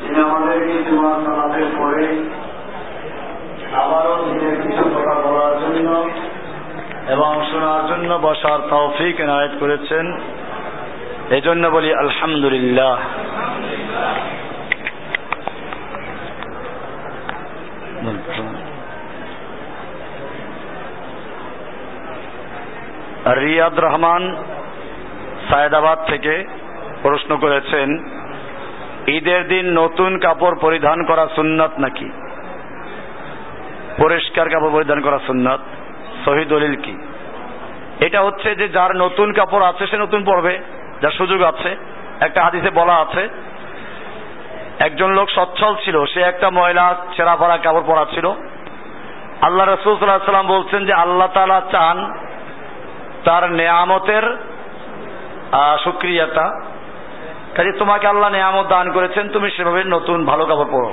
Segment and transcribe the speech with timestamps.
[0.00, 2.06] তিনি আমাদেরকে পরে
[3.74, 4.14] আবারও
[4.62, 5.88] কিছু কথা বলার জন্য
[7.08, 10.06] এবং শোনার জন্য বসার তৌফিক এনায়েত করেছেন।
[11.30, 12.98] এই জন্য বলি আলহামদুলিল্লাহ।
[23.40, 24.22] রিয়াদ রহমান
[25.48, 26.34] সায়দাবাদ থেকে
[27.02, 27.88] প্রশ্ন করেছেন,
[29.06, 32.08] ঈদের দিন নতুন কাপড় পরিধান করা সুন্নত নাকি?
[34.02, 35.60] পরিষ্কার কাপড় পরিধান করা সুন্নত,
[36.24, 36.94] সহি দলিল কি?
[38.06, 40.54] এটা হচ্ছে যে যার নতুন কাপড় আছে, সে নতুন পরবে,
[41.02, 41.70] যার সুযোগ আছে।
[42.20, 43.22] একটা হাদিসে বলা আছে,
[44.78, 48.26] একজন লোক সচ্ছল ছিল, সে একটা ময়লা ছেঁড়া পড়া কাপড় পরা ছিল
[49.46, 51.96] আল্লাহ রসুল সাল্লাম বলছেন যে আল্লাহ তালা চান
[53.24, 54.24] তার নেয়ামতের
[55.84, 56.46] সুক্রিয়াটা
[57.56, 60.90] কাজে তোমাকে আল্লাহ নেয়ামত দান করেছেন, তুমি সেভাবে নতুন ভালো কাপড় পরো।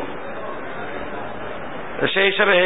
[2.14, 2.58] সেই হিসেবে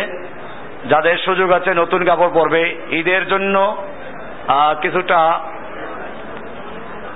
[0.89, 3.55] যাদের সুযোগ আছে নতুন কাপড় পরবে, ঈদের জন্য
[4.81, 5.19] কিছুটা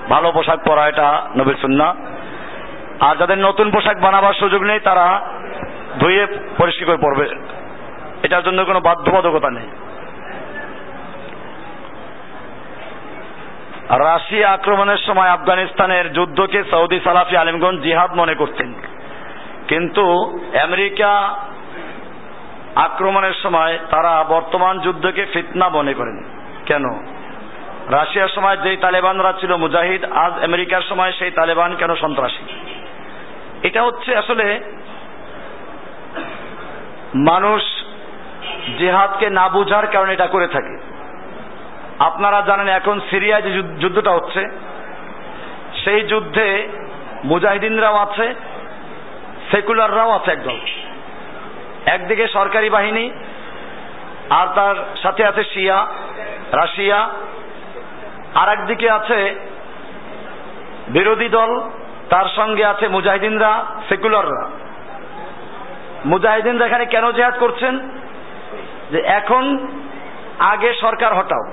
[0.10, 1.88] ভালো পোশাক পরা এটা নবীর সুন্না
[3.00, 5.06] আর যাদের নতুন পোশাক বানাবার সুযোগ নেই, তারা
[6.00, 6.24] ধুয়ে
[6.58, 7.26] পরিষ্কার করে পরবে।
[8.24, 9.68] এটার জন্য কোনো বাধ্যবাধকতা নেই।
[13.90, 18.74] রাশিয়া আক্রমণের সময় আফগানিস্তানের যুদ্ধকে সৌদি সালাফি আলিমগঞ্জ জিহাদ মনে করতেন।
[19.68, 21.36] কিন্তু আমেরিকা
[22.76, 26.24] আক্রমণের সময় তারা বর্তমান যুদ্ধকে ফিতনা মনে করেন।
[26.66, 26.84] কেন?
[27.90, 32.44] রাশিয়ার সময় যেই তালেবানরা ছিল মুজাহিদ, আজ আমেরিকার সময় সেই তালেবান কেন সন্ত্রাসী?
[33.64, 34.60] এটা হচ্ছে আসলে
[37.16, 37.62] মানুষ
[38.78, 40.95] জেহাদকে না বুঝার কারণে এটা করে থাকে।
[42.00, 44.48] আপনারা জানেন এখন সিরিয়ায় যে যুদ্ধটা হচ্ছে,
[45.84, 46.68] সেই যুদ্ধে
[47.24, 48.36] মুজাহিদিনরাও আছে,
[49.52, 50.58] সেকুলাররাও আছে একদল।
[51.86, 53.12] একদিকে সরকারি বাহিনী,
[54.30, 55.88] আর তার সাথে আছে শিয়া,
[56.52, 57.10] রাশিয়া।
[58.36, 59.36] আর একদিকে আছে
[60.88, 61.62] বিরোধী দল,
[62.10, 64.50] তার সঙ্গে আছে মুজাহিদিনরা, সেকুলাররা।
[66.06, 67.80] মুজাহিদিনরা এখানে কেন জেহাদ করছেন?
[68.92, 69.68] যে এখন
[70.40, 71.52] আগে সরকার হটাও।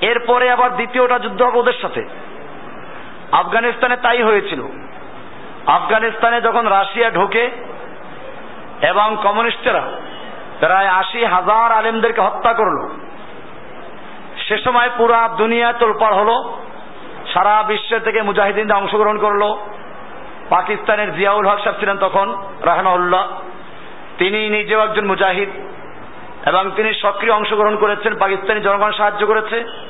[0.00, 2.04] এরপরে আবার দ্বিতীয়টা যুদ্ধ হবে ওদের সাথে।
[3.32, 4.62] আফগানিস্তানে তাই হয়েছিল।
[5.66, 7.50] আফগানিস্তানে যখন রাশিয়া ঢোকে
[8.82, 9.82] এবং কমিউনিস্টরা
[10.60, 12.88] প্রায় আশি হাজার আলেমদেরকে হত্যা করল,
[14.48, 16.58] সে সময় পুরা দুনিয়া তোলপাড় হলো,
[17.34, 19.54] সারা বিশ্ব থেকে মুজাহিদিনরা অংশগ্রহণ করল।
[20.48, 23.40] পাকিস্তানের জিয়াউল হক সাহেব ছিলেন তখন রাহমাউল্লাহ
[24.18, 25.48] তিনি নিজেও একজন মুজাহিদ
[26.46, 29.89] এবং তিনি সক্রিয় অংশগ্রহণ করেছেন, পাকিস্তানি জনগণ সাহায্য করেছে।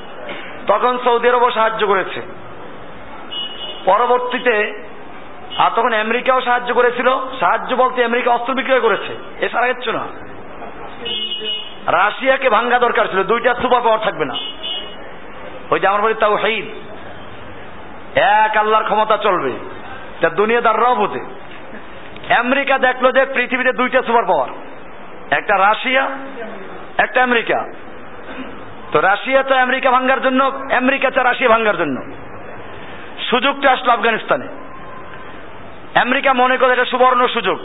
[0.70, 2.22] তখন সৌদি আরবও সাহায্য করেছে।
[3.84, 4.84] পরবর্তীতে
[5.58, 7.08] আর তখন আমেরিকাও সাহায্য করেছিল।
[7.40, 10.06] সাহায্য বলতে আমেরিকা অস্ত্র বিক্রয় করেছে। এছাড়া কিচ্ছু না।
[11.92, 14.34] রাশিয়াকে ভাঙ্গা দরকার ছিল। দুইটা সুপার পাওয়ার থাকবে না।
[15.70, 16.64] ওই যে আমার বলি তাও হেইদ
[18.18, 19.52] এক আল্লাহর ক্ষমতা চলবে।
[20.20, 21.20] তা দুনিয়াদাররাও বোঝে
[22.34, 24.48] আমেরিকা দেখল যে পৃথিবীতে দুইটা সুপার পাওয়ার।
[25.30, 26.10] একটা রাশিয়া,
[26.98, 27.72] একটা আমেরিকা।
[28.92, 30.44] তো রাশিয়া তো আমেরিকা ভাঙ্গার জন্য,
[30.76, 32.02] আমেরিকা চা রাশিয়া ভাঙ্গার জন্য।
[33.30, 34.48] সুযোগটা আসলো আফগানিস্তানে।
[36.00, 37.58] আমেরিকা মনে করে এটা সুবর্ণ সুযোগ।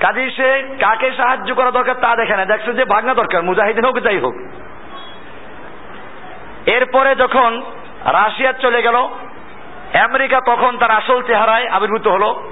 [0.00, 3.98] কাজেই সে কাকে সাহায্য করা দরকার তা দেখে না। দেখছে যে ভাগনা দরকার, মুজাহিদিন হোক,
[3.98, 4.34] যাই হোক।
[6.66, 7.62] এরপরে যখন
[8.04, 8.94] রাশিয়া চলে গেল,
[10.04, 12.50] আমেরিকা তখন তার আসল চেহারায় আবির্ভূত হলো।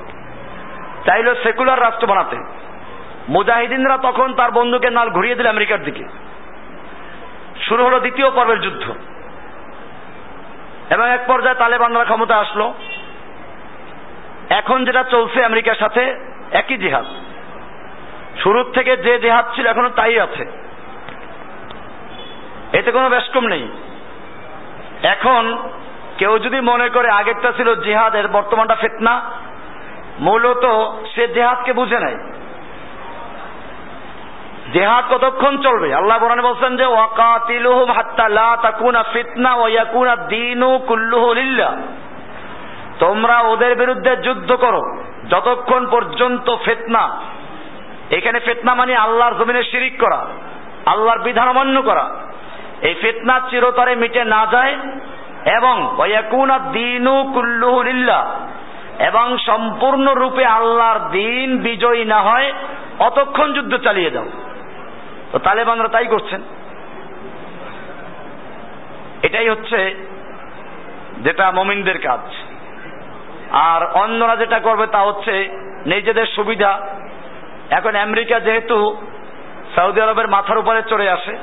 [1.06, 2.36] চাইল সেকুলার রাষ্ট্র বানাতে।
[3.28, 6.25] মুজাহিদিনরা তখন তার বন্ধুকে নাল ঘুরিয়ে দিল আমেরিকার দিকে।
[7.62, 8.94] শুরু হলো দ্বিতীয় পর্বের যুদ্ধ।
[10.90, 12.74] এবং এক পর্যায়ে তালেবানরা ক্ষমতা আসলো।
[14.50, 16.14] এখন যেটা চলছে আমেরিকার সাথে,
[16.52, 17.04] একই জিহাদ।
[18.42, 20.46] শুরুর থেকে যে জেহাদ ছিল এখনও তাই আছে।
[22.72, 23.68] এতে কোনো ব্যস্কম নেই।
[25.02, 25.68] এখন
[26.18, 29.30] কেউ যদি মনে করে আগেরটা ছিল জিহাদের বর্তমানটা ফেতনা,
[30.20, 30.64] মূলত
[31.14, 32.16] সে জেহাদকে বুঝে নাই
[34.72, 35.94] জেহাদ কতক্ষণ চলবে?
[35.94, 41.72] আল্লাহ কোরআনে বলছেন যে, ওয়াকাতিলুহুম হাত্তা লা তাকুনা ফিতনা ওয়া ইয়াকুনা দীনু কুল্লুহু লিল্লাহ।
[42.98, 44.82] তোমরা ওদের বিরুদ্ধে যুদ্ধ করো,
[45.28, 47.04] যতক্ষণ পর্যন্ত ফেতনা,
[48.10, 50.26] এখানে ফেতনা মানে আল্লাহর জমিনে শিরিক করা,
[50.86, 52.10] আল্লাহর বিধান অমান্য করা।
[52.82, 54.74] এই ফেতনা চিরতরে মিটে না যায়
[55.56, 58.22] এবং ওয়াকুনা দিনু কুল্লুহু লিল্লাহ,
[58.98, 62.52] এবং সম্পূর্ণ রূপে আল্লাহর দিন বিজয়ী না হয়,
[62.98, 64.24] অতক্ষণ যুদ্ধ চালিয়ে দাও
[65.32, 66.40] তো তালেবানরা তাই করছেন।
[69.22, 69.78] এটাই হচ্ছে
[71.18, 72.20] যেটা মমিনদের কাজ।
[73.52, 75.34] আর অন্যরা যেটা করবে তা হচ্ছে
[75.86, 76.72] নিজেদের সুবিধা।
[77.70, 78.76] এখন আমেরিকা যেহেতু
[79.76, 81.36] সৌদি আরবের মাথার উপরে চড়ে আসে,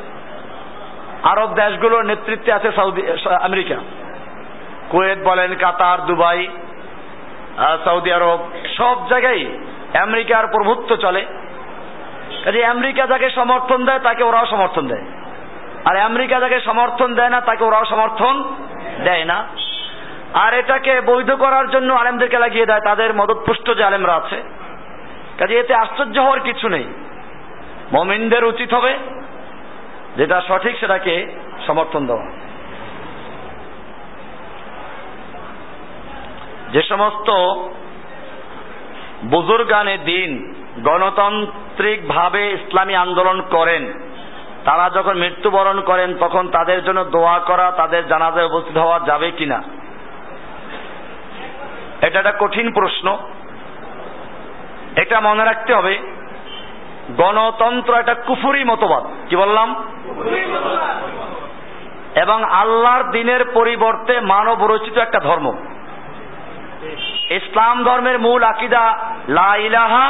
[1.23, 3.01] আরব দেশগুলোর নেতৃত্বে আছে সৌদি,
[3.41, 3.75] আমেরিকা।
[4.89, 6.47] কুয়েত বলেন, কাতার, দুবাই
[7.85, 8.39] সৌদি আরব,
[8.77, 9.45] সব জায়গায়
[10.01, 11.25] আমেরিকার প্রভুত্ব চলে।
[12.43, 15.03] কাজে আমেরিকা যাকে সমর্থন দেয়, তাকে ওরাও সমর্থন দেয়।
[15.85, 18.43] আর আমেরিকা যাকে সমর্থন দেয় না, তাকে ওরাও সমর্থন
[19.03, 19.47] দেয় না।
[20.33, 24.43] আর এটাকে বৈধ করার জন্য আলেমদেরকে লাগিয়ে দেয়, তাদের মদতপুষ্ট যে আলেমরা আছে।
[25.37, 26.93] কাজে এতে আশ্চর্য হওয়ার কিছু নেই।
[27.93, 28.97] মমিনদের উচিত হবে
[30.17, 31.35] যেটা সঠিক, সেটাকে
[31.67, 32.25] সমর্থন দেওয়া।
[36.71, 37.29] যে সমস্ত
[39.25, 43.93] বুজুর্গানে দিন গণতান্ত্রিক ভাবে ইসলামী আন্দোলন করেন।
[44.65, 49.63] তারা যখন মৃত্যুবরণ করেন, তখন তাদের জন্য দোয়া করা, তাদের জানাজায় উপস্থিত হওয়া যাবে কিনা?
[52.01, 53.17] এটা একটা কঠিন প্রশ্ন।
[54.95, 55.99] এটা মনে রাখতে হবে,
[57.17, 59.83] গণতন্ত্র একটা কুফুরি মতবাদ। কি বললাম?
[62.15, 65.53] এবং আল্লাহর দিনের পরিবর্তে মানব রচিত একটা ধর্ম।
[67.29, 68.97] ইসলাম ধর্মের মূল আকিদা,
[69.29, 70.05] লা ইলাহা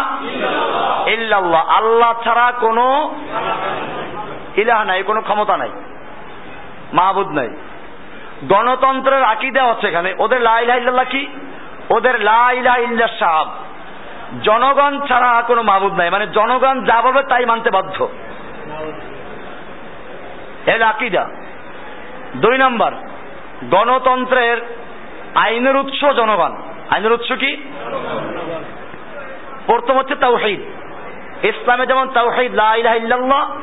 [1.10, 3.16] ইল্লাল্লাহ। আল্লাহ ছাড়া কোনো
[4.58, 5.72] ইলাহ নাই, কোনো ক্ষমতা নাই,
[6.94, 7.50] মাহবুদ নাই।
[8.50, 11.28] গণতন্ত্রের আকিদা হচ্ছে এখানে, ওদের লা ইলাহা ইল্লাল্লাহ কি?
[11.90, 13.48] ওদের লা ইলাহা ইল্লা সাহাব।
[14.44, 18.10] জনগণ ছাড়া কোনো মাহবুদ নাই মানে জনগণ যা বলবে তাই মানতে বাধ্য।
[20.66, 21.24] এর আকিদা।
[22.36, 22.92] দুই নম্বর,
[23.72, 24.58] গণতন্ত্রের
[25.36, 26.52] আইনের উৎস জনগণ।
[26.90, 27.58] আইনের উৎস কি?
[29.66, 30.60] প্রথম হচ্ছে তাওহিদ।
[31.46, 33.56] ইসলামে যেমন তাওহিদ লা ইলাহা ইল্লাল্লাহ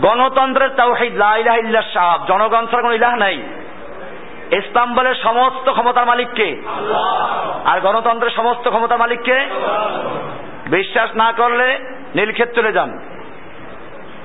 [0.00, 3.42] গণতন্ত্রের তাওহিদ লা ইলাহা ইল্লা সাহাব। জনগণ ছাড়া কোনো ইলাহ নাই।
[4.50, 6.62] ইসলাম বলে সমস্ত ক্ষমতার মালিককে
[7.64, 9.46] আর গণতন্ত্রের সমস্ত ক্ষমতার মালিককে
[10.66, 11.78] বিশ্বাস না করলে
[12.14, 13.00] নীলক্ষেত চলে যান।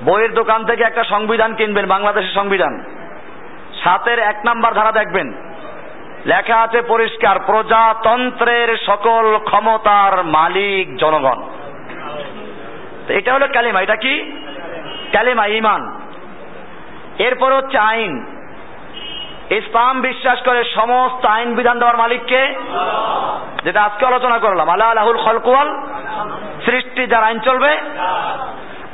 [0.04, 2.84] বইয়ের দোকান থেকে একটা সংবিধান কিনবেন বাংলাদেশের সংবিধান।
[3.84, 5.51] সাতের এক নাম্বার ধারা দেখবেন।
[6.26, 11.42] লেখা আছে পরিষ্কার, প্রজাতন্ত্রের সকল ক্ষমতার মালিক জনগণ।
[13.08, 14.32] এটা হলো কালিমা, এটা কি?
[15.12, 16.00] কালিমা ইমান
[17.18, 18.26] এরপর হচ্ছে আইন।
[19.50, 22.54] ইসলাম বিশ্বাস করে সমস্ত আইন বিধান দেওয়ার মালিককে
[23.64, 25.68] যেটা আজকে আলোচনা করলাম। আল্লাহ আলাহুল খলকুয়াল
[26.64, 27.76] সৃষ্টি যার আইন চলবে।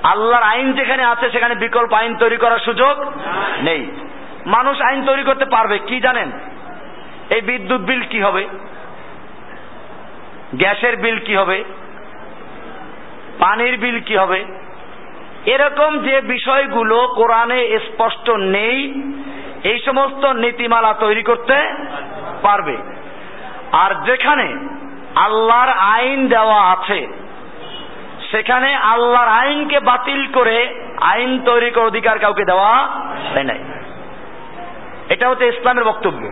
[0.03, 3.05] আল্লাহর আইন যেখানে আছে, সেখানে বিকল্প আইন তৈরি করার সুযোগ
[3.59, 3.91] নেই।
[4.47, 6.31] মানুষ আইন তৈরি করতে পারবে, কি জানেন?
[7.39, 8.49] এই বিদ্যুৎ বিল কি হবে?
[10.55, 11.65] গ্যাসের বিল কি হবে?
[13.39, 14.45] পানির বিল কি হবে?
[15.47, 18.79] এরকম যে বিষয়গুলো কোরআনে স্পষ্ট নেই,
[19.65, 21.57] এই সমস্ত নীতিমালা তৈরি করতে
[22.43, 22.77] পারবে।
[23.73, 24.47] আর যেখানে
[25.15, 27.07] আল্লাহর আইন দেওয়া আছে,
[28.31, 30.59] সেখানে আল্লাহর আইনকে বাতিল করে
[31.01, 32.73] আইন তৈরি করার অধিকার কাউকে দেওয়া
[33.45, 33.61] নাই।
[35.09, 36.23] এটা হচ্ছে ইসলামের বক্তব্য।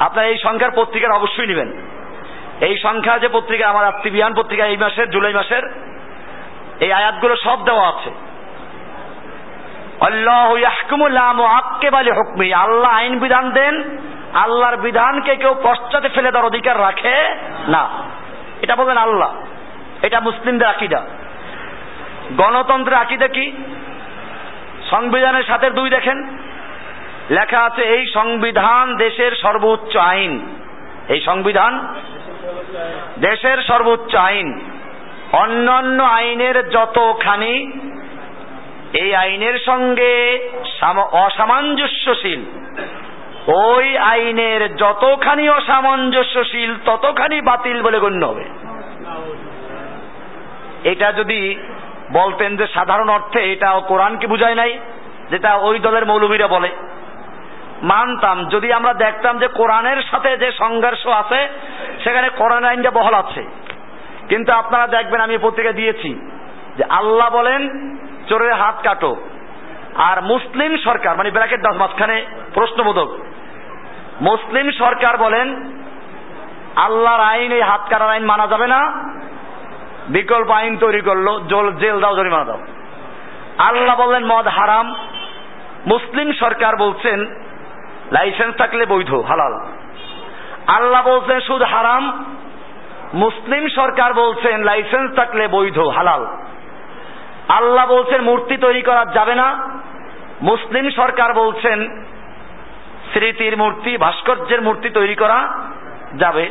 [0.00, 1.72] আপনার এই সংখ্যার পত্রিকার অবশ্যই নেবেন।
[2.60, 5.62] এই সংখ্যা যে পত্রিকা, আমার আত্মীবিয়ান পত্রিকা এই মাসের, জুলাই মাসের,
[6.80, 8.10] এই আয়াতগুলো সব দেওয়া আছে।
[12.54, 13.98] আল্লাহ আইন বিধান দেন,
[14.34, 17.28] আল্লাহর বিধানকে কেউ পশ্চাতে ফেলে দেওয়ার অধিকার রাখে
[17.68, 17.88] না।
[18.62, 19.34] এটা বলবেন আল্লাহ।
[20.02, 21.06] এটা মুসলিমদের আকিদা।
[22.36, 23.52] গণতন্ত্রের আকিদা কি?
[24.90, 26.41] সংবিধানের সাথে দুই দেখেন।
[27.30, 30.40] লেখা আছে, এই সংবিধান দেশের সর্বোচ্চ আইন।
[31.08, 31.94] এই সংবিধান?
[33.20, 34.60] দেশের সর্বোচ্চ আইন।
[35.32, 37.72] অন্যান্য আইনের যতখানি,
[38.92, 40.38] এই আইনের সঙ্গে
[41.12, 42.44] অসামঞ্জস্যশীল,
[43.46, 48.44] ওই আইনের যতখানি অসামঞ্জস্যশীল, ততখানি বাতিল বলে গণ্য হবে।
[50.84, 51.58] এটা যদি
[52.12, 54.78] বলতেন যে সাধারণ অর্থে এটা কোরআনকে বুঝায় নাই,
[55.30, 56.68] যেটা ওই দলের মৌলবীরা বলে।
[57.82, 61.48] মানতাম। যদি আমরা দেখতাম যে কোরআনের সাথে যে সংঘর্ষ আছে,
[62.04, 63.44] সেখানে কোরআন আইনটা বহল আছে।
[64.28, 66.28] কিন্তু আপনারা দেখবেন, আমি পত্রিকা দিয়েছি,
[66.76, 67.68] যে আল্লাহ বলেন,
[68.28, 69.16] চোরের হাত কাটো।
[69.94, 73.18] আর মুসলিম সরকার মানে ব্র্যাকেট দাস মাঝখানে প্রশ্নবোধক।
[74.20, 75.72] মুসলিম সরকার বলেন,
[76.76, 78.80] আল্লাহর আইন, এই হাত কাটার আইন মানা যাবে না।
[80.08, 82.60] বিকল্প আইন তৈরি করল, জল জেল দাও, জরিমানা দাও।
[83.58, 84.94] আল্লাহ বললেন, মদ হারাম।
[85.86, 87.26] মুসলিম সরকার বলছেন
[88.12, 89.60] লাইসেন্স থাকলে বৈধ, হালাল।
[90.66, 92.34] আল্লাহ বলছেন, সুদ হারাম।
[93.14, 96.26] মুসলিম সরকার বলছেন, লাইসেন্স থাকলে বৈধ, হালাল।
[97.48, 99.78] আল্লাহ বলছেন, মূর্তি তৈরি করা যাবে না।
[100.42, 102.04] মুসলিম সরকার বলছেন,
[103.12, 105.68] স্মৃতির মূর্তি, ভাস্কর্যের মূর্তি তৈরি করা
[106.14, 106.50] যাবে।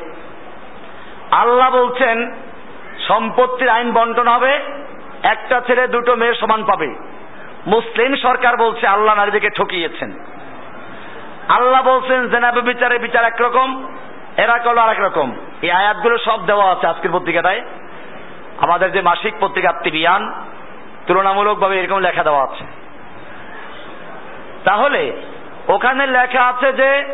[1.31, 2.31] আল্লাহ বলছেন,
[3.07, 4.59] সম্পত্তির আইন বন্টন হবে,
[5.23, 6.95] একটা ছেলে দুটো মেয়ে সমান পাবে।
[7.67, 10.11] মুসলিম সরকার বলছে, আল্লাহ নারীদেরকে ঠকিয়েছেন।
[11.55, 13.87] আল্লাহ বলছেন জেনাবে বিচারে, বিচার একরকম,
[14.37, 15.31] এরা করল আরেক রকম।
[15.61, 17.61] এই আয়াতগুলো সব দেওয়া আছে আজকের পত্রিকাটায়।
[18.57, 20.33] আমাদের যে মাসিক পত্রিকা আত্মবিয়ান
[21.07, 22.63] তুলনামূলকভাবে এরকম লেখা দেওয়া আছে।
[24.63, 25.13] তাহলে,
[25.67, 27.05] ওখানে লেখা আছে যে,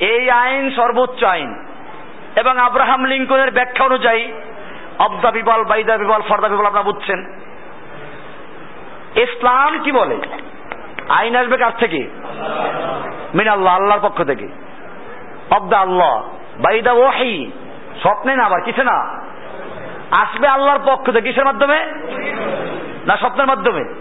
[0.00, 1.66] এই আইন সর্বোচ্চ আইন,
[2.36, 4.32] এবং আব্রাহাম লিঙ্কনের ব্যাখ্যা অনুযায়ী,
[4.98, 7.20] অবদা বিবল, বাইদা বিবল, ফর্দা বিবল আপনারা বুঝছেন।
[9.16, 10.16] ইসলাম কি বলে?
[11.08, 12.08] আইন আসবে কার থেকে?
[13.34, 14.48] মিন আল্লাহ, আল্লাহর পক্ষ থেকে।
[15.50, 17.50] অবদা আল্লাহ, বাইদা ওয়াহি।
[18.02, 19.24] স্বপ্নে না আবার, কিসে না?
[20.10, 21.84] আসবে আল্লাহর পক্ষ থেকে কিসের মাধ্যমে?
[23.06, 23.94] না স্বপ্নের মাধ্যমে?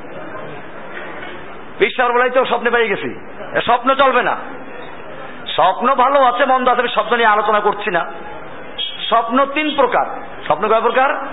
[1.80, 3.28] বিশ্বাস বলাই তো স্বপ্নে পেয়ে গেছি।
[3.62, 4.38] স্বপ্ন চলবে না।
[5.48, 8.12] স্বপ্ন ভালো আছে, মন্দ আছে, আমি স্বপ্ন নিয়ে আলোচনা করছি না।
[9.08, 10.06] স্বপ্ন তিন প্রকার।
[10.46, 11.28] স্বপ্ন কয় প্রকার?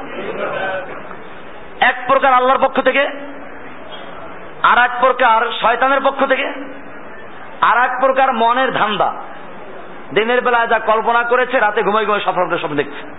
[1.80, 3.08] এক প্রকার আল্লাহর পক্ষ থেকে
[4.62, 6.52] আর এক প্রকার শয়তানের পক্ষ থেকে?
[7.60, 9.12] আর এক প্রকার মনের ধান্দা।
[10.14, 13.14] দিনের বেলায় যা কল্পনা করেছে, রাতে ঘুমাই ঘুমাই সফলতার স্বপ্ন দেখছে।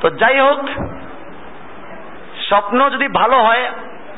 [0.00, 0.58] তো যাই হোক,
[2.48, 3.70] স্বপ্ন যদি ভালো হয়,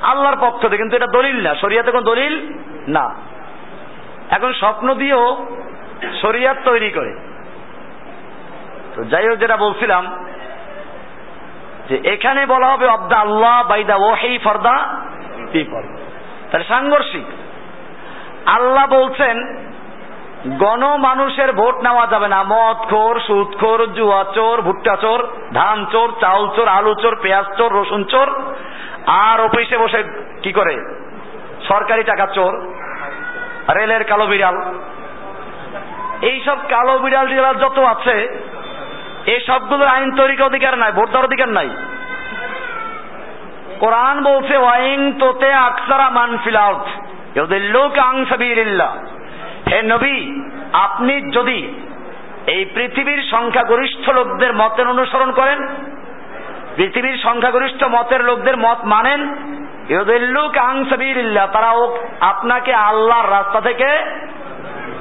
[0.02, 3.14] আল্লাহর পক্ষ থেকে, কিন্তু এটা দলিল না। শরিয়াতে কোন দলিল না।
[4.30, 5.46] এখন স্বপ্ন দিয়েও
[6.22, 7.18] শরিয়াত তৈরি করে।
[8.96, 10.24] তো যাই হোক, যেটা বলছিলাম,
[11.88, 14.38] যে এখানে বলা হবে of the Allah by the ওয়াহি
[15.52, 15.98] ফর দা
[16.50, 17.26] তাহলে সাংঘর্ষিক।
[18.46, 19.36] আল্লাহ বলছেন
[20.58, 25.86] গণ মানুষের ভোট নেওয়া যাবে না। মদ খোর, সুদ খোর, জুয়া চোর, ভুট্টা চোর, ধান
[25.92, 28.28] চোর চাউল চোর, আলু চোর, পেঁয়াজ চোর, রসুন চোর,
[29.06, 30.02] আর অফিসে বসে
[30.42, 30.74] কি করে?
[31.68, 32.52] সরকারি টাকা চোর,
[33.74, 34.56] রেলের কালো বিড়াল।
[36.22, 38.16] এইসব কালো বিড়াল যত আছে
[39.26, 41.68] এই সবগুলোর আইন তৈরির অধিকার নাই ভোট দেওয়ার অধিকার নাই।
[43.80, 46.86] কোরআন বলছে ওয়াইং তোতে আকসারা মান ফিল আউট
[47.50, 48.92] লোক আংসাবিল্লাহ
[49.70, 50.42] হে নবী,
[50.72, 51.74] আপনি যদি
[52.46, 55.68] এই পৃথিবীর সংখ্যাগরিষ্ঠ লোকদের মতের অনুসরণ করেন,
[56.76, 59.20] পৃথিবীর সংখ্যাগরিষ্ঠ মতের লোকদের মত মানেন
[59.88, 63.88] ইউদিল্লুক আংসাবিল্লাহ তারা ও আপনাকে আল্লাহর রাস্তা থেকে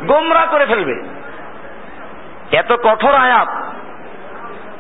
[0.06, 0.96] গোমরা করে ফেলবে।
[2.58, 3.67] এত কঠোর আয়াত।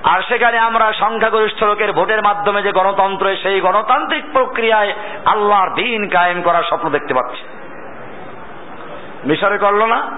[0.09, 4.93] আর সেখানে আমরা সংখ্যাগরিষ্ঠ লোকের ভোটের মাধ্যমে যে গণতন্ত্র, সেই গণতান্ত্রিক প্রক্রিয়ায়
[5.25, 7.43] আল্লাহর দিন কায়েম করার স্বপ্ন দেখতে পাচ্ছি।
[9.25, 10.11] মিশরে করল না?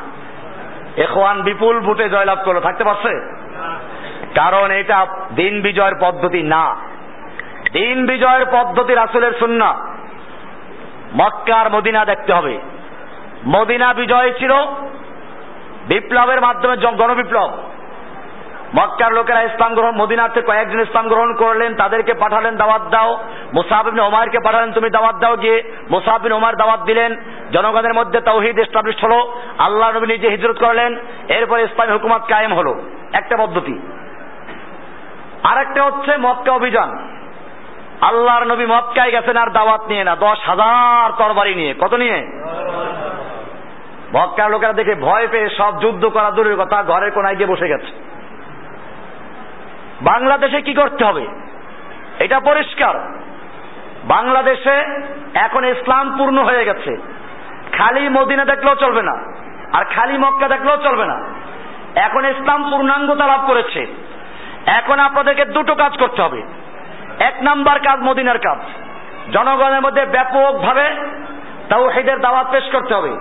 [0.97, 3.35] এখওয়ান বিপুল ভোটে জয়লাভ করল, থাকতে পারছে?
[4.35, 6.75] কারণ এটা দিন বিজয়ের পদ্ধতি না।
[7.73, 9.75] দিন বিজয়ের পদ্ধতি রাসুলের সুন্না
[11.15, 12.59] মক্কার মদিনা দেখতে হবে।
[13.47, 14.53] মদিনা বিজয় ছিল
[15.87, 17.57] বিপ্লবের মাধ্যমে গণবিপ্লব।
[18.77, 23.23] মক্কার লোকেরা ইসলাম গ্রহণ মদিনাতে কয়েকজন ইসলাম গ্রহণ করলেন, তাদেরকে পাঠালেন দাওয়াত দাও।
[23.53, 27.15] মুসাহাবিন ওমারকে পাঠালেন, তুমি দাওয়াত দাও গিয়ে মুসাহাবিন ওমার দাওয়াত দিলেন।
[27.51, 30.95] জনগণের মধ্যে তৌহিদ এস্টাবলিশ হলো, আল্লাহ নবী নিজে হিজরত করলেন,
[31.27, 32.81] এরপরে ইসলামী হুকুমত কায়েম হলো।
[33.13, 33.79] একটা পদ্ধতি।
[35.43, 37.09] আরেকটা হচ্ছে মক্কা অভিযান।
[38.01, 42.27] আল্লাহর নবী মক্কায় গেছেন আর দাওয়াত নিয়ে না, দশ হাজার তরবারি নিয়ে। কত নিয়ে?
[44.13, 48.09] মক্কার লোকেরা দেখে ভয় পেয়ে সব যুদ্ধ করা দূরের কথা, ঘরের কোনায় গিয়ে বসে গেছে।
[50.01, 51.25] বাংলাদেশে কি করতে হবে?
[52.19, 52.95] এটা পরিষ্কার।
[54.03, 54.75] বাংলাদেশে
[55.35, 56.91] এখন ইসলাম পূর্ণ হয়ে গেছে।
[57.71, 59.15] খালি মদিনা দেখলেও চলবে না,
[59.73, 61.17] আর খালি মক্কা দেখলেও চলবে না।
[61.95, 63.81] এখন ইসলাম পূর্ণাঙ্গতা লাভ করেছে।
[64.65, 66.41] এখন আপনাদেরকে দুটো কাজ করতে হবে।
[67.19, 68.59] এক নাম্বার কাজ মদিনার কাজ।
[69.31, 70.85] জনগণের মধ্যে ব্যাপকভাবে
[71.69, 73.13] তাও হেদের দাওয়াত পেশ করতে হবে।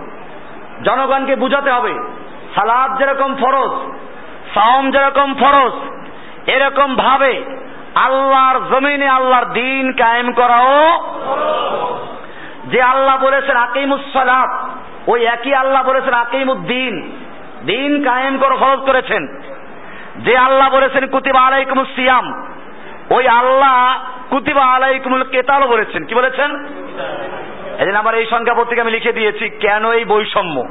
[0.84, 1.94] জনগণকে বুঝাতে হবে,
[2.54, 3.72] সালাদ যেরকম ফরজ,
[4.54, 5.74] সাওম যেরকম ফরজ
[6.48, 7.44] এরকম ভাবে
[7.94, 11.04] আল্লাহর জমিনে আল্লাহর দিন কায়েম করাও
[12.66, 14.68] যে আল্লাহ বলেছেন আকিমুসালাত
[15.08, 17.12] ওই একই আল্লাহ বলেছেন আকিমুদ্দিন
[17.66, 19.40] দিন। কায়েম করো, ফরজ করেছেন।
[20.16, 22.54] যে আল্লাহ বলেছেন, কুতিবা আলাইকুম সিয়াম,
[23.10, 24.00] ওই আল্লাহ
[24.30, 26.66] কুতিবা আলাইকুমুল কেতালও বলেছেন। কি বলেছেন?
[27.78, 30.64] এই জন্য আমার এই সংখ্যা পত্রিকা আমি লিখে দিয়েছি, কেন এই বৈষম্য?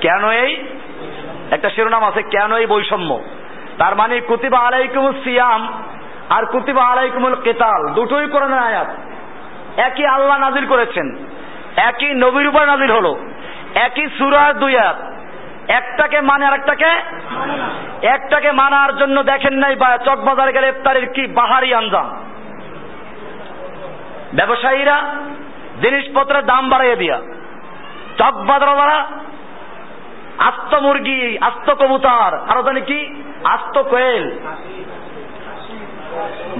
[0.00, 0.64] কেন এই?
[1.50, 3.20] একটা শিরোনাম আছে, কেন এই বৈষম্য?
[3.78, 5.62] তার মানে কুতিবা আলাইকুম সিয়াম
[6.30, 8.88] আর কুতিবা আলাইকুমুল কেতাল, দুটোই কোরআনের আয়াত।
[9.76, 11.06] একই আল্লাহ নাজিল করেছেন,
[11.76, 13.12] একই নবীর উপর নাজিল হলো,
[13.86, 14.98] একই সুরার দুই আয়াত।
[15.68, 16.90] একটাকে মানে আর একটাকে
[18.06, 22.08] একটাকে মানার জন্য দেখেন নাই বা চকবাজারে গেলে ইফতারের কি বাহারি আঞ্জাম।
[24.36, 24.96] ব্যবসায়ীরা
[25.82, 27.18] জিনিসপত্রের দাম বাড়াইয়ে দিয়া
[28.18, 28.98] চকবাদরা দ্বারা
[30.38, 33.22] আস্ত মুরগি, আস্ত কবুতর। আরও জানি কি?
[33.44, 34.38] আস্ত কোয়েল।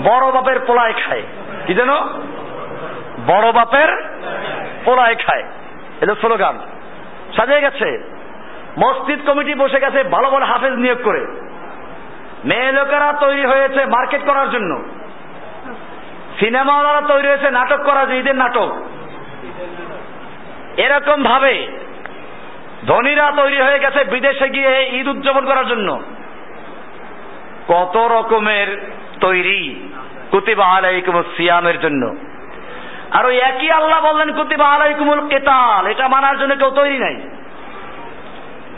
[0.03, 1.23] বড় বাপের পোলায় খায়।
[1.67, 1.99] কি যেন
[3.27, 3.89] বড় বাপের
[4.85, 5.45] পোলায় খায়।
[6.01, 6.59] এটা স্লোগান।
[7.37, 8.15] সাজিয়ে গেছে।
[8.79, 11.27] মসজিদ কমিটি বসে গেছে, ভালো ভালো হাফেজ নিয়োগ করে।
[12.45, 14.83] মেয়ে লোকেরা তৈরি হয়েছে মার্কেট করার জন্য।
[16.41, 18.77] সিনেমাওয়ালারা তৈরি হয়েছে নাটক করার ঈদের নাটক।
[20.77, 21.69] এরকম ভাবে
[22.87, 26.03] ধনীরা তৈরি হয়ে গেছে বিদেশে গিয়ে ঈদ উদযাপন করার জন্য।
[27.69, 29.93] কত রকমের তৈরি
[30.31, 30.83] কুতিবা
[31.37, 32.17] সিয়ামের জন্য।
[33.11, 37.17] আর ওই একই আল্লাহ বললেন, কুতিবা আলাইকুমুল কেতাল, এটা মানার জন্য কেউ তৈরি নাই।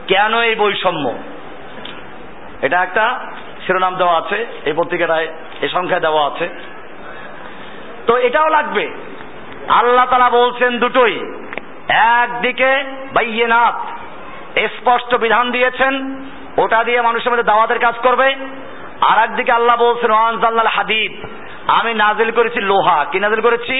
[0.08, 1.14] কেন এই বৈষম্য?
[2.62, 3.26] এটা একটা
[3.66, 5.28] শিরোনাম দেওয়া আছে, এই পত্রিকাটায়
[5.60, 6.48] এ সংখ্যায় দেওয়া আছে।
[8.06, 8.90] তো এটাও লাগবে।
[9.68, 11.32] আল্লাহ তারা বলছেন দুটোই।
[11.94, 12.70] একদিকে
[13.12, 13.76] বাইয়েনাথ
[14.58, 15.94] স্পষ্ট বিধান দিয়েছেন,
[16.56, 18.36] ওটা দিয়ে মানুষের মধ্যে দাওয়াতের কাজ করবে
[19.00, 21.12] আর একদিকে আল্লাহ বলছেন ওয়ানজাল্লাল হাদিদ।
[21.68, 23.76] আমি নাজিল করেছি লোহা। কি নাজিল করেছি?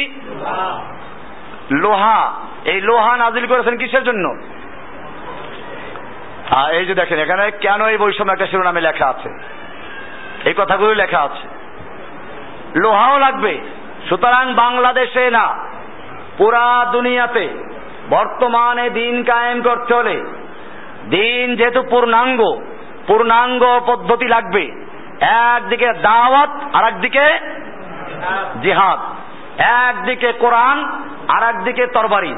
[1.71, 2.33] লোহা।
[2.64, 4.26] এই লোহা নাজিল করেছেন কিসের জন্য?
[6.73, 9.31] এই যে দেখেন, এখানে কেন এই বৈষম্য একটা শিরোনামে লেখা আছে?
[10.45, 11.49] এই কথাগুলো লেখা আছে।
[12.76, 13.59] লোহাও লাগবে,
[14.09, 15.47] সুতরাং বাংলাদেশে না,
[16.38, 17.49] পুরা দুনিয়াতে
[18.11, 20.25] বর্তমানে দিন কায়েম করতে হলে
[21.11, 22.40] দিন যেহেতু পূর্ণাঙ্গ
[23.07, 24.87] পূর্ণাঙ্গ পদ্ধতি লাগবে।
[25.21, 27.25] একদিকে দাওয়াত আর একদিকে
[28.62, 28.99] জিহাদ।
[29.59, 32.35] একদিকে কোরআন আর একদিকে তরবারি।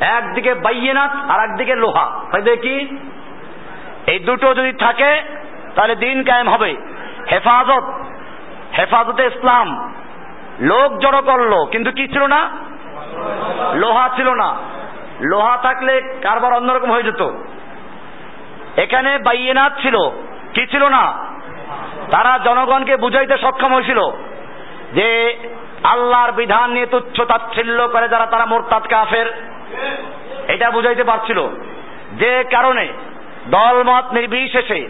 [0.00, 2.96] একদিকে বাইয়েনাথ আর একদিকে লোহা। তাই দেখি
[4.06, 5.22] এই দুটো যদি থাকে,
[5.74, 6.76] তাহলে দিন কায়েম হবে।
[7.30, 7.84] হেফাজত,
[8.78, 9.94] হেফাজতে ইসলাম।
[10.60, 12.50] লোক জড়ো করল, কিন্তু কি ছিল না?
[13.74, 14.56] লোহা ছিল না।
[15.20, 17.30] লোহা থাকলে কারবার অন্যরকম হয়ে যেত।
[18.76, 19.96] এখানে বাইয়েনাথ ছিল।
[20.54, 21.12] কি ছিল না?
[22.10, 23.98] তারা জনগণকে বুঝাইতে সক্ষম হয়েছিল
[24.94, 25.38] যে
[25.84, 29.48] আল্লাহর বিধান নিয়ে তুচ্ছ তাচ্ছিল্য করে যারা তারা মোরতাদ কাফের,
[30.48, 31.48] এটা বুঝাইতে পারছিল।
[32.18, 32.88] যে কারণে
[33.46, 34.88] দলমত নির্বিশেষে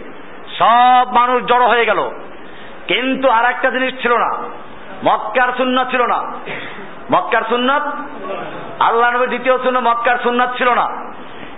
[0.59, 2.09] সব মানুষ জড়ো হয়ে গেল।
[2.87, 4.37] কিন্তু আর একটা জিনিস ছিল না।
[5.03, 6.31] মক্কার সুন্নত ছিল না।
[7.11, 7.83] মক্কার সুন্নাত
[8.81, 11.13] আল্লাহ নবীর দ্বিতীয় সুন্নাত মক্কার সুন্নাত ছিল না।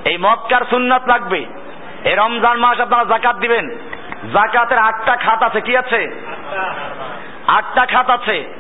[0.06, 1.46] এই মক্কার সুন্নাত লাগবে।
[2.04, 3.70] এই রমজান মাস আপনারা জাকাত দিবেন।
[4.34, 6.26] জাকাতের আটটা খাত আছে কি আছে?
[7.48, 8.54] আটটা খাত আছে।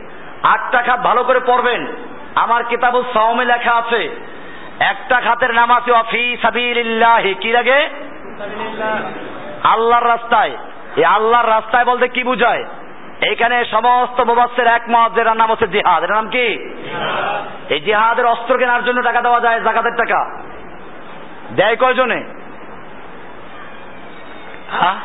[0.43, 1.88] আটটা খাত ভালো করে পড়বেন।
[2.36, 4.10] আমার কিতাবুল সাওমে লেখা আছে
[4.80, 7.89] একটা খাতের নাম আছে অফি সাবিলিল্লাহি। কি লাগে?
[9.63, 10.58] আল্লাহর রাস্তায়।
[10.95, 12.63] এই আল্লাহর রাস্তায় বলতে কি বুঝায়?
[13.27, 16.73] এইখানে সমস্ত মুবাসের একমত যেটার নাম হচ্ছে জিহাদ। এটার নাম কি?
[17.69, 20.41] এই জিহাদের অস্ত্র কেনার জন্য টাকা দেওয়া যায় জাকাতের টাকা।
[21.55, 22.23] দেয় কয়জনে?
[24.71, 24.95] হ্যাঁ?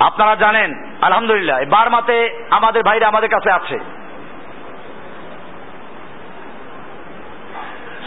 [0.00, 3.78] আপনারা জানেন আলহামদুলিল্লাহ এই বারমাতে আমাদের ভাইরা আমাদের কাছে আছে।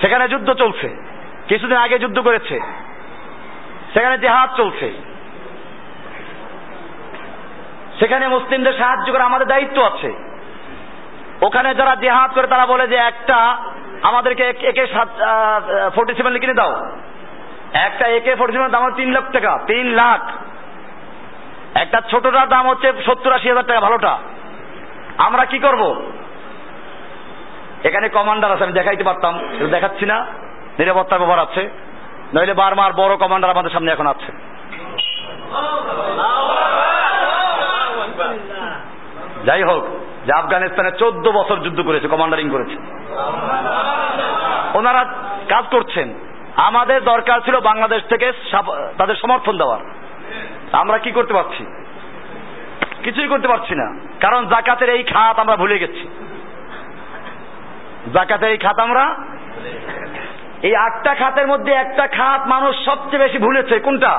[0.02, 0.90] সেখানে যুদ্ধ চলছে
[1.48, 2.60] কিছুদিন আগে যুদ্ধ করেছে।
[3.94, 5.17] সেখানে জেহাদ চলছে।
[8.00, 10.10] সেখানে মুসলিমদের সাহায্য করা আমাদের দায়িত্ব আছে।
[11.46, 13.38] ওখানে যারা জেহাদ করে তারা বলে যে একটা
[14.10, 14.84] আমাদেরকে একে
[15.96, 16.74] ফোর্টি সেভেন কিনে দাও।
[17.88, 20.22] একটা একে ফোর্টি সেভেন দাম তিন লাখ টাকা, তিন লাখ।
[21.84, 24.14] একটা ছোটটার দাম হচ্ছে সত্তর আশি হাজার টাকা, ভালোটা।
[25.28, 25.82] আমরা কি করব?
[27.88, 29.34] এখানে কমান্ডার আছে, আমি দেখাইতে পারতাম
[29.76, 30.18] দেখাচ্ছি না।
[30.80, 31.64] নিরাপত্তার ব্যাপার আছে।
[32.36, 34.30] নইলে বারবার বড় কমান্ডার আমাদের সামনে এখন আছে।
[39.48, 39.84] যাই হোক,
[40.26, 42.76] যে আফগানিস্তানে চোদ্দ বছর যুদ্ধ করেছে কমান্ডারিং করেছে।
[44.74, 45.04] ওনারা
[45.50, 46.14] কাজ করছেন।
[46.56, 48.32] আমাদের দরকার ছিল বাংলাদেশ থেকে
[48.98, 49.80] তাদের সমর্থন দেওয়ার।
[50.72, 51.66] আমরা কি করতে পারছি?
[53.04, 53.88] কিছুই করতে পারছি না।
[54.20, 56.04] কারণ জাকাতের এই খাত আমরা ভুলে গেছি।
[58.14, 59.06] জাকাতের এই খাত আমরা
[60.62, 64.14] এই আটটা খাতের মধ্যে একটা খাত মানুষ সবচেয়ে বেশি ভুলেছে। কোনটা?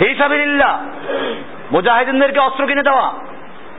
[0.00, 0.72] হিসাবিল্লাহ
[1.72, 3.06] মুজাহিদিনদেরকে অস্ত্র কিনে দেওয়া,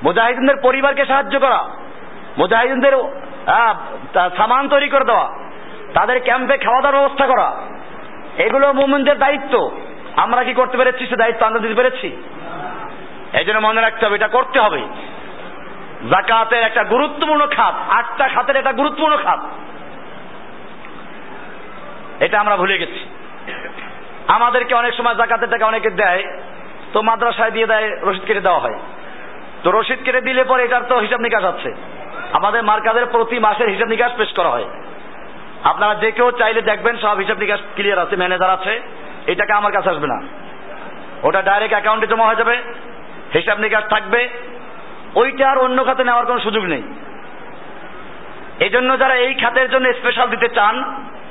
[0.03, 1.59] মুজাহিদিনদের পরিবারকে সাহায্য করা,
[2.37, 2.93] মুজাহিদিনদের
[4.37, 5.27] সামান তৈরি করে দেওয়া,
[5.93, 7.47] তাদের ক্যাম্পে খাওয়া দাওয়ার ব্যবস্থা করা,
[8.37, 9.53] এগুলো মুমিনদের দায়িত্ব।
[10.15, 11.03] আমরা কি করতে পেরেছি?
[11.07, 12.07] সে দায়িত্ব আমরা দিতে পেরেছি।
[13.33, 14.81] এই জন্য মনে রাখতে হবে, এটা করতে হবে।
[16.09, 19.41] জাকাতের একটা গুরুত্বপূর্ণ খাত, আটটা খাতের একটা গুরুত্বপূর্ণ খাত।
[22.19, 23.01] এটা আমরা ভুলে গেছি।
[24.27, 26.23] আমাদেরকে অনেক সময় জাকাতের টাকা অনেকে দেয়
[26.93, 28.79] তো মাদ্রাসায় দিয়ে দেয় রসিদ কেটে দেওয়া হয়।
[29.63, 31.73] তো রসিদ কেটে দিলে পরে এটার তো হিসাব নিকাশ আছে।
[32.33, 34.65] আমাদের মার্কাজের প্রতি মাসের হিসাব নিকাশ পেশ করা হয়।
[35.63, 38.81] আপনারা যে কেউ চাইলে দেখবেন, সব হিসাব নিকাশ ক্লিয়ার আছে ম্যানেজার আছে।
[39.27, 40.21] এটাকে আমার কাছে আসবে না।
[41.23, 42.61] ওটা ডাইরেক্ট অ্যাকাউন্টে জমা হয়ে যাবে,
[43.33, 44.29] হিসাব নিকাশ থাকবে।
[45.15, 46.83] ওইটা আর অন্য খাতে নেওয়ার কোনো সুযোগ নেই।
[48.59, 50.83] এই জন্য যারা এই খাতের জন্য স্পেশাল দিতে চান,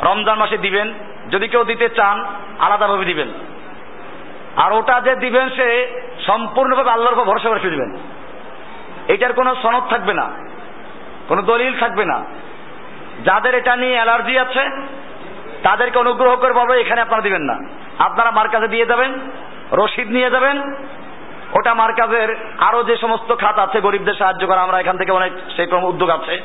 [0.02, 0.94] রমজান মাসে দিবেন।
[1.30, 2.24] যদি কেউ দিতে চান,
[2.58, 3.28] আলাদাভাবে দিবেন।
[4.56, 7.96] আর ওটা যে দিবেন সে সম্পূর্ণভাবে আল্লাহর উপর ভরসা করে দিবেন
[9.08, 10.30] এটার কোনো সনদ থাকবে না।
[11.28, 12.24] কোনো দলিল থাকবে না।
[13.24, 14.68] যাদের এটা নিয়ে অ্যালার্জি আছে,
[15.62, 17.58] তাদেরকে অনুগ্রহ করে বলব এখানে আপনারা দিবেন না।
[17.98, 19.12] আপনারা মার্কাজে দিয়ে যাবেন,
[19.72, 20.62] রসিদ নিয়ে যাবেন।
[21.52, 25.66] ওটা মার্কাজের আরও যে সমস্ত খাত আছে, গরিবদের সাহায্য করা, আমরা এখান থেকে অনেক সেই
[25.82, 26.42] উদ্যোগ আছে।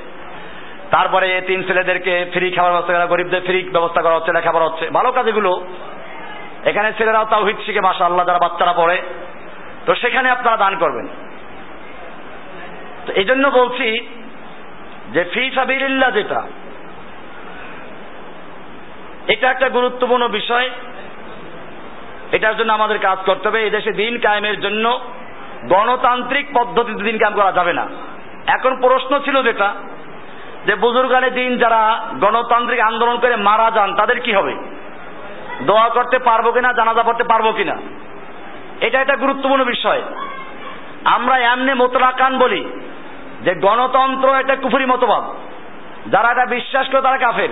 [0.91, 5.11] তারপরে তিন ছেলেদেরকে ফ্রি খাবার ব্যবস্থা করা, গরিবদের ফ্রি ব্যবস্থা করা হচ্ছে, লেখাপড়া হচ্ছে। ভালো
[5.11, 5.67] কাজগুলো
[6.65, 8.97] এখানে ছেলেরাও তাও হিট শিখে মাসা আল্লাহ যারা বাচ্চারা পড়ে,
[9.85, 11.07] তো সেখানে আপনারা দান করবেন।
[13.05, 13.87] তো এই জন্য বলছি
[15.13, 16.41] যে ফি সাবিল্লা যেটা,
[19.27, 20.69] এটা একটা গুরুত্বপূর্ণ বিষয়।
[22.31, 24.85] এটার জন্য আমাদের কাজ করতে হবে। এদেশে দিন কায়েমের জন্য
[25.69, 27.85] গণতান্ত্রিক পদ্ধতিতে দিন কায়েম করা যাবে না।
[28.47, 29.69] এখন প্রশ্ন ছিল যেটা,
[30.65, 31.81] যে বুজুর্গানে দিন যারা
[32.19, 34.53] গণতান্ত্রিক আন্দোলন করে মারা যান, তাদের কি হবে?
[35.65, 37.77] দোয়া করতে পারব কিনা, জানাজা পড়তে পারব কিনা?
[38.81, 40.01] এটা একটা গুরুত্বপূর্ণ বিষয়।
[41.05, 42.69] আমরা এমনি মোতলাকান বলি
[43.41, 45.23] যে গণতন্ত্র একটা কুফুরি মতবাদ।
[46.11, 47.49] যারা এটা বিশ্বাস করে তারা কাফের।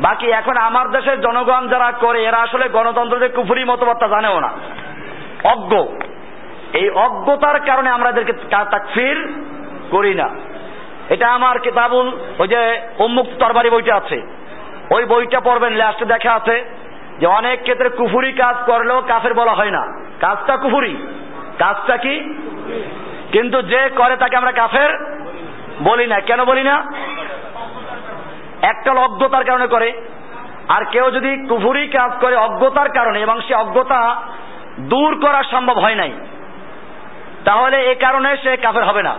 [0.00, 4.52] বাকি এখন আমার দেশের জনগণ যারা করে, এরা আসলে গণতন্ত্র যে কুফুরি মতবাদটা জানেও না।
[5.44, 5.84] অজ্ঞ।
[6.72, 9.44] এই অজ্ঞতার কারণে আমরা এদেরকে তাকফির
[9.90, 10.30] করি না।
[11.08, 14.22] এটা আমার কিতাবুল ওই যে উন্মুক্ত তরবারি বইটা আছে।
[14.90, 16.81] ওই বইটা পড়বেন লাস্টে দেখা আছে।
[17.20, 19.82] যে অনেক ক্ষেত্রে কুফুরি কাজ করলেও কাফের বলা হয় না।
[20.20, 20.96] কাজটা কুফুরি।
[21.58, 22.14] কাজটা কি?
[23.32, 24.90] কিন্তু যে করে তাকে আমরা কাফের
[25.82, 26.76] বলি না। কেন বলি না?
[28.62, 29.92] একটা অজ্ঞতার কারণে করে।
[30.68, 34.00] আর কেউ যদি কুফুরি কাজ করে অজ্ঞতার কারণে এবং সে অজ্ঞতা
[34.80, 36.12] দূর করা সম্ভব হয় নাই,
[37.44, 39.14] তাহলে এ কারণে সে কাফের হবে না।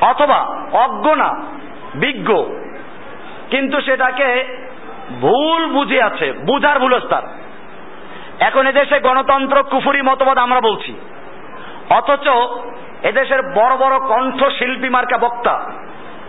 [0.00, 0.38] অথবা
[0.72, 1.28] অজ্ঞ না,
[1.94, 2.44] বিজ্ঞ।
[3.50, 4.28] কিন্তু সেটাকে
[5.10, 7.22] ভুল বুঝে আছে, বুঝার ভুল ভুলস্তার
[8.40, 10.94] এখন এদেশে গণতন্ত্র, কুফুরি মতবাদ আমরা বলছি।
[11.90, 12.28] অথচ
[13.02, 15.72] এদেশের বড় বড় কণ্ঠ শিল্পী মার্কা বক্তা,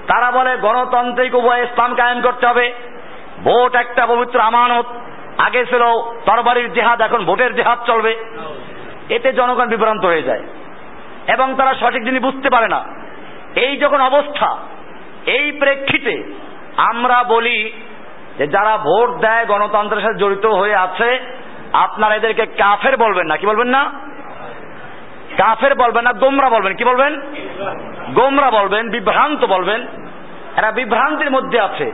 [0.07, 2.73] তারা বলে গণতান্ত্রিক উভয় ইসলাম কায়েম করতে হবে।
[3.43, 4.85] ভোট একটা পবিত্র আমানত।
[5.37, 5.83] আগে ছিল
[6.25, 8.15] তরবারির জেহাদ, এখন ভোটের জেহাদ চলবে।
[9.09, 10.43] এতে জনগণ বিভ্রান্ত হয়ে যায়।
[11.27, 12.83] এবং তারা সঠিক জিনিস বুঝতে পারে না।
[13.55, 14.57] এই যখন অবস্থা,
[15.25, 16.33] এই প্রেক্ষিতে
[16.77, 17.71] আমরা বলি
[18.37, 21.19] যে যারা ভোট দেয় গণতন্ত্রের সাথে জড়িত হয়ে আছে,
[21.73, 23.91] আপনারা এদেরকে কাফের বলবেন না। কি বলবেন না?
[25.37, 27.21] কাফের বলবেন না, গোমরা বলবেন। কি বলবেন?
[28.13, 29.87] গোমরা বলবেন, বিভ্রান্ত বলবেন।
[30.57, 31.91] এরা বিভ্রান্তির মধ্যে আছে।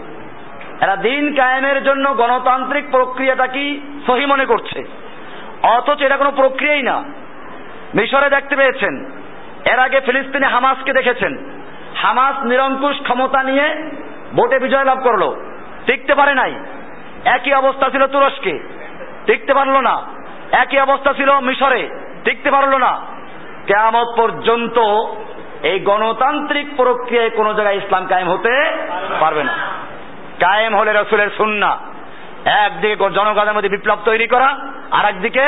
[0.81, 4.83] এরা দিন কায়েমের জন্য গণতান্ত্রিক প্রক্রিয়াটা কি সহি মনে করছে?
[5.63, 7.03] অথচ এটা কোনো প্রক্রিয়াই না।
[7.95, 9.11] মিশরে দেখতে পেয়েছেন।
[9.71, 11.61] এর আগে ফিলিস্তিনে হামাসকে দেখেছেন।
[11.95, 13.91] হামাস নিরঙ্কুশ ক্ষমতা নিয়ে
[14.35, 15.35] ভোটে বিজয় লাভ করল।
[15.87, 16.53] টিকতে পারে নাই।
[17.25, 18.53] একই অবস্থা ছিল তুরস্কে
[19.25, 19.95] টিকতে পারল না।
[20.51, 21.89] একই অবস্থা ছিল মিশরে
[22.23, 22.91] টিকতে পারল না।
[23.67, 24.77] কেয়ামত পর্যন্ত
[25.63, 28.53] এই গণতান্ত্রিক প্রক্রিয়ায় কোনো জায়গায় ইসলাম কায়েম হতে
[29.19, 29.53] পারবে না।
[30.39, 31.77] কায়েম হলে রসুলের সুন্না
[32.45, 34.49] একদিকে জনগণের মধ্যে বিপ্লব তৈরি করা
[34.91, 35.45] আর একদিকে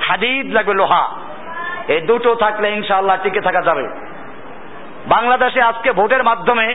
[0.00, 1.04] হাদিদ লাগবে লোহা।
[1.88, 3.84] এই দুটো থাকলে ইনশাআল্লাহ টিকে থাকা যাবে।
[5.06, 6.66] বাংলাদেশে আজকে ভোটের মাধ্যমে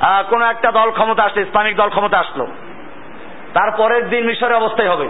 [0.00, 2.46] কোন একটা দল ক্ষমতা আসলো, ইসলামিক দল ক্ষমতা আসলো।
[3.54, 5.08] তারপরের দিন মিশরের অবস্থায় হবে।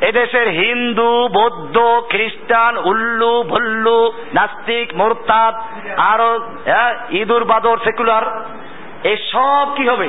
[0.00, 5.54] এদেশের হিন্দু, বৌদ্ধ, খ্রিস্টান, উল্লু, ভল্লু, নাস্তিক, মোরতাদ,
[5.96, 6.40] আরও
[7.10, 8.42] ইদুর, বাদর, সেকুলার,
[9.04, 10.08] এই সব কি হবে?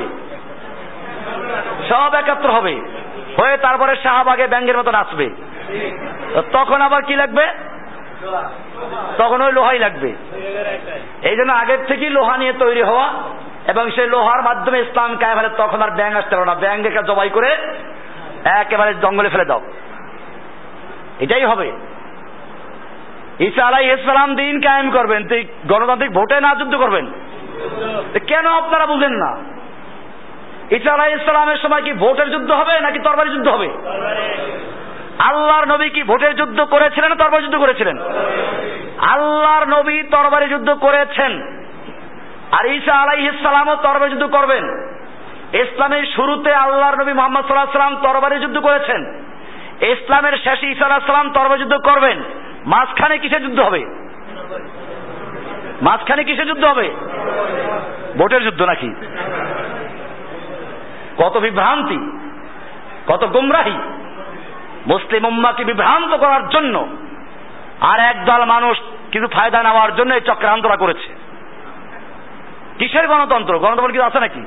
[1.88, 2.80] সব একাত্র হবে।
[3.38, 5.30] হয়ে তারপরে শাহবাগে ব্যাঙ্গের মতো নাচবে
[6.52, 7.46] তখন আবার কি লাগবে?
[9.18, 10.12] তখন ওই লোহাই লাগবে।
[11.22, 13.12] এই জন্য আগের থেকেই লোহা নিয়ে তৈরি হওয়া
[13.68, 17.02] এবং সেই লোহার মাধ্যমে ইসলাম কায়ে ফেলে তখন আর ব্যাং আসতে পারে না। ব্যাং রেখা
[17.02, 17.56] জবাই করে
[18.44, 19.60] একেবারে জঙ্গলে ফেলে দাও।
[21.20, 21.72] এটাই হবে।
[23.40, 25.28] ঈসা আলাই ইসলাম দিন কায়েম করবেন।
[25.66, 27.06] গণতান্ত্রিক ভোটে না যুদ্ধ করবেন?
[28.26, 29.36] কেন আপনারা বুঝেন না?
[30.70, 33.68] ঈসা আলাই ইসলামের সময় কি ভোটের যুদ্ধ হবে নাকি তরবারি যুদ্ধ হবে?
[35.18, 37.98] আল্লাহর নবী কি ভোটের যুদ্ধ করেছিলেন তরবারি যুদ্ধ করেছিলেন?
[38.98, 41.56] আল্লাহর নবী তরবারি যুদ্ধ করেছেন।
[42.52, 44.64] আর ঈসা আলাইহিসালামও তরবারি যুদ্ধ করবেন।
[45.52, 49.22] ইসলামের শুরুতে আল্লাহর নবী মোহাম্মদ সাল্লাহ সাল্লাম তরবারি যুদ্ধ করেছেন।
[49.80, 52.22] ইসলামের শেষে ঈসা আলাহ সাল্লাম তরবারি যুদ্ধ করবেন।
[52.66, 53.86] মাঝখানে কিসে যুদ্ধ হবে?
[55.82, 56.90] মাঝখানে কিসে যুদ্ধ হবে?
[58.18, 58.94] ভোটের যুদ্ধ নাকি?
[61.18, 62.10] কত বিভ্রান্তি,
[63.06, 63.78] কত গুমরাহি।
[64.86, 66.88] মুসলিম উম্মাকে বিভ্রান্ত করার জন্য
[67.80, 68.78] আর একদল মানুষ
[69.12, 71.15] কিছু ফায়দা নেওয়ার জন্য এই চক্রান্তরা করেছে।
[72.78, 73.58] কিসের গণতন্ত্র?
[73.58, 74.40] গণতন্ত্র কিছু আছে নাকি?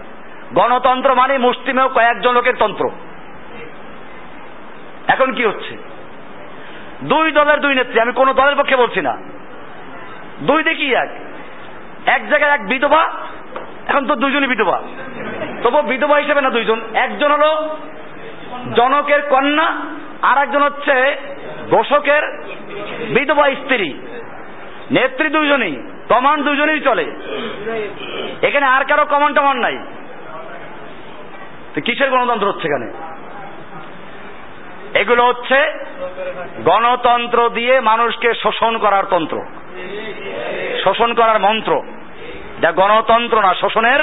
[0.54, 2.89] গণতন্ত্র মানে মুসলিমেও কয়েকজন লোকের তন্ত্র।
[5.08, 5.78] এখন কি হচ্ছে?
[7.04, 9.18] দুই দলের দুই নেত্রী, আমি কোন দলের পক্ষে বলছি না।
[10.42, 11.10] দুই দেখি এক।
[12.06, 13.10] এক জায়গায় এক বিধবা,
[13.88, 14.82] এখন তো দুইজনই বিধবা।
[15.63, 17.78] তবু বিধবা হিসেবে না দুইজন। একজন হলো
[18.76, 19.76] জনকের কন্যা
[20.22, 21.15] আর একজন হচ্ছে
[21.70, 22.22] দোষকের
[23.13, 23.94] বিধবা স্ত্রী।
[24.92, 27.12] নেত্রী দুইজনই। কমান্ড দুজনেই চলে।
[28.41, 29.78] এখানে আর কারও কমান টমান নাই।
[31.76, 32.93] তো কিসের গণতন্ত্র হচ্ছে এখানে?
[35.00, 35.86] এগুলো হচ্ছে
[36.65, 39.41] গণতন্ত্র দিয়ে মানুষকে শোষণ করার তন্ত্র।
[40.84, 41.82] শোষণ করার মন্ত্র।
[42.62, 44.00] যা গণতন্ত্র না, শোষণের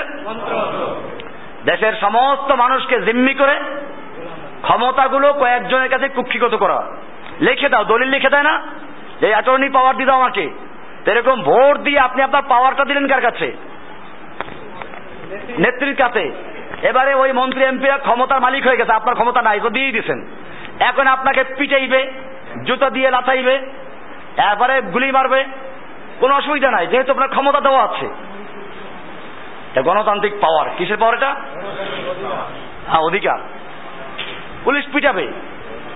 [1.65, 3.61] দেশের সমস্ত মানুষকে জিম্মি করে
[4.63, 6.97] ক্ষমতাগুলো কয়েকজনের কাছে কুক্ষিগত করা।
[7.41, 8.63] লিখে দাও, দলিল লিখে দেয় না?
[9.21, 10.66] যে অ্যাটর্নি পাওয়ার দিয়ে আমাকে।
[11.07, 13.53] এরকম ভোট দিয়ে আপনি আপনার পাওয়ারটা দিলেন কার কাছে?
[15.59, 16.33] নেত্রীর কাছে।
[16.83, 20.27] এবারে ওই মন্ত্রী এমপিরা ক্ষমতার মালিক হয়ে গেছে, আপনার ক্ষমতা নাই তো দিয়েই দিছেন।
[20.81, 22.13] এখন আপনাকে পিটাইবে,
[22.65, 23.55] জুতা দিয়ে লাথাইবে
[24.37, 25.45] এরপরে গুলি মারবে,
[26.21, 28.09] কোনো অসুবিধা নাই, যেহেতু আপনার ক্ষমতা দেওয়া আছে।
[29.83, 31.35] গণতান্ত্রিক পাওয়ার কিসের পাওয়ার এটা?
[32.89, 33.39] হ্যাঁ অধিকার।
[34.65, 35.33] পুলিশ পিটাবে।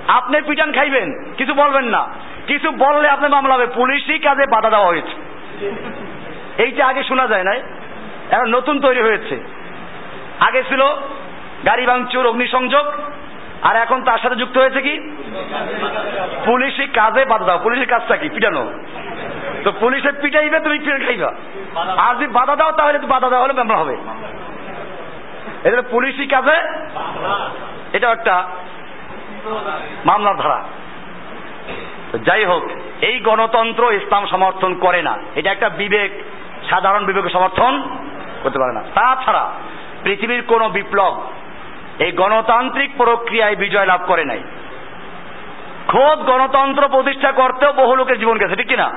[0.08, 2.08] আপনি পিটান, খাইবেন, কিছু বলবেন না।
[2.50, 5.12] কিছু বললে আপনি মামলা হবে। পুলিশই কাজে বাধা দেওয়া হয়েছে।
[6.62, 7.62] এইটা আগে শোনা যায় নাই।
[8.30, 9.40] এখন নতুন তৈরি হয়েছে।
[10.40, 10.82] আগে ছিল
[11.66, 12.86] গাড়ি ভাঙচুর, অগ্নিসংযোগ,
[13.62, 15.16] আর এখন তার সাথে যুক্ত হয়েছে কি?
[16.44, 18.28] পুলিশি কাজে বাধা দাও পুলিশের কাজটা কি?
[18.28, 18.72] পিটানো।
[19.64, 21.32] তো পুলিশে পিটাইবে, তুমি খাইবা।
[21.96, 23.96] আর যদি বাধা দাও, তাহলে বাধা দেওয়া হলে মামলা হবে।
[25.64, 26.56] এটা পুলিশি কাজে
[27.92, 28.48] এটা একটা
[30.04, 30.64] মামলার ধারা।
[32.18, 32.62] যাই হোক,
[33.00, 36.10] এই গণতন্ত্র ইসলাম সমর্থন করে না। এটা একটা বিবেক,
[36.70, 37.82] সাধারণ বিবেক সমর্থন
[38.42, 39.50] করতে পারে না। তাছাড়া
[40.02, 41.20] পৃথিবীর কোন বিপ্লব
[41.98, 44.40] এই গণতান্ত্রিক প্রক্রিয়ায় বিজয় লাভ করে নাই।
[45.88, 48.90] খোদ গণতন্ত্র প্রতিষ্ঠা করতেও বহু লোকের জীবন গেছে, ঠিক কিনা?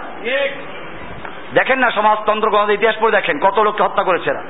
[1.54, 4.44] দেখেন না সমাজতন্ত্র, গণতন্ত্র, ইতিহাস পড়ে দেখেন, কত লোককে হত্যা করেছে এরা।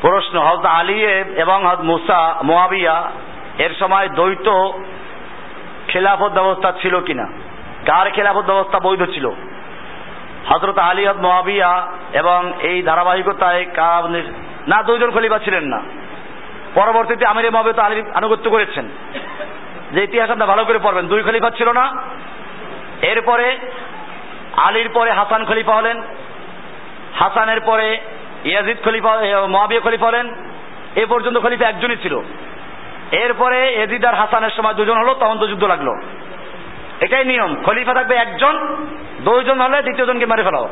[0.00, 1.04] প্রশ্ন হজরত আলী
[1.36, 3.12] এবং হজরত মুসা, মোয়াবিয়া
[3.58, 4.48] এর সময় দ্বৈত
[5.96, 7.26] খেলাফত ব্যবস্থা ছিল কিনা?
[7.86, 9.30] কার খেলাফত ব্যবস্থা বৈধ ছিল?
[10.48, 13.66] হজরত আলী মহাবিয়া এবং এই ধারাবাহিকতায়
[14.68, 15.82] না, দুইজন খলিফা ছিলেন না।
[16.74, 18.88] পরবর্তীতে আমির মহাবিয়া তো আলীর আনুগত্য করেছেন।
[19.92, 22.02] যে ইতিহাস আপনার ভালো করে পড়বেন। দুই খলিফা ছিল না।
[23.02, 23.58] এরপরে
[24.56, 26.02] আলীর পরে হাসান খলিফা হলেন।
[27.14, 28.00] হাসানের পরে
[28.44, 30.34] ইয়াজিদ খলিফা মহাবিয়া খলিফা হলেন।
[30.96, 32.20] এ পর্যন্ত খলিফা একজনই ছিল।
[33.12, 35.88] এরপরে এজিদ আর হাসানের সময় দুজন হলো, তখন তো যুদ্ধ লাগল।
[37.00, 38.54] এটাই নিয়ম। খলিফা থাকবে একজন,
[39.24, 40.68] দুইজন হলে দ্বিতীয় জনকে মেরে ফেলাও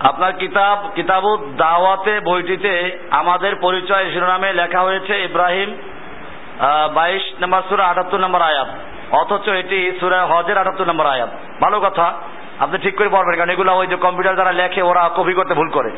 [0.00, 5.76] আপনার কিতাব কিতাবু দাওয়াতে, বইটিতে আমাদের পরিচয় শিরোনামে লেখা হয়েছে ইব্রাহিম
[6.96, 8.68] বাইশ নম্বর সুরা আটাত্তর নম্বর আয়াত।
[9.20, 11.30] অথচ এটি সুরা হজের আটাত্তর নম্বর আয়াত।
[11.62, 12.06] ভালো কথা,
[12.64, 15.68] আপনি ঠিক করে পড়বেন, কারণ এগুলো ওই যে কম্পিউটার দ্বারা লেখে, ওরা কপি করতে ভুল
[15.76, 15.90] করে।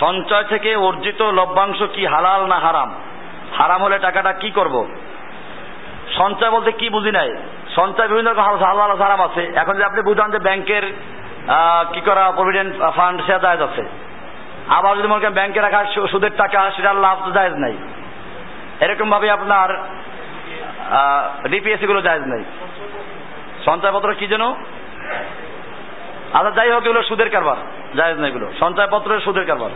[0.00, 2.90] সঞ্চয় থেকে অর্জিত লভ্যাংশ কি হালাল না হারাম?
[3.58, 4.76] হারাম হলে টাকাটা কি করব?
[6.18, 7.30] সঞ্চয় বলতে কি বুঝি নাই?
[7.76, 10.84] সঞ্চয় বিভিন্ন রকম হালাল হারাম আছে। এখন যদি আপনি বুঝান যে ব্যাংকের
[11.92, 13.84] কি করা প্রভিডেন্ট ফান্ড সেটা জায়জ আছে।
[14.76, 15.80] আবার যদি মনে করেন ব্যাংকে রাখা
[16.10, 17.74] সুদের টাকা সেটার লাভ তো জায়জ নাই।
[18.80, 19.68] এরকম ভাবে আপনার
[21.48, 22.42] ডিপিএসসি গুলো জায়জ নাই।
[23.64, 24.44] সঞ্চয়পত্র কি যেন?
[26.32, 27.56] আচ্ছা যাই হোক, এগুলো সুদের কারবার।
[27.96, 29.70] জায়জ নাই এগুলো। সঞ্চয়পত্র সুদের কারবার।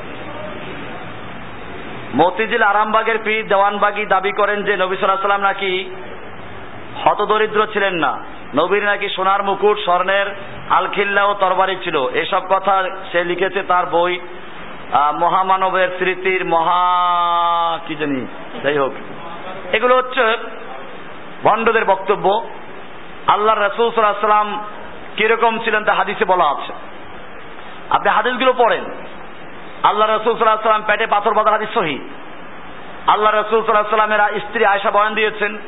[2.15, 5.73] মতিঝিল আরামবাগের পীর দেওয়ানবাগি দাবি করেন যে, নবী সাল্লাহ সাল্লাম নাকি
[7.05, 8.13] হতদরিদ্র ছিলেন না।
[8.55, 10.27] নবীর নাকি সোনার মুকুট, স্বর্ণের
[10.71, 12.75] আলখিল্লা ও তরবারি ছিল। এসব কথা
[13.13, 14.15] সে লিখেছে তার বই
[14.93, 18.27] মহামানবের স্মৃতির মহা কি জানি,
[18.63, 18.93] যাই হোক।
[19.73, 20.37] এগুলো হচ্ছে
[21.43, 22.49] ভণ্ডদের বক্তব্য।
[23.27, 24.65] আল্লাহ রসুল সাল্লাম
[25.17, 26.73] কীরকম ছিলেন তা হাদিসে বলা আছে।
[27.91, 28.85] আপনি হাদিসগুলো পড়েন।
[29.83, 32.09] আল্লাহ রসুল সাল্লাহ সাল্লাম পেটে পাথর বাঁধার হাদিস সহি।
[33.07, 35.59] আল্লাহ রসুল সাল্লাহ সাল্লামের স্ত্রী আয়সা বয়ান দিয়েছেন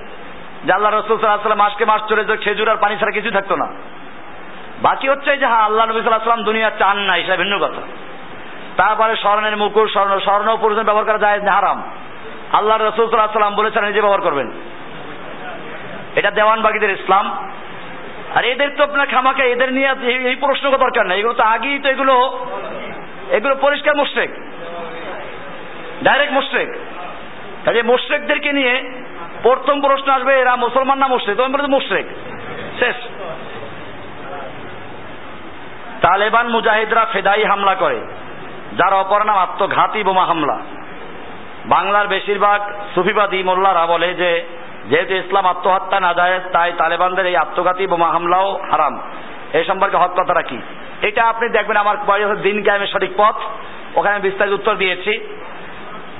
[0.64, 3.66] যে আল্লাহ রসুল সাল্লাহ সাল্লাম মাস চলে যে খেজুর আর পানি ছাড়া কিছু থাকতো না।
[4.82, 7.82] বাকি হচ্ছে যে হ্যাঁ আল্লাহ নবী সাল্লাহ সাল্লাম দুনিয়া চান নাই সেটা ভিন্ন কথা।
[8.76, 11.82] তারপরে স্বর্ণের মুকুট, স্বর্ণ স্বর্ণ পুরুষ ব্যবহার করা যায় হারাম।
[12.52, 14.50] আল্লাহ রসুল সাল্লাম বলেছেন নিজে ব্যবহার করবেন।
[16.16, 17.52] এটা দেওয়ানবাগীদের ইসলাম।
[18.34, 21.88] আর এদের তো আপনার খামাকে এদের নিয়ে এই- প্রশ্ন দরকার নেই। এগুলো তো আগেই তো
[21.88, 22.46] এগুলো
[23.30, 24.30] এগুলো পরিষ্কার মোশরেক।
[26.02, 26.68] ডাইরেক্ট মোশরেক।
[27.64, 29.02] কাজে মোশরেকদেরকে নিয়ে
[29.42, 31.38] প্রথম প্রশ্ন আসবে, এরা মুসলমান না মোশরেক?
[31.38, 32.06] তখন বলে মোশরেক।
[32.78, 32.96] শেষ।
[36.00, 38.00] তালেবান মুজাহিদরা ফেদাই হামলা করে।
[38.76, 40.58] যার অপর নাম আত্মঘাতী বোমা হামলা।
[41.66, 42.60] বাংলার বেশিরভাগ
[42.94, 44.44] সুফিবাদী মোল্লারা বলে যে,
[44.90, 49.00] যেহেতু ইসলাম আত্মহত্যা না যায়, তাই তালেবানদের এই আত্মঘাতী বোমা হামলাও হারাম।
[49.52, 50.58] এই সম্পর্কে হক কথাটা কি?
[51.02, 51.96] এটা আপনি দেখবেন আমার
[52.36, 53.34] দিন গ্রামের সঠিক পথ।
[53.96, 55.38] ওখানে আমি বিস্তারিত উত্তর দিয়েছি।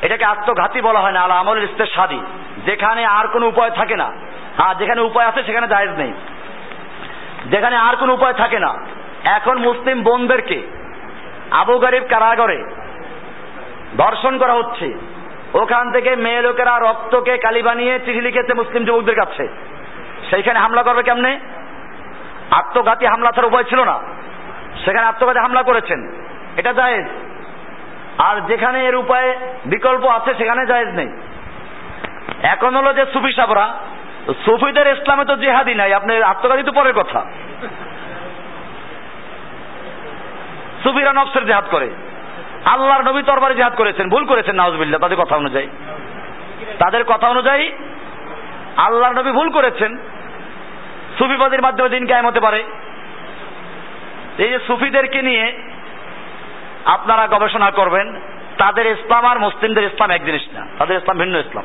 [0.02, 2.20] এটাকে আত্মঘাতী বলা হয় না, আল ইস্তের সাদি
[2.66, 4.12] যেখানে আর কোনো উপায় থাকে না।
[4.58, 6.12] আর যেখানে উপায় আছে, সেখানে জায়েজ নেই।
[7.46, 8.74] যেখানে আর কোনো উপায় থাকে না।
[9.24, 10.85] এখন মুসলিম বোনদেরকে
[11.50, 12.64] আবু গরিব কারাগরে
[13.96, 14.94] ধর্ষণ করা হচ্ছে।
[15.54, 19.48] ওখান থেকে মেয়ে লোকেরা রক্তকে কালি বানিয়ে চিঠি লিখেছে মুসলিম যুবকদের কাছে।
[20.30, 21.40] সেইখানে হামলা করবে কেমনে?
[22.50, 23.98] আত্মঘাতী হামলা ছাড়া উপায় ছিল না।
[24.84, 26.12] সেখানে আত্মঘাতী হামলা করেছেন।
[26.56, 27.06] এটা জায়েজ।
[28.18, 31.08] আর যেখানে এর উপায় বিকল্প আছে, সেখানে জায়েজ নেই।
[32.42, 33.74] এখন হলো যে সুফি সাবরা,
[34.44, 37.24] সুফিদের ইসলামে তো জেহাদি নাই, আপনার আত্মঘাতী তো পরের কথা।
[40.86, 41.90] সুফিরা নফসের জেহাদ করে।
[42.64, 45.66] আল্লাহর নবী তরবারে জেহাদ করেছেন, ভুল করেছেন, নাউজবিল্লাহ, তাদের কথা অনুযায়ী।
[46.78, 47.72] তাদের কথা অনুযায়ী
[48.76, 49.96] আল্লাহর নবী ভুল করেছেন।
[51.18, 52.64] সুফিবাদের মাধ্যমে দিন কায়েম হতে পারে।
[54.38, 55.62] এই যে সুফিদেরকে নিয়ে
[56.84, 58.20] আপনারা গবেষণা করবেন,
[58.58, 61.64] তাদের ইসলাম আর মুসলিমদের ইসলাম এক জিনিস না। তাদের ইসলাম ভিন্ন ইসলাম।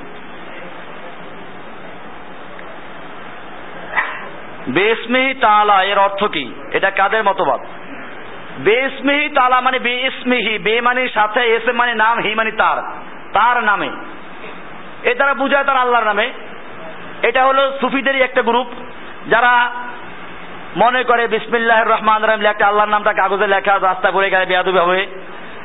[4.69, 6.53] বেসমিহি তালা এর অর্থ কি?
[6.71, 7.80] এটা কাদের মতবাদ?
[8.57, 12.77] বেসমিহি তালা মানে বে ইসমিহি বে মানে সাথে, এস মানে নাম, হি মানে তার
[13.33, 13.89] তার নামে।
[15.03, 16.29] এ তারা বুঝায় তার আল্লাহর নামে।
[17.21, 18.67] এটা হলো সুফিদেরই একটা গ্রুপ,
[19.29, 19.71] যারা
[20.75, 25.07] মনে করে বিসমিল্লাহ রহমান রহিম লেখা, আল্লাহর নামটা কাগজে লেখা রাস্তা পড়ে গেলে বেয়াদুবি হবে।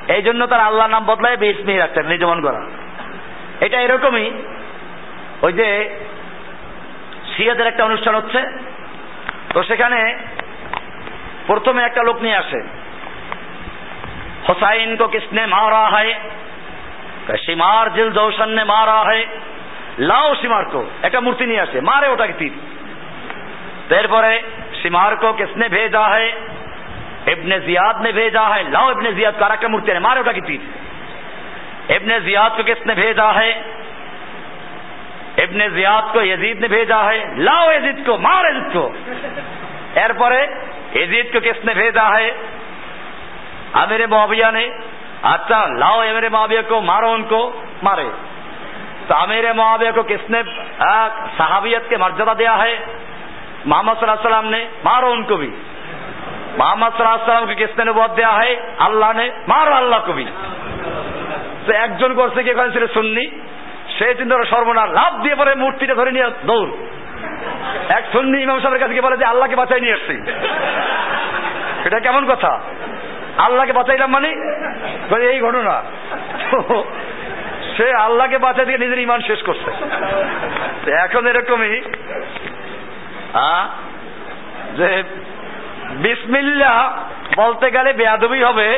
[0.09, 2.61] এই জন্য তার আল্লাহর নাম বদলায় বেসমিহি রাখতেন নিজমন করা।
[3.61, 4.31] এটা এরকমই,
[5.43, 5.99] ওই যে
[7.37, 8.43] সিয়াদের একটা অনুষ্ঠান হচ্ছে।
[9.55, 10.19] তো সেখানে
[11.47, 12.61] প্রথমে ایک لوگ نہیں آسے
[14.49, 16.13] حسین کو کس نے مارا ہے؟
[17.47, 19.25] شمار جل دوشن نے مارا ہے۔
[19.99, 22.49] لاؤ شمار کو۔ ایک مورتی نہیں آسے مارے اوٹا کی تیر۔
[23.89, 24.41] پھر پورے
[24.83, 26.33] شمار کو کس نے بھیجا ہے؟
[27.27, 30.41] ابن زیاد نے بھیجا ہے۔ لاؤ ابن زیاد کارا کا مورتی نے مارے اوٹا کی
[30.41, 30.61] تیر۔
[31.89, 33.63] ابن زیاد کو کس نے بھیجا ہے؟
[35.37, 38.93] ابن زیاد کو یزید نے بھیجا ہے۔ لاؤ یزید کو، مار یزید کو۔
[39.95, 40.47] এরপরে
[40.96, 42.30] यजीद को किसने भेजा है
[43.82, 44.66] अमीर मुआविया ने
[45.28, 47.42] अच्छा लाओ अमीर मुआविया को मारो उनको
[47.84, 48.10] मारे
[49.08, 51.08] तो अमीर मुआविया को किसने आ,
[51.38, 52.74] सहाबियत के मर्यादा दिया है
[53.68, 55.52] मोहम्मद सल्लल्लाहु अलैहि वसल्लम ने मारो उनको भी
[56.58, 58.56] मोहम्मद सल्लल्लाहु अलैहि वसल्लम को किसने नबूवत दिया है
[58.86, 60.26] अल्लाह ने मारो अल्लाह को भी
[61.66, 63.26] তো একজন করছে কি ওখানে ছিল সুন্নি
[63.96, 66.72] সে চিন্তা করে সর্বনাশ লাভ দিয়ে পরে মূর্তিটা ধরে নিয়ে দৌড়
[67.89, 70.17] এক সুন্নি ইমাম সাহেবের কাছে বলে যে, আল্লাহকে বাঁচাই নিয়ে এসছি।
[71.85, 72.61] এটা কেমন কথা?
[73.39, 74.29] আল্লাহকে বাঁচাইলাম মানে?
[75.27, 75.75] এই ঘটনা।
[77.77, 79.71] সে আল্লাহকে বাঁচাই দিয়ে নিজের ইমান শেষ করছে।
[80.93, 81.81] এখন এরকমই
[84.77, 85.03] যে
[85.93, 86.73] বিসমিল্লা
[87.37, 88.69] বলতে গেলে বেয়াদবি হবে,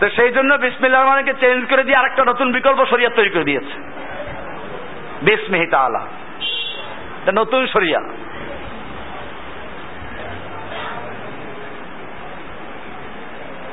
[0.00, 3.74] তো সেই জন্য বিসমিল্লাহ রহমানকে চেঞ্জ করে দিয়ে আরেকটা নতুন বিকল্প শরিয়া তৈরি করে দিয়েছে।
[5.22, 6.00] বিসমিহি তাআলা।
[7.28, 8.00] এটা নতুন শরিয়া।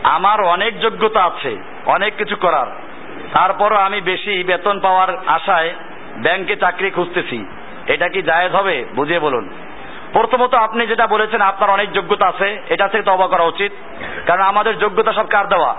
[0.03, 2.67] আমার অনেক যোগ্যতা আছে, অনেক কিছু করার।
[3.33, 5.73] তারপরও আমি বেশি বেতন পাওয়ার আশায়
[6.17, 7.45] ব্যাংকে চাকরি খুঁজতেছি।
[7.87, 8.85] এটা কি জায়েজ হবে?
[8.95, 9.49] বুঝিয়ে বলুন।
[10.13, 13.71] প্রথমত আপনি যেটা বলেছেন, আপনার অনেক যোগ্যতা আছে, এটা থেকে তবা করা উচিত।
[14.25, 15.75] কারণ আমাদের যোগ্যতা সব কার দেওয়া?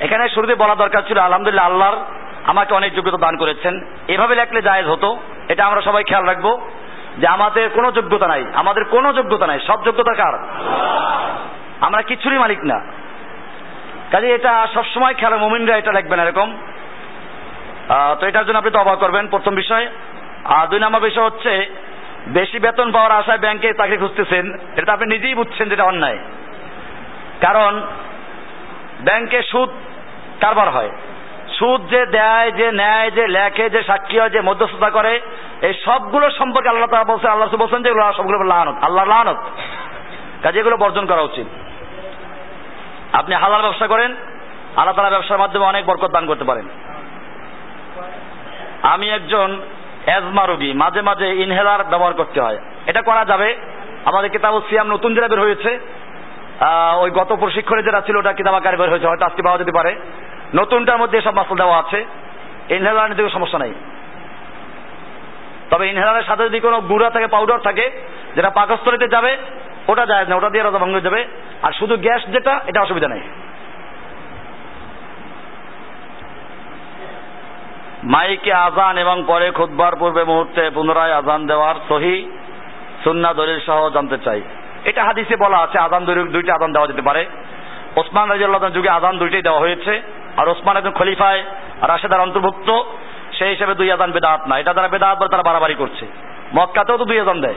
[0.00, 4.86] এখানে শুরুতে বলা দরকার ছিল, আলহামদুলিল্লাহ, আল্লাহর আমাকে অনেক যোগ্যতা দান করেছেন। এভাবে লেখলে জায়েজ
[4.86, 5.18] হতো।
[5.48, 6.70] এটা আমরা সবাই খেয়াল রাখব
[7.18, 10.34] যে আমাদের কোনো যোগ্যতা নাই। আমাদের কোনো যোগ্যতা নাই। সব যোগ্যতা কার?
[11.80, 12.80] আমরা কিছুরই মালিক না।
[14.10, 16.56] কাজে এটা সবসময় খেয়াল, মোমিনরা এটা লিখবেন এরকম।
[18.20, 19.88] তো এটার জন্য আপনি তো তবা করবেন। প্রথম বিষয়।
[20.44, 21.70] আর দুই নম্বর বিষয় হচ্ছে,
[22.28, 26.18] বেশি বেতন পাওয়ার আশায় ব্যাংকে চাকরি খুঁজতেছেন, এটা আপনি নিজেই বুঝছেন যেটা অন্যায়।
[27.40, 27.82] কারণ,
[29.00, 29.70] ব্যাংকে সুদ
[30.40, 30.90] কারবার হয়।
[31.56, 35.12] সুদ যে দেয়, যে নেয়, যে লেখে, যে সাক্ষী হয়, যে মধ্যস্থতা করে,
[35.66, 39.38] এই সবগুলো সম্পর্কে আল্লাহ তারা বলছেন, আল্লাহ বলছেন যে সবগুলো লানত আল্লাহ লানত।
[40.42, 41.46] কাজে এগুলো বর্জন করা উচিত।
[43.12, 44.10] আপনি হালাল ব্যবসা করেন,
[44.76, 46.66] আল্লাহ তালা ব্যবসার মাধ্যমে অনেক বরকত দান করতে পারেন।
[48.94, 49.48] আমি একজন
[50.06, 53.48] অ্যাজমা রোগী, মাঝে মাঝে ইনহেলার ব্যবহার করতে হয়। এটা করা যাবে।
[54.10, 55.70] আমাদের কিতাব সিয়াম নতুন যেটা বের হয়েছে
[57.02, 59.92] ওই গত প্রশিক্ষণে যেটা ছিল, ওটা কিতাব আকারে বের হয়েছে, হয়তো আজকে পাওয়া যেতে পারে।
[60.54, 62.04] নতুনটার মধ্যে সব মাসল দেওয়া আছে।
[62.68, 63.72] ইনহেলার কোনো সমস্যা নাই।
[65.70, 67.90] তবে ইনহেলারের সাথে যদি কোনো গুঁড়া থাকে পাউডার থাকে,
[68.36, 69.36] যেটা পাকস্থলিতে যাবে,
[69.88, 71.24] ওটা যায় না, ওটা দিয়ে রোজা ভঙ্গ যাবে।
[71.62, 73.20] আর শুধু গ্যাস যেটা, এটা অসুবিধা নেই।
[78.04, 82.30] মাইকে আজান এবং পরে খুদবার পূর্বে মুহূর্তে পুনরায় আজান দেওয়ার সহি
[83.04, 84.42] সুন্না দলিল সহ জানতে চাই।
[84.84, 87.26] এটা হাদিসে বলা আছে আজান দুই- দুইটা আজান দেওয়া যেতে পারে।
[87.96, 91.44] ওসমান রাজিয়াল্লাহ যুগে আজান দুইটাই দেওয়া হয়েছে। আর ওসমান একজন খলিফায়
[91.82, 92.82] রাশেদার অন্তর্ভুক্ত,
[93.38, 96.06] সেই হিসেবে দুই আজান বেদাত না। এটা তারা বেদাত বলে তারা বাড়াবাড়ি করছে।
[96.54, 97.54] মক্কাতেও তো দুই আজান দেয়।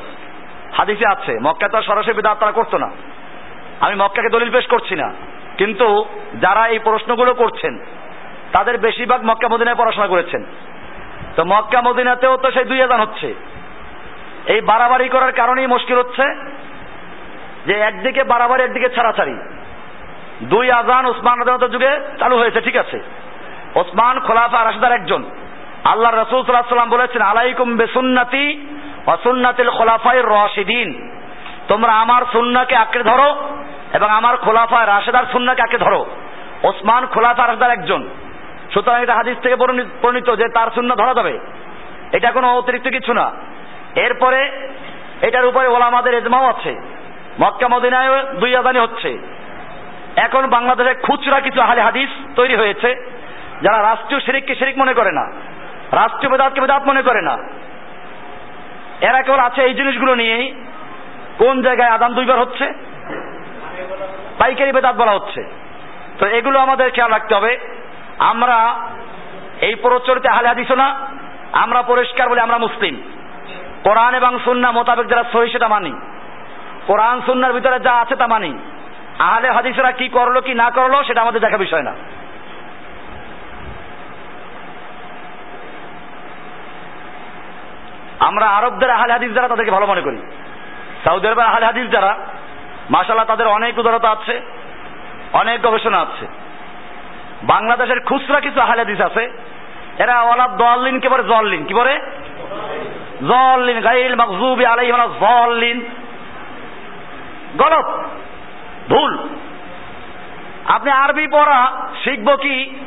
[0.77, 2.89] হাদিসে আছে মক্কা তো সরাসরি বেদাত তারা করতো না।
[3.79, 5.13] আমি মক্কাকে দলিল পেশ করছি না।
[5.57, 6.05] কিন্তু
[6.41, 7.79] যারা এই প্রশ্নগুলো করছেন,
[8.51, 10.45] তাদের বেশিরভাগ মক্কা মদিনায় পড়াশোনা করেছেন।
[11.35, 13.33] তো মক্কা মদিনাতেও তো সেই দুই আজান হচ্ছে।
[14.45, 16.23] এই বাড়াবাড়ি করার কারণেই মুশকিল হচ্ছে
[17.65, 19.37] যে একদিকে বাড়াবাড়ি, একদিকে ছাড়াছাড়ি।
[20.43, 22.99] দুই আজান ওসমান যুগে চালু হয়েছে, ঠিক আছে?
[23.75, 25.23] ওসমান খোলাফা রাশিদার একজন।
[25.83, 28.67] আল্লাহ রসুল সাল্লাম বলেছেন, আলাইকুম বেসুন্নাতি
[29.05, 31.17] অসুন্নাতিল খোলাফাই রশিদিন।
[31.67, 33.35] তোমরা আমার সুন্নাকে আঁকড়ে ধরো
[33.93, 36.05] এবং আমার খোলাফা রাশেদার সুন্নাকে আঁকড়ে ধরো।
[36.63, 38.09] ওসমান খোলাফা রাশেদার একজন।
[38.73, 39.55] সুতরাং এটা হাদিস থেকে
[40.01, 41.39] প্রণীত যে তার সুন্না ধরা যাবে।
[42.11, 43.31] এটা কোনো অতিরিক্ত কিছু না।
[43.95, 44.69] এরপরে
[45.21, 46.75] এটার উপরে ওলামাদের এজমাও আছে।
[47.41, 49.17] মক্কা মদিনায় দুই আদানি হচ্ছে।
[50.17, 52.89] এখন বাংলাদেশে খুচরা কিছু আহলে হাদিস তৈরি হয়েছে,
[53.61, 55.25] যারা রাষ্ট্রীয় শিরিককে শিরিক মনে করে না,
[55.91, 57.37] রাষ্ট্রীয় বেদাতকে বেদাত মনে করে না।
[59.01, 60.55] এরা কেবল আছে এই জিনিসগুলো নিয়েই,
[61.37, 62.73] কোন জায়গায় আদান দুইবার হচ্ছে?
[64.39, 65.41] পাইকারি বেদাত বলা হচ্ছে।
[66.19, 67.57] তো এগুলো আমাদের খেয়াল রাখতে হবে।
[68.19, 68.75] আমরা
[69.61, 70.95] এই প্রচলিত আহলে হাদিসও না,
[71.53, 72.95] আমরা পরিষ্কার বলে আমরা মুসলিম।
[73.83, 75.93] কোরআন এবং সুন্না মোতাবেক যারা সহি সেটা মানি।
[76.87, 78.51] কোরআন সুন্নার ভিতরে যা আছে তা মানি।
[79.19, 81.93] আহলে হাদিসরা কি করল, কি না করল, সেটা আমাদের দেখা বিষয় না।
[88.19, 90.17] আমরা আরবদের আহলে হাদিস যারা, তাদেরকে ভালো মনে করি।
[91.05, 92.17] সৌদি আরবের আহলে হাদিস যারা
[92.89, 94.41] মাশাল্লাহ তাদের অনেক উদারতা আছে,
[95.33, 96.27] অনেক গবেষণা আছে।
[97.43, 99.31] বাংলাদেশের খুচরা কিছু আহলে হাদিস আছে,
[99.97, 101.65] এরা ওয়ালা দলিন কে বলে জল্লিন?
[101.65, 101.99] কি বলে?
[103.27, 105.81] জল্লিন, গাইল মকজুবি আলাইহিম ওয়ালা জল্লিন।
[107.57, 107.87] গলত।
[108.89, 109.29] ভুল।
[110.67, 111.71] আপনি আরবি পড়া
[112.03, 112.79] শিখব কি?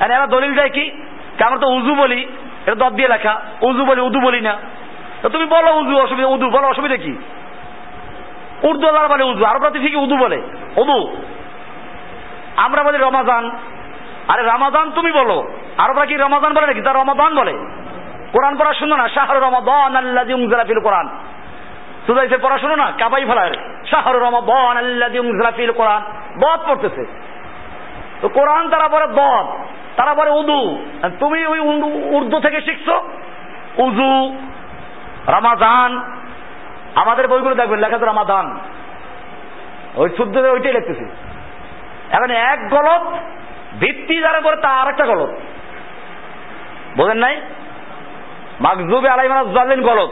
[0.00, 0.90] আর এরা দলিল দেয় কি?
[1.44, 2.26] আমরা তো উজু বলি,
[2.66, 4.56] এটা দত দিয়ে লেখা। উজু বলি, উদু বলি না।
[5.22, 7.16] তো তুমি বলো উজু, অসুবিধা উদু, বলো অসুবিধা কি?
[8.62, 10.42] উর্দু যারা বলে উজু, আরবরা তো ঠিকই উদু বলে।
[10.76, 11.16] উদু।
[12.56, 13.50] আমরা বলি রমাজান।
[14.28, 16.82] আরে রমাজান তুমি বলো। আরবরা কি রমাজান বলে নাকি?
[16.82, 17.52] তার রমাদান বলে।
[18.32, 19.08] কোরআন পড়া শুনো না?
[19.08, 21.08] শাহর রমাদান উনজিলা ফিল কোরআন।
[22.06, 23.52] সুদাইসের পড়া শুনো না, কাবাই ফেলায়
[23.90, 26.02] শাহর রমাদান আল্লাযী উনজিলা কোরআন।
[26.40, 27.06] বদ পড়তেছে।
[28.20, 29.46] তো কোরআন তারা পরে বদ,
[29.96, 30.84] তারা পরে উদু।
[31.20, 33.10] তুমি ওই উর্দু- থেকে শিখছো?
[33.76, 34.38] উজু
[35.26, 36.18] রামাদান
[36.94, 38.60] আমাদের বইগুলো দেখবেন, লেখা তো রামাদান।
[39.96, 41.04] ওই শুদ্ধ ওইটাই লিখতেছি।
[42.10, 43.02] এখন এক গলত
[43.80, 45.30] ভিত্তি যারা করে তা আর একটা গলত।
[46.96, 47.40] বোঝেন নাই?
[48.60, 50.10] মাকজুবে আলাই মানে জালেন গলত।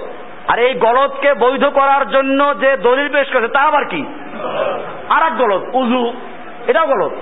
[0.48, 4.02] আর এই গলতকে বৈধ করার জন্য যে দলিল পেশ করেছে, তা আবার কি?
[5.08, 6.02] আর এক গলত উজু
[6.66, 7.12] এটাও গলত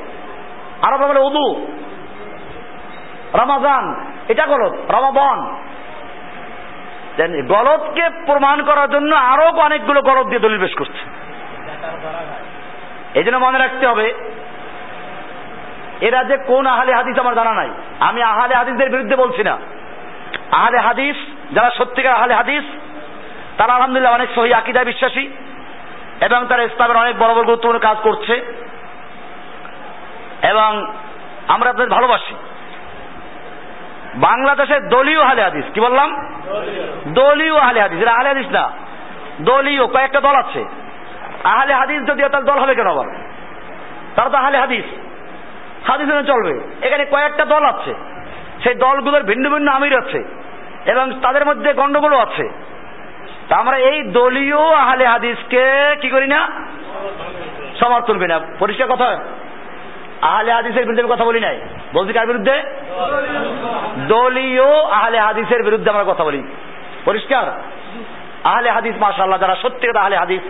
[0.86, 1.46] আরও বলে উদু
[3.34, 3.84] রমাজান,
[4.28, 5.38] এটা গলত রমাবন।
[7.48, 11.02] গলতকে প্রমাণ করার জন্য আরও অনেকগুলো গলত দিয়ে দলিল পেশ করছে।
[13.14, 14.06] এই জন্য মনে রাখতে হবে,
[16.00, 17.70] এরা যে কোন আহলে হাদিস আমার জানা নাই।
[18.00, 19.54] আমি আহলে হাদিসদের বিরুদ্ধে বলছি না।
[20.52, 21.16] আহলে হাদিস,
[21.52, 22.64] যারা সত্যিকার আহলে হাদিস
[23.58, 25.28] তারা আলহামদুলিল্লাহ অনেক সহি আকিদায় বিশ্বাসী
[26.20, 28.62] এবং তারা ইসলামের অনেক বড় বড় গুরুত্বপূর্ণ কাজ করছে।
[30.42, 30.92] এবং
[31.48, 32.34] আমরা তাদের ভালোবাসি।
[34.14, 36.26] বাংলাদেশের দলীয় আহলে হাদিস, কি বললাম?
[37.06, 38.70] দলীয় আহলে হাদিস। এরা আহলে হাদিস না।
[39.40, 40.64] দলীয়, কয়েকটা দল আছে।
[41.44, 43.06] আহলে হাদিস যদি তার দল হবে কেন আবার?
[44.16, 44.84] তারা তো আহলে হাদিস।
[45.90, 47.94] হাদিস চলবে। এখানে কয়েকটা দল আছে।
[48.62, 50.24] সেই দলগুলোর ভিন্ন ভিন্ন আমির আছে।
[50.86, 52.71] এবং তাদের মধ্যে গন্ডগোলও আছে।
[53.56, 56.48] আমরা এই দলীয় আহলে হাদিসকে কি করি না?
[57.80, 59.24] সমর্থন করি না। পরিষ্কার কথা?
[60.22, 61.60] আহলে হাদিসের বিরুদ্ধে কথা বলি নাই।
[61.94, 62.62] বলছি কার বিরুদ্ধে?
[64.08, 66.42] দলীয় আহলে হাদিসের বিরুদ্ধে আমরা কথা বলি।
[67.04, 67.62] পরিষ্কার?
[68.44, 70.40] আহলে হাদিস, মাশাআল্লাহ, যারা সত্যি কথা আহলে হাদিস,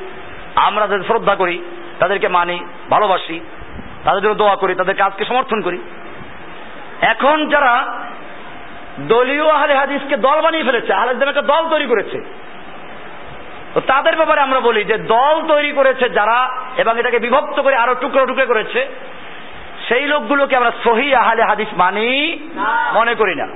[0.59, 1.64] আমরা তাদের শ্রদ্ধা করি,
[1.98, 3.40] তাদেরকে মানি, ভালোবাসি,
[4.05, 5.78] তাদের জন্য দোয়া করি, তাদের কাজকে সমর্থন করি।
[7.00, 7.98] এখন যারা
[9.00, 12.42] দলীয় আহলে হাদিসকে দল বানিয়ে ফেলেছে, আহলে একটা দল তৈরি করেছে
[13.75, 16.39] তো তাদের ব্যাপারে আমরা বলি যে দল তৈরি করেছে যারা
[16.77, 18.81] এবং এটাকে বিভক্ত করে আরও টুকরো টুকরো করেছে,
[19.89, 22.09] সেই লোকগুলোকে আমরা সহি আহলে হাদিস মানি,
[22.95, 23.47] মনে করি না।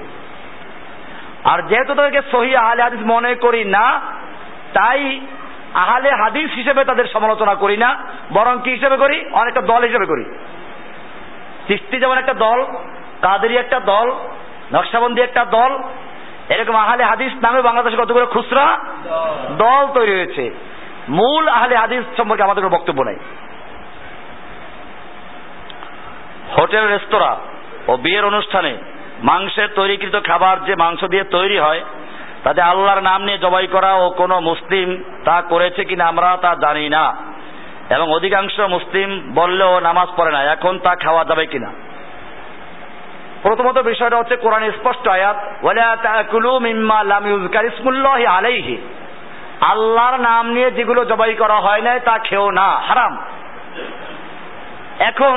[1.45, 4.01] আর যেহেতু তাদেরকে সহি আহলে হাদিস মনে করি না,
[4.75, 5.21] তাই
[5.75, 7.91] আহলে হাদিস হিসেবে তাদের সমালোচনা করি না,
[8.33, 9.17] বরং কি হিসেবে করি?
[9.33, 10.25] অনেকটা দল হিসেবে করি।
[11.69, 12.59] চিস্তি যেমন একটা দল,
[13.23, 14.07] কাদেরি একটা দল,
[14.73, 15.71] নকশাবন্দি একটা দল
[16.49, 18.79] এরকম আহলে হাদিস নামে বাংলাদেশে কতগুলো খুচরা?
[19.59, 20.51] দল। তৈরি হয়েছে।
[21.09, 23.17] মূল আহলে হাদিস সম্পর্কে আমাদের কোনো বক্তব্য নাই।
[26.59, 27.37] হোটেল রেস্তোরাঁ
[27.89, 28.77] ও বিয়ের অনুষ্ঠানে
[29.23, 31.85] মাংসের তৈরিকৃত খাবার যে মাংস দিয়ে তৈরি হয়
[32.45, 36.89] তাতে আল্লাহর নাম নিয়ে জবাই করা ও কোনো মুসলিম তা করেছে কিনা আমরা তা জানি
[36.89, 37.17] না।
[37.91, 41.73] এবং অধিকাংশ মুসলিম বললেও নামাজ পড়ে না। এখন তা খাওয়া যাবে কিনা?
[43.47, 48.77] প্রথমত বিষয়টা হচ্ছে কোরআন স্পষ্ট আয়াত, ওয়ালা তাকুলু মিম্মা লাম ইউজকার ইসমুল্লাহি আলাইহি।
[49.61, 53.13] আল্লাহর নাম নিয়ে যেগুলো জবাই করা হয় নাই, তা খেও না, হারাম।
[55.01, 55.37] এখন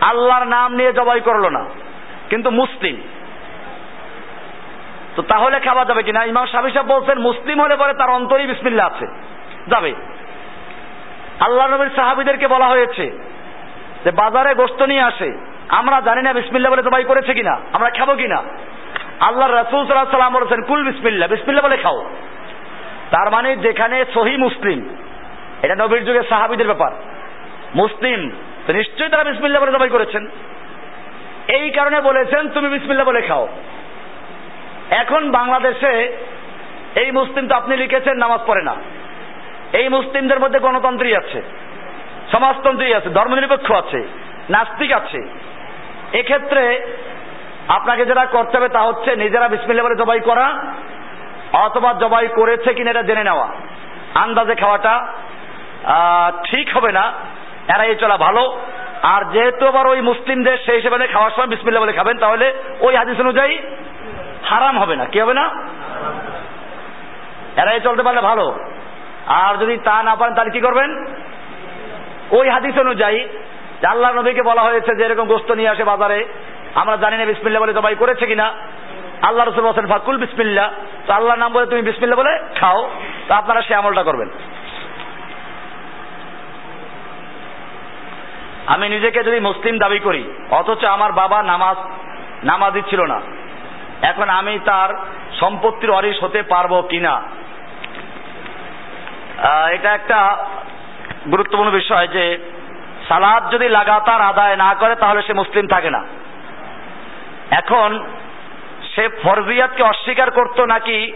[0.00, 1.62] আল্লাহর নাম নিয়ে জবাই করল না,
[2.30, 2.96] কিন্তু মুসলিম।
[5.16, 6.20] তো তাহলে খাওয়া যাবে কিনা?
[6.24, 9.06] ইমাম সাহেব সাহেব বলছেন, মুসলিম হলে পরে তার অন্তরই বিসমিল্লা আছে।
[9.66, 9.92] যাবে।
[11.40, 13.04] আল্লাহ নবীর সাহাবিদেরকে বলা হয়েছে
[14.04, 15.30] যে বাজারে গোস্ত নিয়ে আসে
[15.68, 18.42] আমরা জানি না বিসমিল্লা বলে জবাই করেছে কিনা, আমরা খাব কিনা।
[19.20, 22.10] আল্লাহ রাসুল সাল্লাহ সাল্লাম বলেছেন, কুল বিসমিল্লা বিসমিল্লা বলে খাও।
[23.10, 24.96] তার মানে যেখানে সহি মুসলিম,
[25.62, 26.92] এটা নবীর যুগে সাহাবিদের ব্যাপার।
[27.74, 28.30] মুসলিম
[28.68, 30.28] নিশ্চয়ই তারা বিসমিল্লা বলে জবাই করেছেন।
[31.48, 33.48] এই কারণে বলেছেন, তুমি বিসমিল্লা বলে খাও।
[34.90, 36.12] এখন বাংলাদেশে
[36.94, 38.74] এই মুসলিম তো আপনি লিখেছেন, নামাজ পড়ে না।
[39.72, 41.42] এই মুসলিমদের মধ্যে গণতন্ত্রই আছে
[42.32, 44.04] সমাজতন্ত্রী আছে, ধর্মনিরপেক্ষ আছে,
[44.50, 45.28] নাস্তিক আছে।
[46.18, 46.64] এক্ষেত্রে
[47.68, 50.46] আপনাকে যেটা করতে হবে তা হচ্ছে নিজেরা বিসমিল্লা বলে জবাই করা
[51.52, 53.48] অথবা জবাই করেছে কিনা এটা জেনে নেওয়া।
[54.14, 54.94] আন্দাজে খাওয়াটা
[56.44, 57.12] ঠিক হবে না
[57.74, 58.60] এড়াই চলা ভালো।
[59.02, 62.46] আর যেহেতু আবার ওই মুসলিমদের সেই হিসেবে খাওয়ার সময় বিসমিল্লা বলে খাবেন, তাহলে
[62.80, 63.58] ওই হাদিস অনুযায়ী
[64.44, 65.44] হারাম হবে না। কি হবে না?
[67.56, 68.46] এরাই চলতে পারলে ভালো।
[69.26, 70.90] আর যদি তা না পারেন, তাহলে কি করবেন?
[72.30, 73.18] ওই হাদিস অনুযায়ী
[73.92, 76.18] আল্লাহ নবীকে বলা হয়েছে যে এরকম গোস্ত নিয়ে আসে বাজারে,
[76.80, 78.46] আমরা জানি না বিসমিল্লা বলে জবাই করেছে কিনা।
[79.28, 80.66] আল্লাহ রসুল বলছেন, ফাকুল বিসমিল্লা
[81.06, 82.80] তো আল্লাহর নাম বলে তুমি বিসমিল্লা বলে খাও,
[83.28, 84.28] তো আপনারা সে আমলটা করবেন।
[88.74, 90.22] আমি নিজেকে যদি মুসলিম দাবি করি,
[90.58, 91.78] অথচ আমার বাবা নামাজ,
[92.50, 93.18] নামাজি ছিল না,
[94.10, 94.90] এখন আমি তার
[95.40, 97.14] সম্পত্তির অরিস হতে পারব কিনা?
[99.76, 100.18] এটা একটা
[101.32, 102.24] গুরুত্বপূর্ণ বিষয় যে
[103.08, 106.04] সালাদ যদি লাগাতার আদায় না করে, তাহলে সে মুসলিম থাকে না।
[107.50, 108.04] এখন
[108.94, 111.12] সে ফরজিয়াতকে অস্বীকার করত নাকি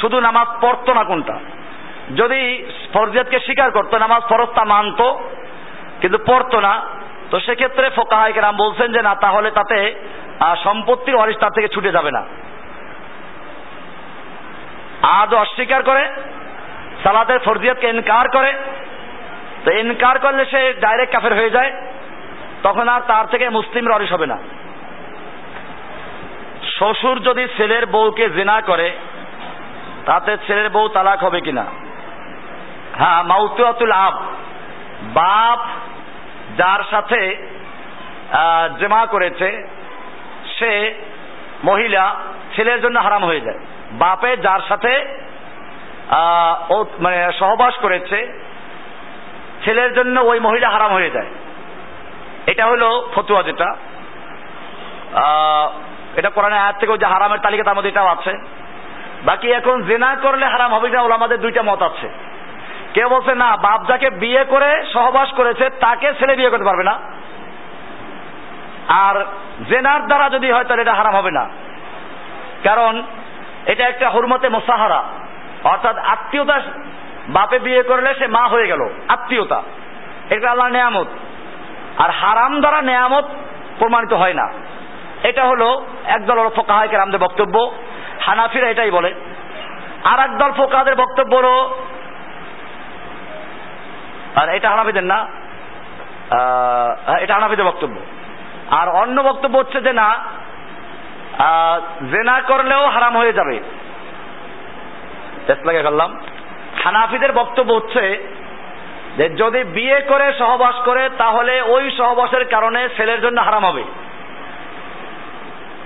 [0.00, 1.36] শুধু নামাজ পড়তো না কোনটা?
[2.16, 5.00] যদি ফরজিয়াতকে স্বীকার করতো, নামাজ ফরজ তা মানত,
[6.00, 6.80] কিন্তু পড়তো না,
[7.30, 9.94] তো সেক্ষেত্রে ফোকাহাইকে নাম বলছেন যে না, তাহলে তাতে
[10.64, 12.22] সম্পত্তির অরিস তার থেকে ছুটে যাবে না।
[15.02, 16.04] আজ অস্বীকার করে,
[17.02, 18.52] সালাদের ফরজিয়াতকে ইনকার করে
[19.64, 21.70] তো ইনকার করলে সে ডাইরেক্ট কাফের হয়ে যায়,
[22.62, 24.38] তখন আর তার থেকে মুসলিম অরিস হবে না।
[26.76, 28.88] শ্বশুর যদি ছেলের বউকে জেনা করে,
[30.06, 31.64] তাতে ছেলের বউ তালাক হবে কিনা?
[32.98, 34.16] হ্যাঁ মাউতুয়াতুল আব।
[35.18, 35.60] বাপ
[36.58, 37.20] যার সাথে
[38.80, 39.48] জেমা করেছে,
[40.56, 40.72] সে
[41.64, 42.04] মহিলা
[42.54, 43.60] ছেলের জন্য হারাম হয়ে যায়।
[44.02, 44.92] বাপে যার সাথে
[47.04, 48.18] মানে সহবাস করেছে
[49.64, 51.26] ছেলের জন্য ওই মহিলা হারাম হয়ে যায়।
[52.46, 53.76] এটা হলো ফতুয়া যেটা।
[56.16, 58.34] এটা কোরআনে আয়াত থেকে যে হারামের তালিকা তার মধ্যে এটাও আছে।
[59.24, 62.08] বাকি এখন জেনা করলে হারাম হবে না আমাদের দুইটা মত আছে।
[62.94, 67.00] কেউ বলছে, না, বাপ যাকে বিয়ে করে সহবাস করেছে, তাকে ছেলে বিয়ে করতে পারবে না।
[68.88, 69.26] আর
[69.68, 71.48] জেনার দ্বারা যদি হয়, তাহলে এটা হারাম হবে না।
[72.62, 73.02] কারণ
[73.66, 75.04] এটা একটা হুরমতে মোসাহারা।
[75.64, 76.60] অর্থাৎ আত্মীয়তা
[77.28, 79.62] বাপে বিয়ে করলে সে মা হয়ে গেল, আত্মীয়তা।
[80.30, 81.06] এটা আল্লাহ নেয়ামত।
[81.98, 83.24] আর হারাম দ্বারা নেয়ামত
[83.78, 84.46] প্রমাণিত হয় না।
[85.22, 87.72] এটা হলো একদল হলো ফোকাহাইকে রামদের বক্তব্য।
[88.20, 89.14] হানাফিরা এটাই বলে।
[90.04, 91.54] আর একদল ফোকাহাদের বক্তব্য হলো,
[94.36, 95.18] আর এটা হানাফিদের না
[97.20, 97.96] এটা হানাফিদের বক্তব্য।
[98.70, 100.08] আর অন্য বক্তব্য হচ্ছে যে না
[102.10, 103.60] জেনা করলেও হারাম হয়ে যাবে।
[105.48, 106.16] লাগিয়ে ফেললাম।
[106.84, 108.28] হানাফিদের বক্তব্য হচ্ছে
[109.16, 113.84] যে যদি বিয়ে করে, সহবাস করে, তাহলে ওই সহবাসের কারণে ছেলের জন্য হারাম হবে।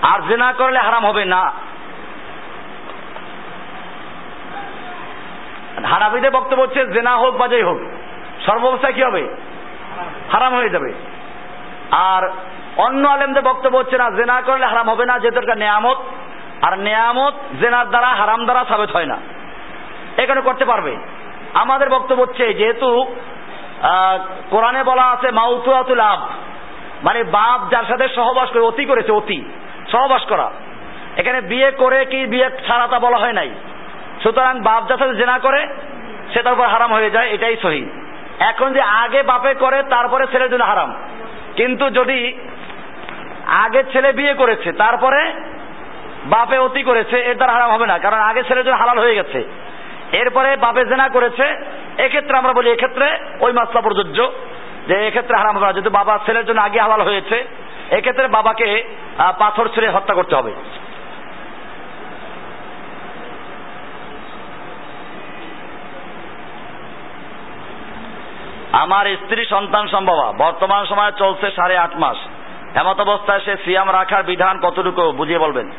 [0.02, 1.52] আর জেনা করলে হারাম হবে না।
[5.86, 7.78] হানাবিদের বক্তব্য হচ্ছে, জেনা হোক বা যাই হোক,
[8.46, 9.28] সর্বাবস্থায় কি হবে?
[10.32, 10.92] হারাম হয়ে যাবে।
[11.90, 12.30] আর
[12.76, 15.96] অন্য আলেমদের বক্তব্য হচ্ছে না, জেনা করলে হারাম হবে না, যেহেতু নেয়ামত,
[16.62, 19.18] আর নেয়ামত জেনার দ্বারা হারাম দ্বারা সাবেত হয় না।
[20.18, 20.96] এখানে করতে পারবে?
[21.54, 23.14] আমাদের বক্তব্য হচ্ছে, যেহেতু
[24.50, 26.20] কোরআনে বলা আছে, মাউতুয়াতুল আব।
[27.02, 29.44] মানে বাপ যার সাথে সহবাস করে, অতি করেছে, অতি।
[29.92, 30.50] সহবাস করা।
[31.16, 33.50] এখানে বিয়ে করে কি বিয়ে ছাড়া তা বলা হয় নাই।
[34.22, 35.66] সুতরাং বাপ যার সাথে জেনা করে
[36.34, 37.90] সেটার উপর হারাম হয়ে যায়, এটাই সহি।
[38.38, 40.94] এখন যে আগে বাপে করে, তারপরে ছেলের জন্য হারাম।
[41.56, 42.38] কিন্তু যদি
[43.46, 45.32] আগে ছেলে বিয়ে করেছে, তারপরে
[46.24, 49.67] বাপে অতি করেছে, এর দ্বারা হারাম হবে না। কারণ আগে ছেলের জন্য হালাল হয়ে গেছে।
[50.12, 51.44] এরপরে বাপে জেনা করেছে।
[51.98, 53.06] এক্ষেত্রে আমরা বলি, এক্ষেত্রে
[53.40, 54.32] ওই মাসলা প্রযোজ্য,
[54.88, 57.44] যে এক্ষেত্রে হারাম হবে যেহেতু বাবা ছেলের জন্য আগে হালাল হয়েছে,
[57.90, 58.84] এক্ষেত্রে বাবাকে
[59.38, 60.52] পাথর ছেড়ে হত্যা করতে হবে।
[68.72, 72.16] আমার স্ত্রী সন্তান সম্ভবা। বর্তমান সময়ে চলছে সাড়ে আট মাস।
[72.74, 75.70] এমত অবস্থায় সে সিয়াম রাখার বিধান কতটুকু, বুঝিয়ে বলবেন?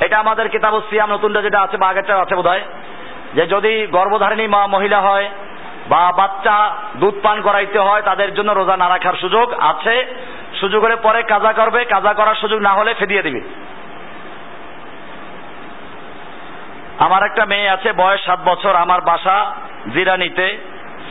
[0.00, 2.46] এটা আমাদের কিতাব সিয়াম, নতুনটা যেটা আছে, বা আগেরটা আছে বোধ
[3.34, 5.30] যে যদি গর্ভধারিণী মা মহিলা হয়
[5.88, 10.06] বা বাচ্চা দুধ পান করাইতে হয়, তাদের জন্য রোজা না রাখার সুযোগ আছে।
[10.60, 13.40] সুযোগ হলে পরে কাজা করবে, কাজা করার সুযোগ না হলে ফেদিয়ে দিবে।
[16.98, 19.54] আমার একটা মেয়ে আছে, বয়স সাত বছর, আমার বাসা
[19.94, 20.58] জিরানিতে।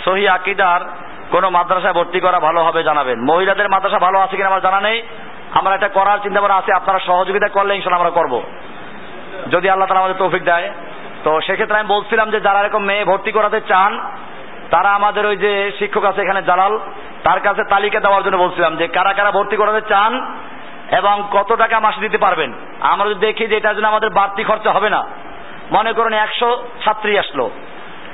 [0.06, 0.82] সহি আকিদার
[1.32, 5.02] কোন মাদ্রাসায় ভর্তি করা ভালো হবে জানাবেন। মহিলাদের মাদ্রাসা ভালো আছে কিনা আমার জানা নেই।
[5.54, 8.44] আমার একটা করার চিন্তা ভাবনা আছে, আপনারা সহযোগিতা করলে ইনশাল্লাহ আমরা করব।
[9.52, 10.70] যদি আল্লাহ তালা আমাদের তৌফিক দেয়।
[11.28, 14.12] তো সেক্ষেত্রে আমি বলছিলাম যে যারা এরকম মেয়ে ভর্তি করাতে চান,
[14.72, 16.80] তারা আমাদের ওই যে শিক্ষক আছে এখানে জালাল,
[17.24, 20.36] তার কাছে তালিকা দেওয়ার জন্য বলছিলাম যে কারা কারা ভর্তি করাতে চান
[20.92, 24.72] এবং কত টাকা মাসে দিতে পারবেন। আমরা যদি দেখি যে এটার জন্য আমাদের বাড়তি খরচা
[24.72, 25.08] হবে না।
[25.72, 27.50] মনে করেন একশো ছাত্রী আসলো।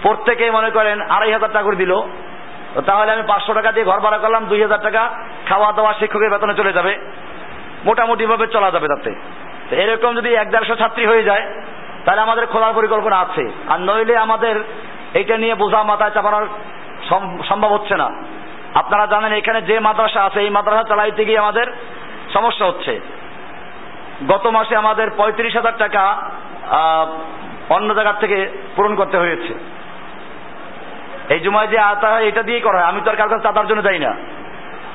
[0.02, 2.02] প্রত্যেকে মনে করেন আড়াই হাজার টাকা করে দিল।
[2.86, 6.54] তাহলে আমি পাঁচশো টাকা দিয়ে ঘর ভাড়া করলাম, দুই হাজার টাকা খাওয়া দাওয়া শিক্ষকের বেতনে
[6.54, 6.98] চলে যাবে।
[7.86, 9.16] মোটামুটি ভাবে চলা যাবে তাতে।
[9.76, 11.62] এরকম যদি এক দেড়শো ছাত্রী হয়ে যায়
[12.06, 14.56] তাহলে আমাদের খোলার পরিকল্পনা আছে। আর নইলে আমাদের
[15.14, 16.46] এটা নিয়ে বোঝা মাথায় চাপানোর
[17.50, 18.08] সম্ভব হচ্ছে না।
[18.74, 21.68] আপনারা জানেন এখানে যে মাদ্রাসা আছে, এই মাদ্রাসা চালাইতে গিয়ে আমাদের
[22.34, 22.94] সমস্যা হচ্ছে।
[24.28, 26.04] গত মাসে আমাদের পঁয়ত্রিশ হাজার টাকা
[27.70, 28.38] অন্য জায়গার থেকে
[28.76, 29.54] পূরণ করতে হয়েছে।
[31.34, 33.82] এই জুমায় যে আতা এটা দিয়েই করা হয়। আমি তো আর কার কাছে চাতার জন্য
[33.84, 34.12] যাই না।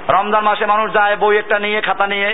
[0.08, 2.30] রমজান মাসে মানুষ যায়, বই একটা নিয়ে, খাতা নিয়ে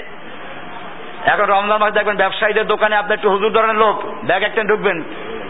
[1.32, 4.98] এখন রমজান মাসে দেখবেন ব্যবসায়ীদের দোকানে আপনি একটু হুজুর ধরনের লোক, ব্যাগ একটা ঢুকবেন,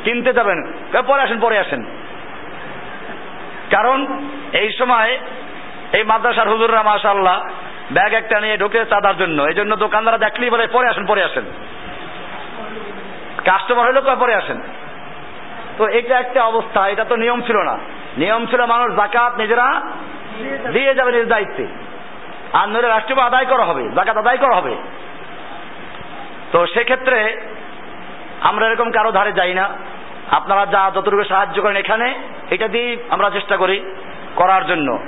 [0.04, 0.58] কিনতে যাবেন
[1.06, 1.82] পরে আসেন পরে আসেন।
[3.70, 3.98] কারণ
[4.52, 5.10] এই সময়
[5.92, 7.38] এই মাদ্রাসার হুজুররা মাশাল্লাহ
[7.92, 11.44] ব্যাগ একটা নিয়ে ঢুকে চাঁদার জন্য এই জন্য দোকানদারা দেখলেই বলে, পরে আসেন পরে আসেন।
[13.44, 14.58] কাস্টমার হইলে পরে আসেন।
[15.78, 17.76] তো এটা একটা অবস্থা, এটা তো নিয়ম ছিল না।
[18.16, 19.66] নিয়ম ছিল মানুষ জাকাত নিজেরা
[20.72, 21.64] দিয়ে যাবে নিজ দায়িত্বে।
[22.52, 24.74] আর নইলে রাষ্ট্রীয় আদায় করা হবে জাকাত আদায় করা হবে।
[26.54, 27.36] তো সেক্ষেত্রে
[28.40, 29.68] আমরা এরকম কারও ধারে যাই না।
[30.30, 32.14] আপনারা যা যতটুকু সাহায্য করেন এখানে,
[32.50, 33.94] এটা দিয়েই আমরা চেষ্টা করি
[34.36, 34.98] করার জন্য।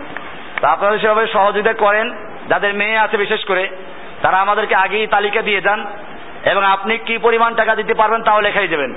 [0.60, 2.16] তা আপনারা সেভাবে সহযোগিতা করেন,
[2.48, 3.68] যাদের মেয়ে আছে বিশেষ করে,
[4.22, 5.86] তারা আমাদেরকে আগেই তালিকা দিয়ে যান
[6.44, 8.94] এবং আপনি কি পরিমাণ টাকা দিতে পারবেন তাও লেখাই দেবেন।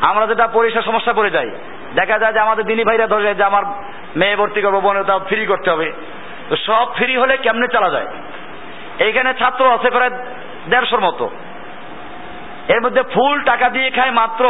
[0.00, 1.50] আমরা যেটা পরিষেবা সমস্যা পড়ে যাই
[1.94, 3.62] দেখা যায় যে আমাদের দিনী ভাইরা ধরে যে আমার
[4.16, 5.92] মেয়ে ভর্তি করব বোন তাও ফ্রি করতে হবে।
[6.48, 8.06] তো সব ফ্রি হলে কেমনে চালা যায়?
[8.98, 10.10] এইখানে ছাত্র আছে প্রায়
[10.68, 11.30] দেড়শোর মতো।
[12.72, 14.44] এর মধ্যে ফুল টাকা দিয়ে খায় মাত্র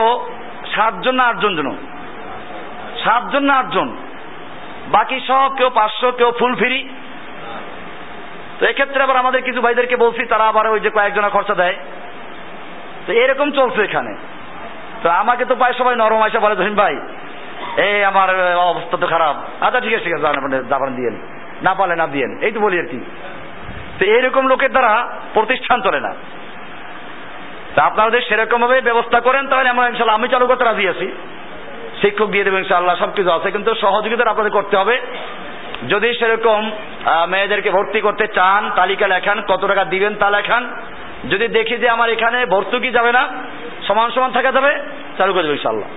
[0.75, 1.68] সাতজন না আটজন জন
[3.05, 3.89] সাতজন না আটজন?
[4.97, 6.79] বাকি সব কেউ পাঁচশো, কেউ ফুল ফ্রি।
[8.59, 11.77] তো এক্ষেত্রে আবার আমাদের কিছু ভাইদেরকে বলছি, তারা আবার ওই যে কয়েকজনা খরচা দেয়।
[13.07, 14.12] তো এরকম চলছে এখানে।
[15.03, 16.95] তো আমাকে তো পায় সবাই নরম আসে বলে ধরিন ভাই,
[17.87, 18.29] এই আমার
[18.71, 20.25] অবস্থা তো খারাপ। আচ্ছা ঠিক আছে ঠিক আছে
[20.73, 21.16] যাবেন দিয়েন
[21.62, 23.01] না। পারলে না দিয়েন এই তো বলি আর কি।
[23.99, 24.93] তো এইরকম লোকের দ্বারা
[25.35, 26.12] প্রতিষ্ঠান চলে না।
[27.75, 31.09] তা আপনারা যদি সেরকম ভাবে ব্যবস্থা করেন, তাহলে আমরা ইনশাল্লাহ আমি চালু করতে রাজি আছি।
[32.01, 34.97] শিক্ষক দিয়ে দেবেন ইনশাল্লাহ সবকিছু আছে, কিন্তু সহযোগিতা আপনাদের করতে হবে।
[35.93, 36.61] যদি সেরকম
[37.33, 40.62] মেয়েদেরকে ভর্তি করতে চান, তালিকা লেখান, কত টাকা দিবেন তা লেখান।
[41.33, 43.23] যদি দেখি যে আমার এখানে ভর্তুকি যাবে না,
[43.87, 44.73] সমান সমান থাকা যাবে,
[45.18, 45.91] চালু করে দেবো ইনশাল্লাহ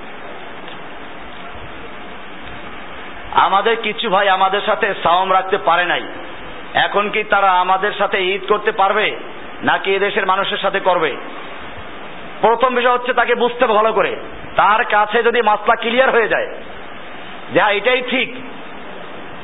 [3.46, 6.04] আমাদের কিছু ভাই আমাদের সাথে সাওম রাখতে পারে নাই।
[6.86, 9.08] এখন কি তারা আমাদের সাথে ঈদ করতে পারবে,
[9.70, 11.12] নাকি এদেশের মানুষের সাথে করবে?
[12.44, 14.12] প্রথম বিষয় হচ্ছে তাকে বুঝতে ভালো করে।
[14.62, 16.48] তার কাছে যদি মাসলা ক্লিয়ার হয়ে যায়,
[17.54, 18.30] যে হ্যাঁ এটাই ঠিক,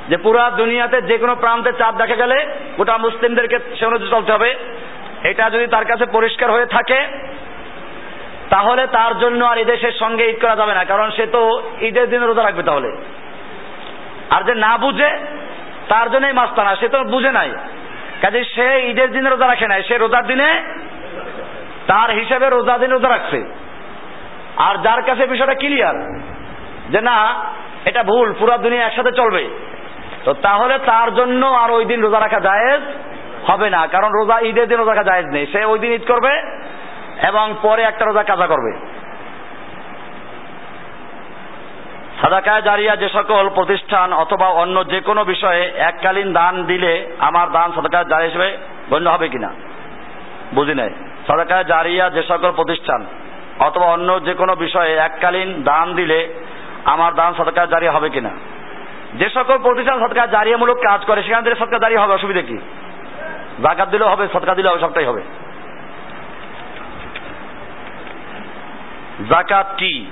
[0.09, 2.37] যে পুরা দুনিয়াতে যে কোনো প্রান্তে চাঁদ দেখা গেলে
[2.77, 4.49] গোটা মুসলিমদেরকে সে অনুযায়ী চলতে হবে।
[5.29, 6.99] এটা যদি তার কাছে পরিষ্কার হয়ে থাকে,
[8.53, 11.41] তাহলে তার জন্য আর এদেশের সঙ্গে ঈদ করা যাবে না, কারণ সে তো
[11.87, 12.89] ঈদের দিনে রোজা রাখবে তাহলে।
[14.35, 15.09] আর যে না বুঝে,
[15.91, 17.51] তার জন্যই মাস্তানা সে তো বুঝে নাই।
[18.21, 20.49] কাজে সে ঈদের দিনে রোজা রাখে নাই, সে রোজার দিনে
[21.89, 23.39] তার হিসাবে রোজা দিন রোজা রাখছে।
[24.57, 25.95] আর যার কাছে বিষয়টা ক্লিয়ার
[26.89, 27.17] যে না,
[27.85, 29.43] এটা ভুল, পুরো দুনিয়া একসাথে চলবে।
[30.25, 32.81] তো তাহলে তার জন্য আর ওই দিন রোজা রাখা জায়েজ
[33.47, 36.33] হবে না, কারণ রোজা ঈদের দিন রোজা রাখা জায়েজ নেই। সে ওই দিন ঈদ করবে
[37.27, 38.71] এবং পরে একটা রোজা কাজা করবে।
[42.21, 47.67] সাদাকায় জারিয়া যে সকল প্রতিষ্ঠান অথবা অন্য যে কোনো বিষয়ে এককালীন দান দিলে আমার দান
[47.75, 48.49] সাদাকায় জারি হিসেবে
[48.89, 49.49] গণ্য হবে কিনা?
[50.53, 50.91] বুঝি নাই।
[51.29, 53.05] সাদাকায় জারিয়া যে সকল প্রতিষ্ঠান
[53.59, 56.33] অথবা অন্য যে কোনো বিষয়ে এককালীন দান দিলে
[56.85, 58.29] আমার দান সাদাকায় জারি হবে কিনা?
[59.13, 62.57] যে সকল প্রতিষ্ঠান সৎকার জারিয়ামূলক কাজ করে, সেখান থেকে সৎকার জারি হবে, অসুবিধা কি?
[63.63, 65.21] জাকাত দিলেও হবে, সৎকার দিলেও হবে, সবটাই হবে।
[69.29, 70.05] জাকাত কি?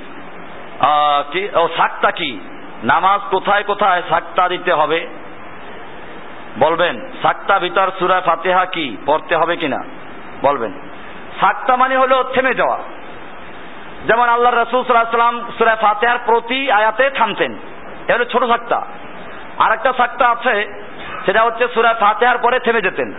[1.55, 2.39] ও সাক্তা কি?
[2.83, 5.07] নামাজ কোথায় কোথায় সাক্তা দিতে হবে?
[6.59, 8.97] বলবেন সাক্তা ভিতর সুরা ফাতেহা কি?
[9.05, 9.83] পড়তে হবে কিনা?
[10.41, 10.71] বলবেন।
[11.41, 12.77] সাক্তা মানে হলো থেমে যাওয়া।
[14.07, 17.51] যেমন আল্লাহ রসুল সাল্লাম সুরা ফাতেহার প্রতি আয়াতে থামতেন।
[18.07, 18.79] এ হলো ছোট সাক্তা
[19.57, 20.55] আর একটা সাক্তা আছে,
[21.25, 23.09] সেটা হচ্ছে সুরা ফাতেহার পরে থেমে যেতেন।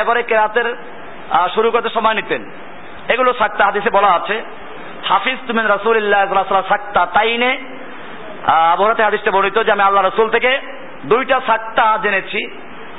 [0.00, 0.68] এবারে কেরাতের
[1.54, 2.42] শুরু করতে সময় নিতেন।
[3.08, 4.36] এগুলো সাক্তা হাদিসে বলা আছে।
[5.08, 7.50] হাফিজ তুমি তুমিন রাসুল্লাহ সাক্তা তাইনে
[8.46, 10.50] আবহাওয়াতে হাদিসটা বর্ণিত যে আমি আল্লাহ রসুল থেকে
[11.04, 12.40] দুইটা সাক্তা জেনেছি।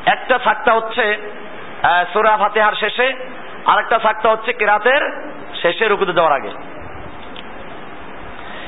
[0.05, 1.05] একটা সাক্তা হচ্ছে
[2.13, 3.07] সূরা ফাতেহার শেষে
[3.67, 6.49] আর একটা সাক্তা হচ্ছে কেরাতের শেষে রুকুতে দেওয়ার আগে।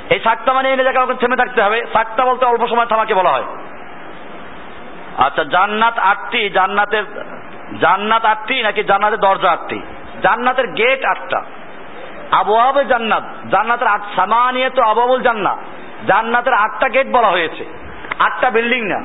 [0.09, 3.43] এই সাক্তা মানে এনে আমাকে থেমে থাকতে হবে। সাক্তা বলতে অল্প সময় থামাকে বলা হয়।
[5.17, 7.03] আচ্ছা জান্নাত আটটি, জান্নাতের,
[7.79, 9.81] জান্নাত আটটি নাকি জান্নাতের দরজা আটটি?
[10.23, 11.41] জান্নাতের গেট আটটা।
[12.31, 15.57] আবহাওয়া জান্নাত, জান্নাতের আট সামানিয়ে তো আবহাবুল জান্নাত।
[16.07, 17.65] জান্নাতের আটটা গেট বলা হয়েছে।
[18.19, 19.03] আটটা বিল্ডিং না।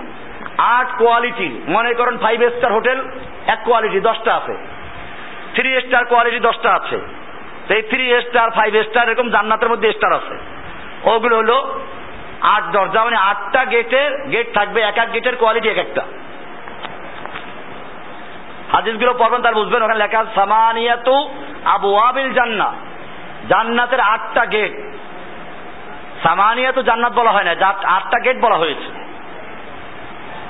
[0.58, 3.10] আট কোয়ালিটি। মনে করেন ফাইভ স্টার হোটেল,
[3.46, 4.73] এক কোয়ালিটি, দশটা আছে।
[5.54, 6.98] থ্রি স্টার কোয়ালিটি দশটা আছে।
[7.68, 10.34] সেই থ্রি স্টার ফাইভ স্টার এরকম জান্নাতের মধ্যে স্টার আছে।
[11.10, 11.58] ওগুলো হলো
[12.54, 16.02] আট দরজা মানে আটটা গেটের গেট থাকবে, এক এক গেটের কোয়ালিটি এক একটা।
[18.72, 21.16] হাদিসগুলো পড়বেন, তার বুঝবেন, ওখানে লেখা সামানিয়াতু
[21.64, 22.68] আবু আবিল জান্না
[23.48, 24.72] জান্নাতের আটটা গেট
[26.22, 27.52] সামানিয়াতু জান্নাত বলা হয় না
[27.96, 28.88] আটটা গেট বলা হয়েছে।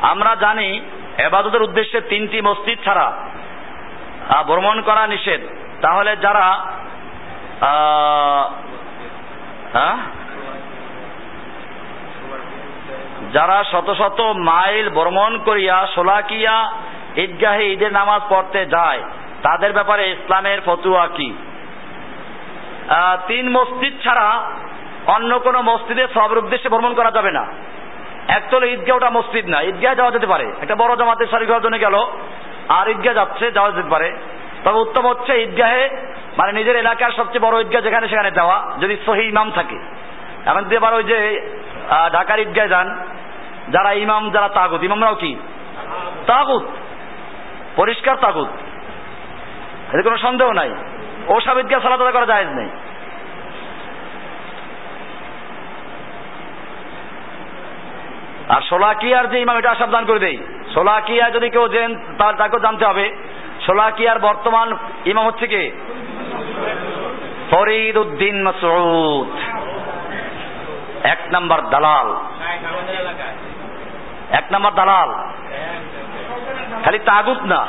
[0.02, 0.68] আমরা জানি
[1.18, 3.06] এবাদতের উদ্দেশ্যে তিনটি মসজিদ ছাড়া
[4.48, 5.42] ভ্রমণ করা নিষেধ।
[5.80, 6.46] তাহলে যারা
[9.72, 9.96] হ্যাঁ?
[13.32, 16.56] যারা শত শত মাইল ভ্রমণ করিয়া সোলাকিয়া
[17.16, 19.00] ঈদগাহে ঈদের নামাজ পড়তে যায়,
[19.42, 21.28] তাদের ব্যাপারে ইসলামের ফতুয়া কি?
[23.26, 24.28] তিন মসজিদ ছাড়া
[25.06, 27.44] অন্য কোনো মসজিদে সবের উদ্দেশ্যে ভ্রমণ করা যাবে না।
[28.28, 31.76] এক তো ঈদগাহ ওটা মসজিদ না, ঈদগাহ যাওয়া যেতে পারে। একটা বড় জামাতের হওয়ার জন্য
[31.80, 31.96] গেল
[32.68, 34.12] আর ঈদগাহ যাচ্ছে যাওয়া যেতে পারে।
[34.64, 35.88] তবে উত্তম হচ্ছে ঈদগাহে
[36.36, 39.76] মানে নিজের এলাকার সবচেয়ে বড় ঈদগাহ যেখানে সেখানে যাওয়া, যদি সহি ইমাম থাকে।
[40.46, 41.50] এখন দিয়ে আবার ওই যে
[42.12, 43.06] ঢাকার ঈদগাহে যান,
[43.68, 45.36] যারা ইমাম, যারা তাগুত। ইমামরাও কি?
[46.26, 46.62] তাগুত।
[47.76, 48.48] পরিষ্কার তাগুত।
[49.92, 50.74] এতে কোনো সন্দেহ নাই।
[51.26, 52.68] ওসব ঈদগাহ সালাত আদায় করা জায়েজ নেই।
[58.48, 62.84] আর সোলাকিয়ার যে ইমাম, এটা সাবধান করে দেই। সোলাকিয়া যদি কেউ জেন, তার, তাকেও জানতে
[62.84, 63.16] হবে।
[63.66, 65.70] সোলাকিয়ার বর্তমান ইমাম হচ্ছে কে?
[67.50, 69.28] ফরিদ উদ্দিন মাসউদ।
[71.06, 72.16] এক নাম্বার দালাল।
[74.30, 75.10] এক নাম্বার দালাল।
[76.84, 77.66] খালি তাগুত না।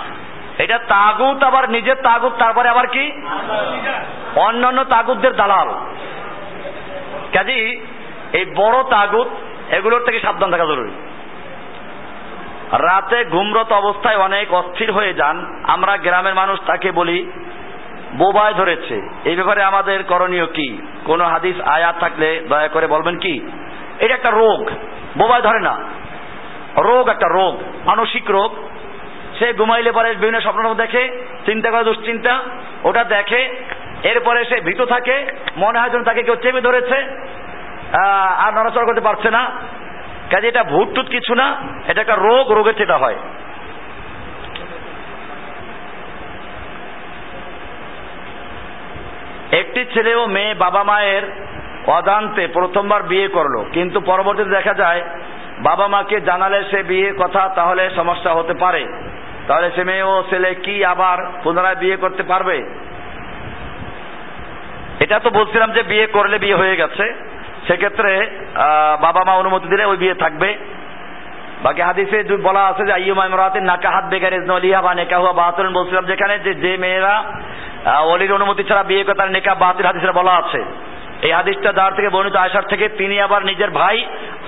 [0.58, 3.12] এটা তাগুত আবার নিজের তাগুত, তারপরে আবার কি?
[4.36, 5.70] অন্যান্য তাগুতদের দালাল।
[7.34, 7.82] কাজী
[8.34, 9.28] এই বড় তাগুত,
[9.74, 10.92] এগুলোর থেকে সাবধান থাকা জরুরি।
[12.72, 17.32] রাতে ঘুমরত অবস্থায় অনেক অস্থির হয়ে যান। আমরা গ্রামের মানুষ তাকে বলি,
[18.18, 20.82] বোবায় ধরেছে। এই ব্যাপারে আমাদের করণীয় কি?
[21.06, 23.50] কোন হাদিস, আয়াত থাকলে দয়া করে বলবেন কি?
[24.00, 24.70] এটা একটা রোগ।
[25.18, 25.78] বোবায় ধরে না।
[26.78, 28.56] রোগ একটা রোগ, মানসিক রোগ।
[29.40, 32.42] সে ঘুমাইলে পরে বিভিন্ন স্বপ্ন দেখে, চিন্তা করে দুশ্চিন্তা,
[32.84, 33.64] ওটা দেখে,
[34.04, 35.26] এরপরে সে ভীত থাকে,
[35.58, 36.96] মনে হয় যেন তাকে কেউ চেপে ধরেছে
[38.38, 39.52] আর নড়াচড়া করতে পারছে না।
[40.32, 41.48] কাজে এটা ভূত টুত কিছু না,
[41.88, 43.18] এটা একটা রোগ রোগের সেটা হয়।
[49.52, 51.24] একটি ছেলে ও মেয়ে বাবা মায়ের
[51.98, 55.02] অদান্তে প্রথমবার বিয়ে করল, কিন্তু পরবর্তীতে দেখা যায়,
[55.60, 58.84] বাবা মাকে জানালে সে বিয়ে কথা, তাহলে সমস্যা হতে পারে।
[59.48, 62.58] তাহলে সে মেয়ে ও ছেলে কি আবার পুনরায় বিয়ে করতে পারবে?
[65.04, 67.06] এটা তো বলছিলাম যে বিয়ে করলে বিয়ে হয়ে গেছে।
[67.68, 68.12] সেক্ষেত্রে
[69.02, 70.50] বাবা মা অনুমতি দিলে ওই বিয়ে থাকবে।
[71.64, 76.06] বাকি হাদিসে বলা আছে যে, আইয়ুমা ইমরাতিন নাকাহাত বেগার ইজনলিহা বা নেকা নেকাহুয়া বাহাতুন বলছিলাম
[76.06, 77.16] যেখানে যে যে মেয়েরা
[78.12, 80.62] অলির অনুমতি ছাড়া বিয়ে করে তার নেকা বাতিল হাদিসে বলা আছে।
[81.22, 83.98] এই হাদিসটা যার থেকে বর্ণিত আয়সার থেকে, তিনি আবার নিজের ভাই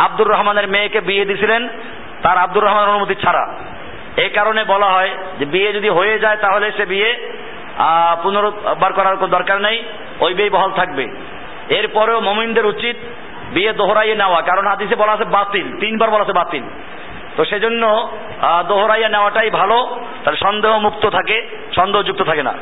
[0.06, 1.62] আব্দুর রহমানের মেয়েকে বিয়ে দিয়েছিলেন,
[2.24, 3.44] তার আব্দুর রহমানের অনুমতি ছাড়া।
[4.24, 7.10] এই কারণে বলা হয় যে, বিয়ে যদি হয়ে যায় তাহলে সে বিয়ে
[8.24, 9.78] পুনরুদ্ধার করার কোনো দরকার নেই,
[10.20, 11.06] ওই বিয়ে বহাল থাকবে।
[11.70, 12.96] এরপরেও মমিনদের উচিত
[13.54, 16.64] বিয়ে দোহরাইয়ে নেওয়া, কারণ হাদিসে বলা আছে বাতিল, তিনবার বলা আছে বাতিল।
[17.38, 18.12] তো সেজন্য
[18.68, 22.54] দোহরাইয়া নেওয়াটাই ভালো, তাহলে সন্দেহ মুক্ত থাকে, সন্দেহযুক্ত থাকে না।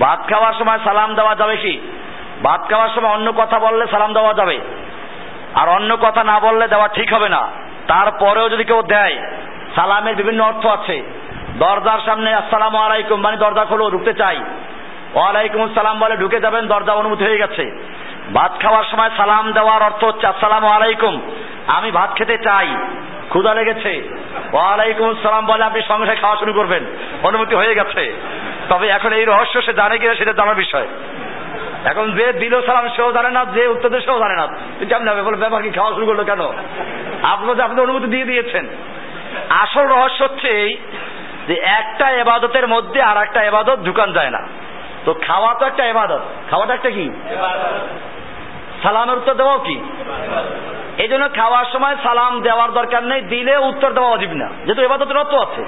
[0.00, 1.80] ভাত খাওয়ার সময় সালাম দেওয়া যাবে কি?
[2.42, 4.60] ভাত খাওয়ার সময় অন্য কথা বললে সালাম দেওয়া যাবে।
[5.54, 7.48] আর অন্য কথা না বললে দেওয়া ঠিক হবে না।
[7.88, 9.16] তারপরেও যদি কেউ দেয়,
[9.76, 11.02] সালামের বিভিন্ন অর্থ আছে।
[11.58, 14.40] দরজার সামনে, আসসালামু আলাইকুম মানে দরজা খোলো, ঢুকতে চাই।
[15.14, 17.64] ওয়ালাইকুম আসসালাম বলে ঢুকে যাবেন, দরজা অনুমতি হয়ে গেছে।
[18.34, 21.20] ভাত খাওয়ার সময় সালাম দেওয়ার অর্থ হচ্ছে, আসসালাম আলাইকুম,
[21.66, 22.76] আমি ভাত খেতে চাই।
[23.28, 24.08] ক্ষুধা লেগেছে।
[24.52, 26.84] ওয়ালাইকুম আসসালাম বলে আপনি সঙ্গে সঙ্গে খাওয়া শুরু করবেন
[27.22, 28.12] অনুমতি হয়ে গেছে।
[28.68, 30.88] তবে এখন এই রহস্য সে জানে কিনা সেটা জানার বিষয়।
[31.84, 34.46] এখন যে দিল সালাম সেও জানে না, যে উত্তর সেও জানে না।
[34.88, 36.42] কেমন হবে ব্যাপার কি, খাওয়া শুরু করল কেন?
[37.22, 38.66] আপনার আপনি অনুমতি দিয়ে দিয়েছেন।
[39.50, 40.76] আসল রহস্য হচ্ছে এই
[41.48, 44.38] যে একটা এবাদতের মধ্যে আর একটা এবাদত ঢুকান যায় না।
[45.04, 47.10] তো খাওয়া তো একটা এবাদত। খাওয়াটা একটা কি?
[48.82, 49.76] সালামের উত্তর দেওয়াও কি?
[51.02, 55.16] এই জন্য খাওয়ার সময় সালাম দেওয়ার দরকার নেই, দিলে উত্তর দেওয়া অজীব না। যেহেতু এবাদত
[55.16, 55.62] অর্থ আছে।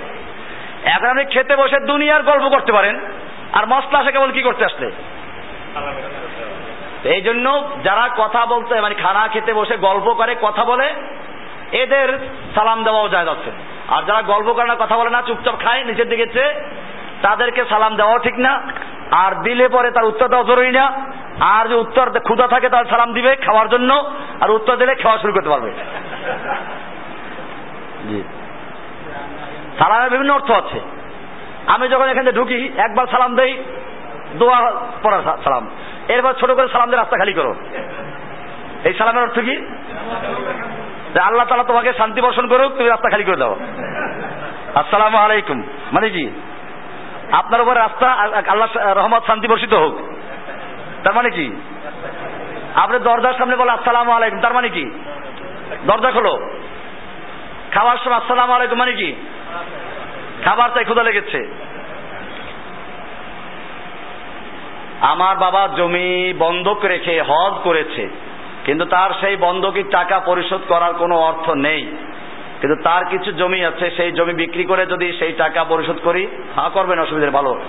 [0.85, 3.01] এখন আপনি খেতে বসে দুনিয়ার গল্প করতে পারেন,
[3.53, 4.91] আর মশলা আসে কেবল কি করতে আসলে?
[7.15, 7.47] এই জন্য
[7.85, 10.87] যারা কথা বলতে মানে খানা খেতে বসে গল্প করে, কথা বলে,
[11.73, 12.09] এদের
[12.55, 13.51] সালাম দেওয়াও যায় যাচ্ছে
[13.89, 16.27] আর যারা গল্প করে না, কথা বলে না, চুপচাপ খায় নিচের দিকে
[17.23, 18.53] তাদেরকে সালাম দেওয়াও ঠিক না।
[19.11, 20.93] আর দিলে পরে তার উত্তর দেওয়া জরুরি না।
[21.41, 25.33] আর যে উত্তর ক্ষুধা থাকে তার সালাম দিবে খাওয়ার জন্য, আর উত্তর দিলে খাওয়া শুরু
[25.33, 25.73] করতে পারবে।
[29.79, 30.81] সালামের বিভিন্ন অর্থ আছে।
[31.67, 33.65] আমি যখন এখানে ঢুকি, একবার সালাম দেই,
[34.35, 35.71] দোয়া পড়ার সালাম।
[36.09, 37.55] এরপর ছোট করে সালাম দিয়ে রাস্তা খালি করো।
[38.85, 39.67] এই সালামের অর্থ কি?
[41.21, 43.57] আল্লাহ তালা তোমাকে শান্তি বর্ষণ করুক, তুমি রাস্তা খালি করে দাও।
[44.75, 46.31] আসসালামু আলাইকুম। মানে কি?
[47.33, 48.09] আপনার উপর রাস্তা
[48.53, 49.95] আল্লাহ রহমত, শান্তি বর্ষিত হোক।
[51.05, 51.47] তার মানে কি?
[52.75, 54.85] আপনি দরজার সামনে বলে, আসসালামু আলাইকুম। তার মানে কি?
[55.87, 56.35] দরজা খোলো।
[57.73, 59.11] খাওয়ার সময়, আসসালামু আলাইকুম মানে কি?
[60.45, 61.41] খাবার তাই ক্ষুধা লেগেছে।
[65.01, 68.09] আমার বাবা জমি বন্ধক রেখে হজ করেছে,
[68.65, 71.97] কিন্তু তার সেই বন্ধকির টাকা পরিশোধ করার কোনো অর্থ নেই।
[72.61, 76.71] কিন্তু তার কিছু জমি আছে, সেই জমি বিক্রি করে যদি সেই টাকা পরিশোধ করি হ্যাঁ
[76.71, 77.61] করবেন অসুবিধা ভালো।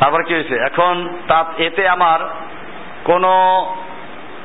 [0.00, 0.54] তারপরে কি হয়েছে?
[0.54, 2.20] এখন তা এতে আমার
[3.04, 3.30] কোনো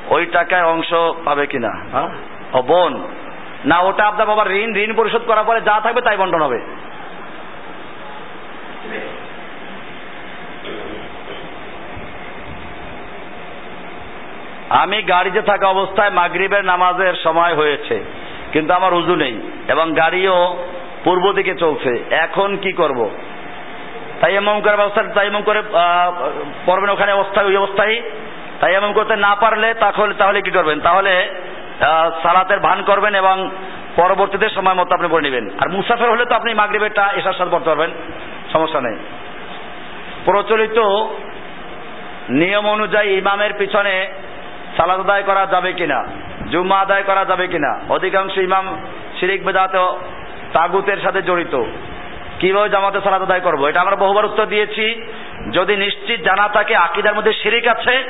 [0.08, 0.94] ওই টাকায় অংশ
[1.24, 2.08] পাবে কিনা হ্যাঁ?
[2.58, 3.08] ও বোন।
[3.64, 6.60] না, ওটা আপনার বাবার ঋণ ঋণ পরিশোধ করার পরে যা থাকবে তাই বন্টন হবে।
[14.70, 18.04] আমি গাড়িতে থাকা অবস্থায় মাগরিবের নামাজের সময় হয়েছে।
[18.52, 19.34] কিন্তু আমার উজু নেই,
[19.72, 20.38] এবং গাড়িও
[21.04, 21.92] পূর্ব দিকে চলছে।
[22.24, 23.00] এখন কি করব?
[24.20, 25.60] তাই এমন করে ব্যবস্থা এমন করে
[26.66, 27.96] পড়বেন ওখানে অবস্থায় ওই অবস্থায়।
[28.60, 30.78] তাই এমন করতে না পারলে তাহলে তাহলে কি করবেন?
[30.86, 31.12] তাহলে
[32.22, 33.36] সালাতের ভান করবেন এবং
[33.96, 37.68] পরবর্তীতে সময় মতো আপনি পড়ে নেবেন। আর মুসাফের হলে তো আপনি মাগরিবেরটা এসার সাথে পড়তে
[37.70, 37.90] পারবেন,
[38.52, 38.96] সমস্যা নেই।
[40.26, 40.78] প্রচলিত
[42.40, 43.94] নিয়ম অনুযায়ী ইমামের পিছনে
[44.78, 46.04] সালাদ আদায় করা যাবে কিনা?
[46.50, 47.80] জুম্মা আদায় করা যাবে কিনা?
[47.88, 48.76] অধিকাংশ ইমাম
[49.20, 49.76] শিরিক বেদাত
[50.52, 51.64] তাগুতের সাথে জড়িত।
[52.40, 53.66] কীভাবে জামাতে সালাদ আদায় করব?
[53.66, 55.12] এটা আমরা বহুবার উত্তর দিয়েছি।
[55.52, 58.04] যদি নিশ্চিত জানা থাকে, আকিদার মধ্যে শিরিক আছে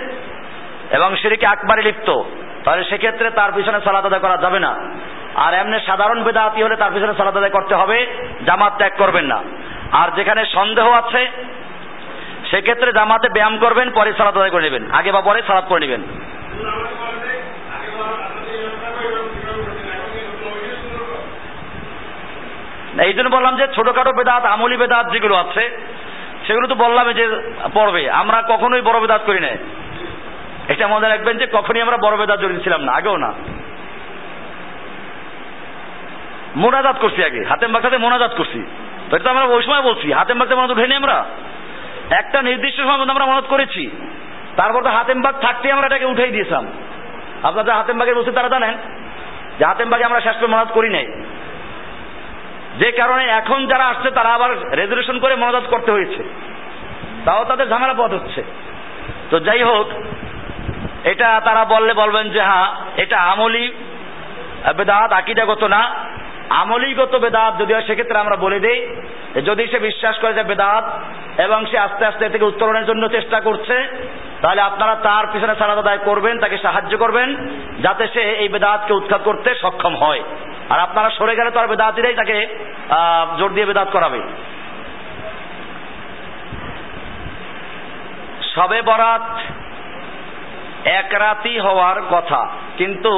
[0.90, 2.22] এবং শিরিকে আকবারে লিপ্ত,
[2.64, 4.76] তাহলে সেক্ষেত্রে তার পিছনে সালাদ আদায় করা যাবে না।
[5.34, 8.06] আর এমনি সাধারণ বেদাতি হলে তার পিছনে সালাদ আদায় করতে হবে,
[8.46, 9.42] জামাত ত্যাগ করবেন না।
[9.92, 11.26] আর যেখানে সন্দেহ আছে,
[12.50, 16.02] সেক্ষেত্রে জামাতে ব্যায়াম করবেন, পরে সালাদ আদায় করে নেবেন। আগে বা পরে সালাদ করে নেবেন।
[23.06, 25.64] এই জন্য বললাম যে ছোটখাটো বেদাত, আমলি বেদাত যেগুলো আছে,
[26.46, 27.24] সেগুলো তো বললাম যে
[27.74, 29.48] পড়বে আমরা কখনোই বড় বেদাত করি না
[30.68, 33.30] এটা মনে রাখবেন যে কখনই আমরা বড় বেদাত জড়িত ছিলাম না, আগেও না।
[36.56, 38.61] মোনাজাত করছি আগে, হাতেম বাক্সাতে মোনাজাত করছি।
[39.06, 41.24] এটা তো আমরা ওই সময় বলছি, হাতেম বাক্সে মনে উঠেনি আমরা।
[42.11, 43.90] একটা নির্দিষ্ট সময় আমরা মনত করেছি।
[44.59, 46.66] তারপর তো হাতেম বাগ থাকতে আমরা এটাকে উঠাই দিয়েছিলাম।
[47.42, 48.74] আপনারা হাতেমবাগের বসে তারা জানেন
[49.59, 51.06] যে হাতেমবাগে আমরা শেষ মনাজ করি নাই।
[52.78, 56.22] যে কারণে এখন যারা আসছে, তারা আবার রেজলিউশন করে মনাজাত করতে হয়েছে।
[57.24, 58.44] তাও তাদের ঝামেলা পথ হচ্ছে।
[59.30, 59.86] তো যাই হোক,
[61.04, 63.72] এটা তারা বললে বলবেন যে হ্যাঁ এটা আমলি
[64.76, 65.90] বেদাত, আকিদাগত না।
[66.48, 68.80] আমলিগত বেদাত যদি হয়, সেক্ষেত্রে আমরা বলে দিই
[69.42, 70.84] যদি সে বিশ্বাস করে যে বেদাত
[71.40, 73.76] এবং সে আস্তে আস্তে থেকে উত্তরণের জন্য চেষ্টা করছে
[74.43, 77.28] তাহলে আপনারা তার পিছনে সারাদ আদায় করবেন, তাকে সাহায্য করবেন,
[77.84, 80.22] যাতে সে এই বেদাতকে উৎখাত করতে সক্ষম হয়।
[80.72, 82.36] আর আপনারা সরে গেলে তো আর বেদাতিরাই তাকে
[83.39, 84.20] জোর দিয়ে বেদাত করাবে।
[88.55, 89.26] সবে বরাত
[91.01, 92.41] এক রাতি হওয়ার কথা,
[92.80, 93.12] কিন্তু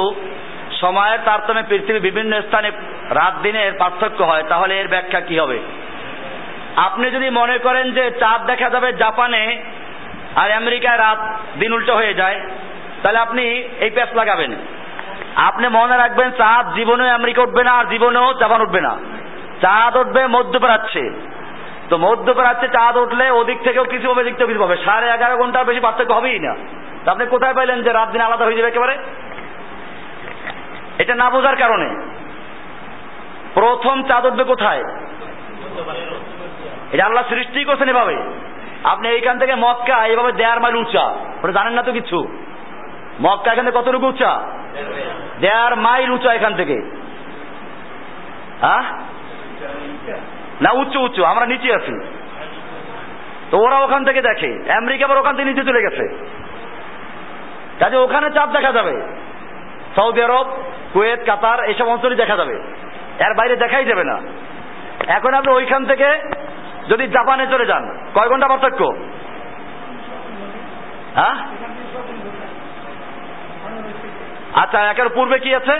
[0.81, 2.69] সময়ের তারতম্যে পৃথিবীর বিভিন্ন স্থানে
[3.19, 5.57] রাত দিনের পার্থক্য হয়, তাহলে এর ব্যাখ্যা কি হবে?
[6.87, 9.43] আপনি যদি মনে করেন যে চাঁদ দেখা যাবে জাপানে
[10.35, 12.41] আর আমেরিকায় রাত দিন উল্টো হয়ে যায়,
[13.03, 13.43] তাহলে আপনি
[13.79, 14.55] এই প্যাচ লাগাবেন।
[15.35, 18.97] আপনি মনে রাখবেন, চাঁদ জীবনেও আমেরিকা উঠবে না, আর জীবনেও জাপান উঠবে না।
[19.61, 21.09] চাঁদ উঠবে মধ্যপ্রাচ্যে।
[21.89, 25.65] তো মধ্যপ্রাচ্যে চাঁদ উঠলে ওদিক থেকেও কিছু হবে দিক থেকেও কিছু হবে। সাড়ে এগারো ঘণ্টার
[25.65, 26.55] বেশি পার্থক্য হবেই না।
[27.05, 28.97] তা আপনি কোথায় পাইলেন যে রাত দিন আলাদা হয়ে যাবে একেবারে?
[30.97, 32.05] এটা না বোঝার কারণে।
[33.53, 34.83] প্রথম চাঁদ উঠবে কোথায়?
[36.91, 38.15] এটা আল্লাহ সৃষ্টি করছেন এভাবে।
[38.83, 42.27] আপনি এইখান থেকে মক্কা এইভাবে দেড় মাইল উঁচা। ওটা জানেন না তো কিছু?
[43.21, 44.41] মক্কা এখান থেকে কতটুকু উঁচা?
[45.39, 46.91] দেড় মাইল উঁচা এখান থেকে।
[48.61, 48.83] হ্যাঁ?
[50.61, 52.07] না উচ্চ উচ্চ আমরা নিচে আছি।
[53.51, 56.25] তো ওরা ওখান থেকে দেখে। আমেরিকা আবার ওখান থেকে নিচে চলে গেছে।
[57.79, 59.01] কাজে ওখানে চাপ দেখা যাবে।
[59.95, 60.47] সৌদি আরব,
[60.93, 62.53] কুয়েত, কাতার এইসব অঞ্চলে দেখা যাবে।
[63.19, 64.21] এর বাইরে দেখাই যাবে না।
[65.07, 66.05] এখন আপনি ওইখান থেকে
[66.91, 67.83] যদি জাপানে চলে যান,
[68.15, 68.83] কয় ঘণ্টা পার্থক্য?
[71.15, 71.35] হ্যাঁ?
[74.61, 75.75] আচ্ছা একের পূর্বে কি আছে?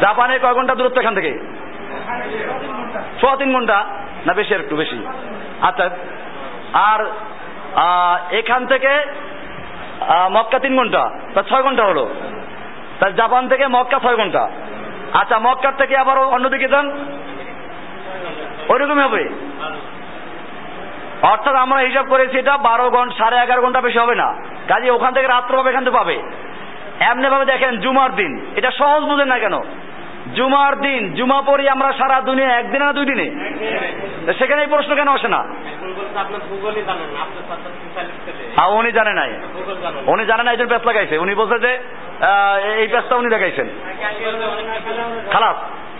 [0.00, 1.32] জাপানে কয় ঘণ্টা দূরত্ব এখান থেকে?
[3.20, 3.78] সোয়া তিন ঘণ্টা?
[4.26, 4.98] না, বেশি একটু বেশি।
[5.60, 5.84] আচ্ছা
[6.72, 7.00] আর
[8.30, 8.92] এখান থেকে
[10.30, 11.02] মক্কা তিন ঘণ্টা।
[11.34, 12.04] তা ছয় ঘণ্টা হলো।
[13.00, 14.42] তা জাপান থেকে মক্কা ছয় ঘণ্টা।
[15.12, 16.90] আচ্ছা মক্কার থেকে আবার অন্যদিকে যান?
[18.68, 19.28] ওইরকমই হবে।
[21.22, 24.34] অর্থাৎ আমরা হিসাব করেছি এটা বারো ঘণ্টা সাড়ে এগারো ঘণ্টা বেশি হবে না।
[24.68, 26.22] কাজে ওখান থেকে রাত্র পাবে এখান থেকে পাবে।
[27.00, 29.58] এমনি ভাবে দেখেন জুমার দিন। এটা সহজ বুঝেন না কেন?
[30.36, 33.26] জুমার দিন জুমা পড়ি আমরা সারা দুনিয়া একদিনে না দুই দিনে
[34.38, 35.40] সেখানে এই প্রশ্ন কেন আসে না?
[38.56, 39.30] আর উনি জানে নাই।
[40.06, 41.72] উনি জানে না একজন পেস লাগাইছে। উনি বলছে যে
[42.80, 43.66] এই পেসটা উনি দেখাইছেন
[45.32, 45.56] খালাস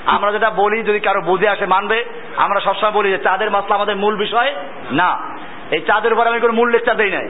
[0.06, 2.04] আমরা যেটা বলি যদি কারও বুঝে আসে মানবে।
[2.36, 4.54] আমরা সবসময় বলি যে চাঁদের মাসলা আমাদের মূল বিষয়?
[4.90, 5.10] না।
[5.70, 7.28] এই চাঁদের উপর আমি কোনো মূল লেকচার দেই নাই।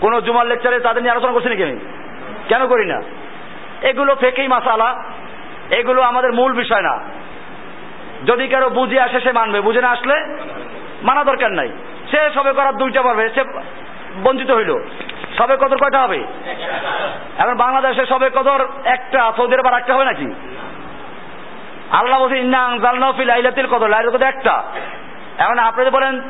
[0.00, 1.78] কোন জুমার লেকচারে চাঁদের নিয়ে আলোচনা করছি নাকি আমি?
[2.48, 3.02] কেন করি না?
[3.82, 5.04] এগুলো ফেকেই মাসালা।
[5.70, 7.00] এগুলো আমাদের মূল বিষয় না।
[8.26, 10.14] যদি কারও বুঝে আসে, সে মানবে। বুঝে না আসলে
[11.02, 11.68] মানা দরকার নাই।
[12.10, 13.44] সে সবে করার দুইটা পারবে, সে
[14.22, 14.78] বঞ্চিত হইল।
[15.38, 16.24] সবে কদর কয়টা হবে?
[17.38, 20.34] এখন বাংলাদেশে সবে কদর একটা সৌদি আরব আর একটা হবে নাকি?
[21.90, 22.68] আল্লাহ বলছে, ইন্না
[23.24, 24.62] লাইলাতুল কদর। লাইলাতুল কদর একটা।
[25.38, 26.20] এখন আপনি যদি বলেন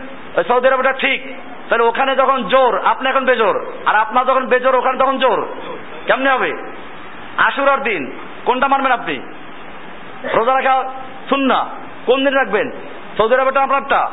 [0.49, 1.34] সৌদি আরবটা ঠিক,
[1.68, 5.49] তাহলে ওখানে যখন জোর, আপনি এখন বেজোর। আর আপনার যখন বেজোর, ওখানে তখন জোর।
[6.07, 6.53] কেমনে হবে?
[7.37, 8.12] আশুরার দিন।
[8.47, 9.20] কোনটা মানবেন আপনি?
[10.34, 10.90] রোজা রাখা
[11.28, 11.66] সুন্না।
[12.07, 12.70] কোন দিন রাখবেন?
[13.16, 14.11] সৌদি আরবটা আপনারটা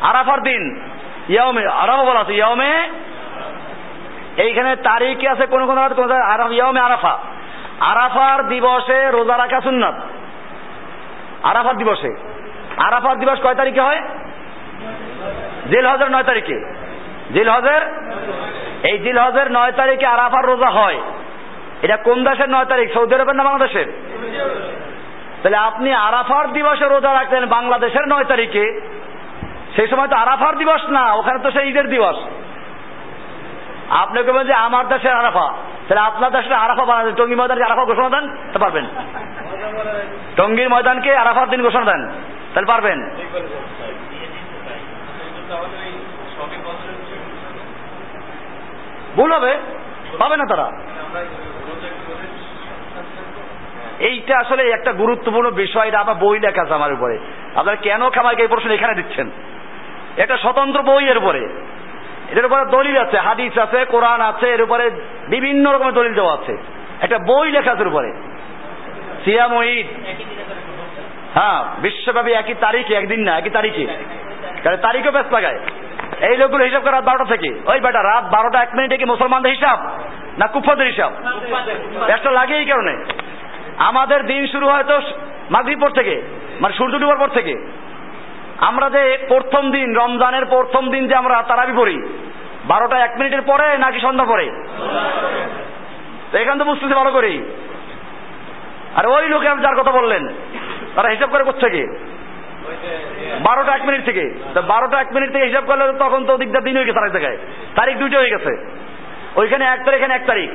[0.00, 0.90] আরাফার দিন।
[1.28, 2.88] ইয়ামে আরাফা বলা আছে ইয়ামে
[4.36, 5.78] এইখানে তারিখে আছে কোন কোন
[6.12, 7.18] আরাফ ইয়ামে আরাফা।
[7.80, 9.94] আরাফার দিবসে রোজা রাখা সুন্নাত।
[11.42, 12.10] আরাফার দিবসে।
[12.76, 14.00] আরাফার দিবস কয় তারিখে হয়?
[15.70, 16.74] জিল হজের নয় তারিখে।
[17.32, 17.82] জিল হজের
[18.82, 21.00] এই জিল হজের নয় তারিখে আরাফার রোজা হয়।
[21.82, 22.94] এটা কোন দেশের নয় তারিখ?
[22.94, 23.88] সৌদি আরবের না বাংলাদেশের?
[25.42, 28.64] তাহলে আপনি আরাফার দিবসে রোজা রাখলেন বাংলাদেশের নয় তারিখে।
[29.76, 32.16] সেই সময় তো আরাফার দিবস না, ওখানে তো সেই ঈদের দিবস।
[33.88, 35.46] আপনি বলবেন যে আমার দেশের আরাফা।
[35.88, 38.86] তাহলে আপনার দেশের আরাফা বানাবেন টঙ্গী ময়দানকে আরাফা ঘোষণা দেন, তো পারবেন।
[40.36, 42.02] টঙ্গীর ময়দানকে আরাফার দিন ঘোষণা দেন,
[42.54, 42.98] তাহলে পারবেন।
[49.16, 49.52] ভুল হবে,
[50.18, 50.68] পাবে না তারা।
[53.98, 57.18] এইটা আসলে একটা গুরুত্বপূর্ণ বিষয়, এটা আমার বই লেখা আছে আমার উপরে।
[57.54, 59.30] আপনারা কেন খামাকে এই প্রশ্ন এখানে দিচ্ছেন?
[60.16, 61.48] এটা স্বতন্ত্র বই এর উপরে।
[62.32, 64.90] এটার উপরে দলিল আছে, হাদিস আছে, কোরআন আছে, এর উপরে
[65.28, 66.56] বিভিন্ন রকমের দলিল দেওয়া আছে।
[67.00, 68.12] একটা বই লেখা আছে উপরে।
[69.24, 69.86] সিয়াম ঈদ।
[71.34, 73.86] হ্যাঁ বিশ্বব্যাপী একই তারিখে, একদিন না, একই তারিখে।
[74.62, 75.58] তাহলে তারিখও ব্যস্ত লাগায়
[76.20, 79.52] এই লোকগুলো হিসাব করে রাত বারোটা থেকে। ওই বেটা, রাত বারোটা এক মিনিটে কি মুসলমানদের
[79.52, 79.78] হিসাব?
[80.38, 81.12] না কুফাদের হিসাব?
[82.08, 83.04] একটা লাগে এই কারণে
[83.78, 85.00] আমাদের দিন শুরু হয় তো
[85.50, 86.22] মাগরিব পর থেকে
[86.60, 87.54] মানে সূর্য ডুবার পর থেকে।
[88.58, 91.96] আমরা যে প্রথম দিন, রমজানের প্রথম দিন যে আমরা তারাবি পড়ি,
[92.66, 94.46] বারোটা এক মিনিটের পরে নাকি সন্ধ্যা পরে
[96.32, 97.38] এখান তো বুঝতেছি ভালো করেই।
[98.96, 100.28] আর ওই লোকে যার কথা বললেন,
[100.94, 101.82] তারা হিসাব করে কোথেকে
[103.40, 104.24] বারোটা এক মিনিট থেকে।
[104.68, 107.36] বারোটা এক মিনিট থেকে হিসাব করলে তখন তো দিকদার দিন হয়ে গেছে
[107.74, 108.52] তারিখ দুইটা হয়ে গেছে।
[109.36, 110.50] ওইখানে এক তারিখ, এখানে এক তারিখ।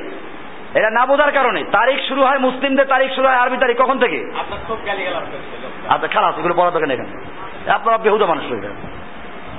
[0.74, 4.32] এটা না বোঝার কারণে। তারিখ শুরু হয় মুসলিমদের তারিখ শুরু হয় আরবি তারিখ। কখন থেকে?
[5.88, 7.70] আচ্ছা খারাপ এগুলো পড়া দোকান এখানে?
[7.70, 8.68] আপনারা বেহুদা মানুষ রয়েছে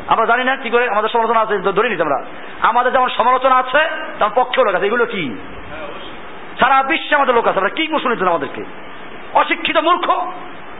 [0.07, 2.26] আমরা জানি না কি করে আমাদের সমালোচনা আছে ধরে নিচ্ছি আমরা।
[2.61, 3.80] আমাদের যেমন সমালোচনা আছে
[4.20, 5.38] তেমন পক্ষেও লোক আছে। এগুলো কি?
[6.59, 8.63] সারা বিশ্বে আমাদের লোক আছে। আমরা কি প্রশ্ন নিচ্ছেন আমাদেরকে?
[9.34, 10.32] অশিক্ষিত মূর্খ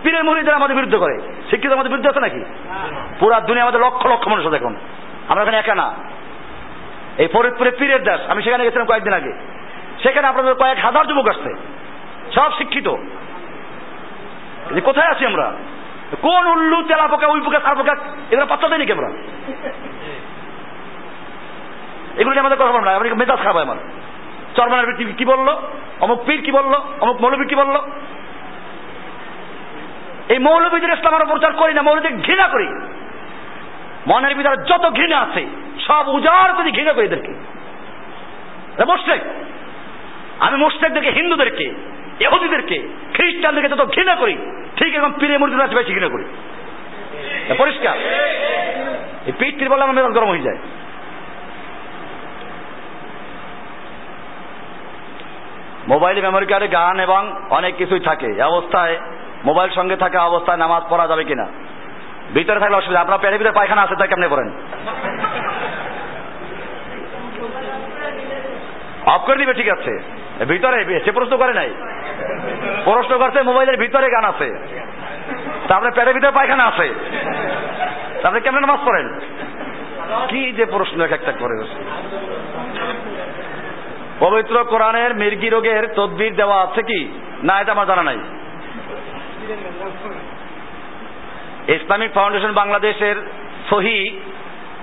[0.04, 2.42] পীরের মুড়িদের আমাদের বিরুদ্ধে করে। শিক্ষিত আমাদের বিরুদ্ধে আছে নাকি?
[3.20, 4.76] পুরা দুনিয়া আমাদের লক্ষ লক্ষ মানুষ আছে এখন।
[5.28, 5.94] আমরা এখানে একা না।
[7.18, 9.34] এই ফরিদপুরে পীরের দেশ। আমি সেখানে গেছিলাম কয়েকদিন আগে।
[10.06, 11.52] সেখানে আপনাদের কয়েক হাজার যুবক আসছে।
[12.36, 12.88] সব শিক্ষিত।
[14.88, 15.48] কোথায় আছি আমরা?
[16.22, 17.94] কোন উল্লু, তেলা পোকা, উই পোকা, সার পোকা,
[18.32, 19.10] এগুলো পাত্তা দেয়নি আমরা?
[22.20, 22.92] এগুলো নিয়ে আমাদের কথা বলব না
[23.22, 23.80] মেজাজ খারাপ হয় আমার।
[24.56, 25.48] চরমানের কি বলল?
[26.06, 26.74] অমুক পীর কি বলল?
[27.04, 27.76] অমুক মৌলবী কি বলল?
[30.34, 32.68] এই মৌলবীদের ইসলাম আমরা প্রচার করি না, মৌলবীদের ঘৃণা করি।
[34.12, 35.44] মনের ভিতরে যত ঘৃণা আছে,
[35.88, 37.34] সব উজাড় করে ঘৃণা করি এদেরকে।
[38.90, 39.22] মোশেক
[40.40, 41.74] আমি মোশেকদেরকে হিন্দুদেরকে
[42.20, 44.38] এহুদিদেরকে খ্রিস্টানদেরকে যত ঘৃণা করি,
[44.76, 46.24] ঠিক এখন পীরে মূর্তি আছে, বেশি ঘৃণা করি।
[47.58, 47.98] পরিষ্কার?
[49.26, 50.58] এই পিঠ তীর আমার মেজাজ গরম হয়ে যায়।
[55.88, 58.98] মোবাইলে মেমোরি কার্ডে গান এবং অনেক কিছুই থাকে। অবস্থায়,
[59.46, 61.48] মোবাইল সঙ্গে থাকা অবস্থায় নামাজ পড়া যাবে কিনা?
[62.34, 64.50] ভিতরে থাকলে অসুবিধা, আপনার পেটের ভিতরে পায়খানা আছে, তা কেমনে পড়েন?
[69.06, 71.70] অফ করে দিবে, ঠিক আছে। ভিতরে সে প্রশ্ন করে নাই।
[72.86, 74.48] প্রশ্ন করছে, মোবাইলের ভিতরে গান আছে।
[75.68, 76.94] তারপরে পেটের ভিতরে পায়খানা আছে।
[78.22, 79.20] তারপরে কেমন নামাজ পড়েন?
[80.28, 81.64] কি যে প্রশ্ন এক একটা করে।
[84.20, 87.20] পবিত্র কোরআনের মির্গি রোগের তদবির দেওয়া আছে কি?
[87.44, 88.18] না, এটা আমার জানা নাই।
[91.68, 93.16] ইসলামিক ফাউন্ডেশন বাংলাদেশের
[93.70, 94.20] সহি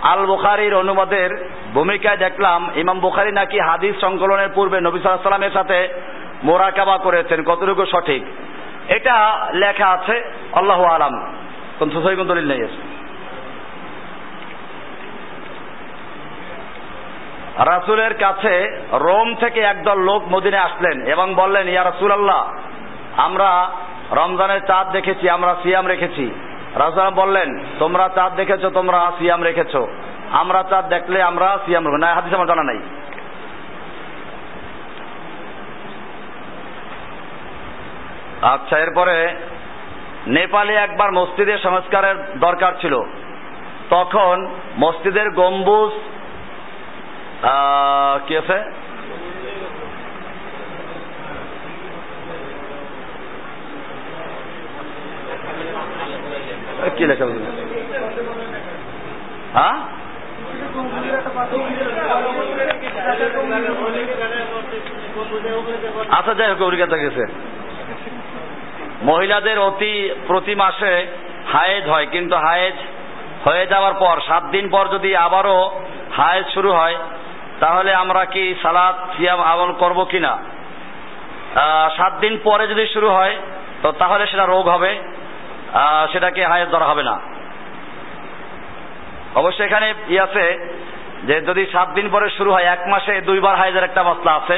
[0.03, 1.31] আল বুখারির অনুবাদের
[1.75, 5.89] ভূমিকায় দেখলাম, ইমাম বুখারি নাকি হাদিস সংকলনের পূর্বে নবী সাল্লামের সাথে
[6.45, 8.23] মোরাকাবা করেছেন। কতটুকু সঠিক?
[8.89, 10.23] এটা লেখা আছে,
[10.53, 11.15] আল্লাহ আলাম।
[11.79, 11.89] কোন
[12.25, 12.69] দলিল নেই
[17.59, 18.55] রাসুলের কাছে
[18.93, 22.53] রোম থেকে একদল লোক মদিনে আসলেন এবং বললেন, ইয়া রাসুল আল্লাহ
[23.17, 23.71] আমরা
[24.13, 26.31] রমজানের চাঁদ দেখেছি, আমরা সিয়াম রেখেছি।
[26.79, 29.89] রাসুল বললেন, তোমরা চাঁদ দেখেছ, তোমরা সিয়াম রেখেছো।
[30.33, 32.79] আমরা চাঁদ দেখলে আমরা সিয়াম রেখে না হাদিস আমার জানা নাই।
[38.43, 39.17] আচ্ছা এরপরে
[40.27, 42.95] নেপালে একবার মসজিদের সংস্কারের দরকার ছিল।
[43.91, 44.49] তখন
[44.79, 45.93] মসজিদের গম্বুজ
[48.29, 48.82] কি আছে?
[56.97, 57.25] কি লেখা
[59.57, 59.77] হ্যাঁ?
[66.17, 67.25] আচ্ছা যাই হোক অভিজ্ঞতা গেছে।
[69.03, 69.95] মহিলাদের অতি
[70.27, 70.93] প্রতি মাসে
[71.53, 72.77] হায়েজ হয়, কিন্তু হায়েজ
[73.47, 75.59] হয়ে যাওয়ার পর, সাত দিন পর যদি আবারও
[76.17, 76.97] হায়েজ শুরু হয়,
[77.61, 80.33] তাহলে আমরা কি সালাদ সিয়াম আমল করব কিনা?
[81.97, 83.35] সাত দিন পরে যদি শুরু হয়,
[83.83, 84.93] তো তাহলে সেটা রোগ হবে।
[86.13, 87.17] সেটাকে হায়েজ ধরা হবে না।
[89.41, 90.45] অবশ্য এখানে ই আছে
[91.29, 94.57] যে যদি সাত দিন পরে শুরু হয়, এক মাসে দুইবার হায়েজের একটা মশলা আছে।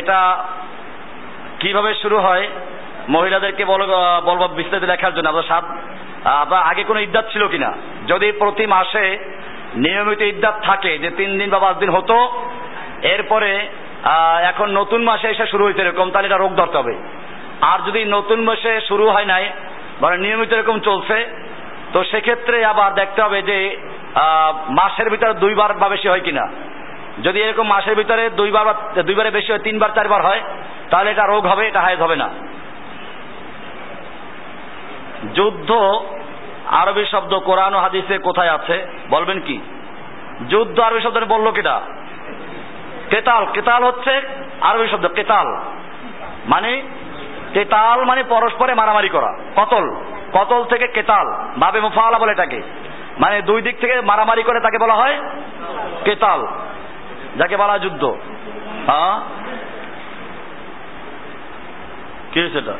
[0.00, 0.18] এটা
[1.60, 2.44] কীভাবে শুরু হয়,
[3.08, 3.82] মহিলাদেরকে বল
[4.28, 5.64] বলব বিস্তারিত লেখার জন্য। আপনার সাত
[6.42, 7.70] আপনার আগে কোনো ইদ্যাত ছিল কিনা?
[8.08, 9.04] যদি প্রতি মাসে
[9.74, 12.16] নিয়মিত ইদ্যাত থাকে, যে তিন দিন বা পাঁচ দিন হতো,
[13.14, 13.50] এরপরে
[14.50, 16.94] এখন নতুন মাসে এসে শুরু হইতে এরকম, তাহলে এটা রোগ ধরতে হবে।
[17.60, 19.44] আর যদি নতুন মাসে শুরু হয় নাই
[20.00, 21.16] মানে নিয়মিত এরকম চলছে,
[21.92, 23.76] তো সেক্ষেত্রে আবার দেখতে হবে যে
[24.68, 26.44] মাসের ভিতরে দুইবার বা বেশি হয় কিনা।
[27.22, 30.40] যদি এরকম মাসের ভিতরে দুইবার বা, দুইবারে বেশি হয়, তিনবার, চারবার হয়,
[30.90, 32.28] তাহলে এটা রোগ হবে, এটা হায়েজ হবে না।
[35.34, 35.70] যুদ্ধ,
[36.80, 39.60] আরবি শব্দ কোরআন ও হাদিসে কোথায় আছে, বলবেন কি?
[40.48, 41.80] যুদ্ধ আরবি শব্দ বলল কিটা
[43.10, 44.20] কেতাল কেতাল হচ্ছে
[44.60, 45.46] আরবি শব্দ, কেতাল।
[46.48, 46.82] মানে
[47.52, 49.90] কেতাল মানে পরস্পরে মারামারি করা। কতল।
[50.32, 51.26] কতল থেকে কেতাল।
[51.60, 52.62] ভাবে মুফালা বলে তাকে
[53.20, 55.20] মানে দুই দিক থেকে মারামারি করে তাকে বলা হয়
[56.04, 56.46] কেতাল।
[57.36, 58.04] যাকে বলা যুদ্ধ।
[58.86, 59.20] হ্যাঁ?
[62.32, 62.74] কি এটা?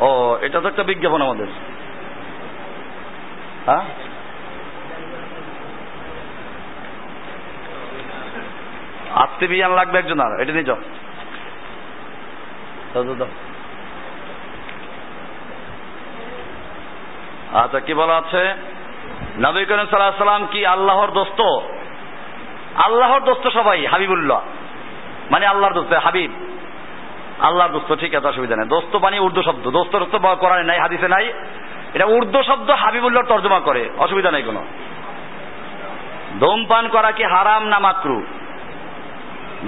[0.00, 1.46] ও, এটা তো একটা বিজ্ঞাপন আমাদের।
[3.66, 3.84] হ্যাঁ?
[9.14, 10.76] আত্মে বিয়ান লাগবে একজন আর, এটা নিয়ে যাও।
[17.52, 18.54] আচ্ছা কি বলা আছে?
[19.38, 21.40] নবী করিম সাল্লাহ সাল্লাম কি আল্লাহর দোস্ত?
[22.74, 24.40] আল্লাহর দোস্ত সবাই, হাবিবুল্লাহ।
[25.30, 26.30] মানে আল্লাহর দোস্ত, হাবিব।
[27.40, 31.32] আল্লাহর দোস্ত, ঠিক আছে, অসুবিধা নেই। দোস্ত মানে উর্দু শব্দ। দোস্ত দোস্ত নাই, হাদিসে নাই।
[31.94, 34.64] এটা উর্দু শব্দ হাবিবুল্লাহর তর্জমা করে। অসুবিধা নেই কোনো।
[36.40, 38.22] ধূমপান করা কি হারাম না মাকরু?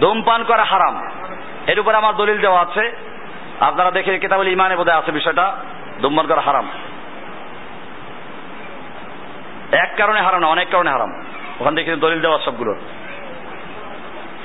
[0.01, 1.11] ধূমপান করা হারাম।
[1.67, 3.10] এর উপরে আমার দলিল দেওয়া আছে।
[3.61, 5.57] আপনারা দেখে কেতাবুল ইমানে বোধহয় আছে বিষয়টা।
[6.03, 6.69] ধূমপান করা হারাম।
[9.73, 11.25] এক কারণে হারাম না, অনেক কারণে হারাম।
[11.61, 12.77] ওখান থেকে দলিল দেওয়া সবগুলোর।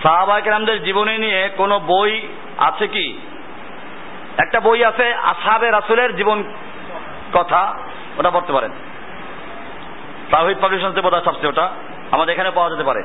[0.04, 2.28] সাহাবা কেরামদের জীবনী নিয়ে কোনো বই
[2.58, 3.20] আছে কি?
[4.38, 6.44] একটা বই আছে আসাবে রাসুলের জীবন
[7.34, 7.78] কথা,
[8.18, 8.72] ওটা পড়তে পারেন।
[10.32, 11.70] তাহিদ পাবলিশন বোধ হয় সবচেয়ে ওটা।
[12.12, 13.04] আমাদের এখানে পাওয়া যেতে পারে।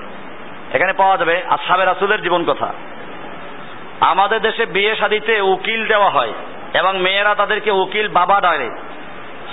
[0.73, 2.73] এখানে পাওয়া যাবে আসাবে রাসুলের জীবন কথা।
[4.01, 6.33] আমাদের দেশে বিয়ে শাদিতে উকিল দেওয়া হয়
[6.75, 8.71] এবং মেয়েরা তাদেরকে উকিল বাবা ডাকে।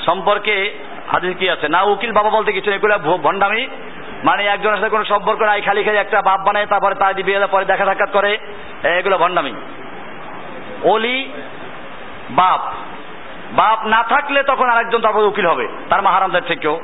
[0.05, 0.73] সম্পর্কে
[1.11, 1.67] হাদিস কি আছে?
[1.67, 3.67] না, উকিল বাবা বলতে কিছু এগুলো ভণ্ডামি।
[4.23, 7.65] মানে একজনের সাথে কোনো সম্পর্ক নাই, খালি খালি একটা বাপ বানায়, তারপরে তার বিয়ে পরে
[7.65, 8.37] দেখা সাক্ষাৎ করে।
[8.83, 9.53] এগুলো ভণ্ডামি।
[10.83, 11.29] অলি
[12.29, 12.59] বাপ।
[13.51, 16.79] বাপ না থাকলে তখন আরেকজন তারপর উকিল হবে। তার মাহারামদের থেকেও।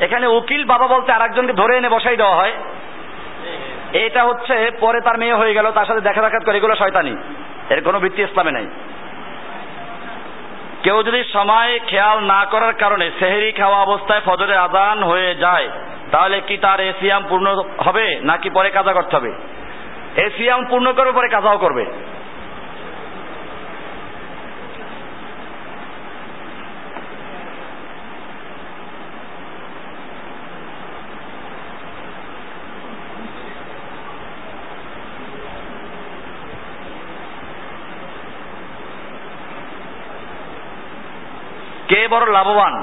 [0.00, 2.52] এখানে উকিল বাবা বলতে আরেকজনকে ধরে এনে বসাই দেওয়া হয়।
[3.92, 7.16] এটা হচ্ছে পরে তার মেয়ে হয়ে গেল, তার সাথে দেখা সাক্ষাৎ করে, এগুলো শয়তানি।
[7.70, 8.66] এর কোনো ভিত্তি ইসলামে নাই।
[10.82, 15.68] কেউ যদি সময় খেয়াল না করার কারণে সেহেরি খাওয়া অবস্থায় ফজরের আদান হয়ে যায়,
[16.10, 19.32] তাহলে কি তার এসিয়াম পূর্ণ হবে, নাকি পরে কাজা করতে হবে?
[20.16, 21.86] এসিয়াম পূর্ণ করবে, পরে কাজাও করবে।
[42.12, 42.74] বড় লাভবান।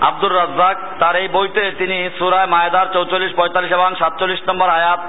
[0.00, 5.00] আব্দুর রাজ্জাক, তার এই বইতে তিনি সুরায় মায়দার চৌচল্লিশ, পঁয়তাল্লিশ এবং সাতচল্লিশ নম্বর আয়াত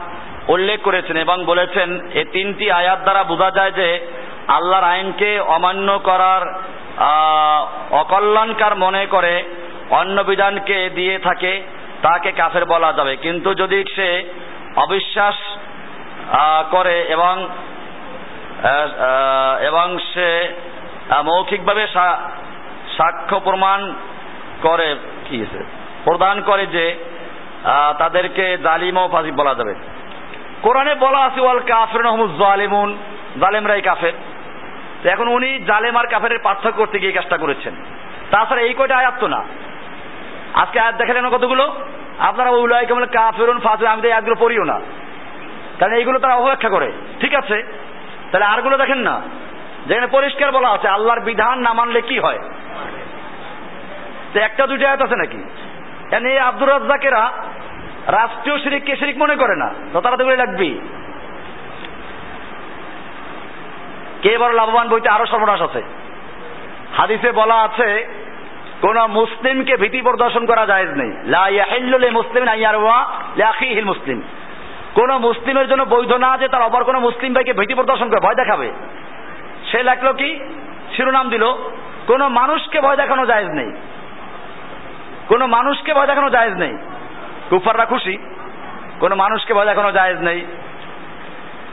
[0.47, 3.89] উল্লেখ করেছেন এবং বলেছেন এই তিনটি আয়াত দ্বারা বোঝা যায় যে
[4.47, 6.43] আল্লাহর আইনকে অমান্য করার
[8.01, 9.33] অকল্যাণকার মনে করে
[9.89, 11.53] অন্য বিধানকে দিয়ে থাকে,
[12.01, 14.09] তাকে কাফের বলা যাবে। কিন্তু যদি সে
[14.75, 15.37] অবিশ্বাস
[16.71, 17.35] করে এবং
[19.61, 20.29] এবং সে
[21.25, 21.83] মৌখিকভাবে
[22.99, 23.93] সাক্ষ্য প্রমাণ
[24.61, 24.95] করে
[25.29, 25.45] কি
[26.03, 26.95] প্রদান করে যে
[27.99, 29.75] তাদেরকে জালিম ও ফাসিক বলা যাবে।
[30.61, 32.97] কোরআনে বলা আছে, ওয়াল কাফির জালিমুন।
[33.39, 34.13] জালেমরাই কাফের।
[35.03, 37.75] তো এখন উনি জালেম আর কাফের পার্থক্য করতে গিয়ে কাজটা করেছেন।
[38.31, 39.43] তাছাড়া এই কয়টা আয়াত তো না।
[40.53, 41.75] আজকে আয়াত দেখালেন কতগুলো?
[42.19, 44.79] আপনারা উলাই কেমন কাফেরুন ফাসিক আমি তো পড়িও না।
[45.79, 47.63] কারণ এইগুলো তারা অপেক্ষা করে। ঠিক আছে?
[48.31, 49.21] তাহলে আরগুলো দেখেন না।
[49.87, 52.39] যেখানে পরিষ্কার বলা আছে, আল্লাহর বিধান না মানলে কি হয়?
[54.33, 55.39] তো একটা দুইটা আয়াত আছে নাকি?
[56.31, 57.21] এই আব্দুর রাজ্জাকেরা
[58.07, 59.69] রাষ্ট্রীয় শিরিককে শিরিক মনে করে না?
[59.93, 60.73] তো তারা তো এগুলো লাগবেই
[64.23, 65.81] কে বড় লাভবান বইতে আরও সর্বনাশ আছে।
[66.97, 67.89] হাদিসে বলা আছে,
[68.81, 71.11] কোন মুসলিমকে ভীতি প্রদর্শন করা জায়েজ নেই।
[73.35, 74.19] লিআখিহিল মুসলিম।
[74.95, 78.37] কোন মুসলিমের জন্য বৈধ না যে তার অপর কোন মুসলিম ভাইকে ভীতি প্রদর্শন করে, ভয়
[78.41, 78.67] দেখাবে।
[79.71, 80.29] সে লেখলো কি?
[80.95, 81.45] শিরোনাম দিল,
[82.07, 83.69] কোন মানুষকে ভয় দেখানো জায়েজ নেই।
[85.29, 86.77] কোন মানুষকে ভয় দেখানো জায়েজ নেই।
[87.49, 88.17] কুফাররা খুশি।
[88.99, 90.45] কোনো মানুষকে ভয় দেখানো জায়েজ নেই।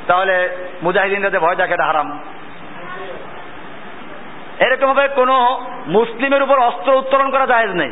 [0.07, 2.19] তাহলে মুজাহিদিনরা যে ভয় দেখে হারাম।
[4.61, 5.31] এরকম ভাবে কোন
[5.87, 7.91] মুসলিমের উপর অস্ত্র উত্তোলন করা জায়েজ নেই।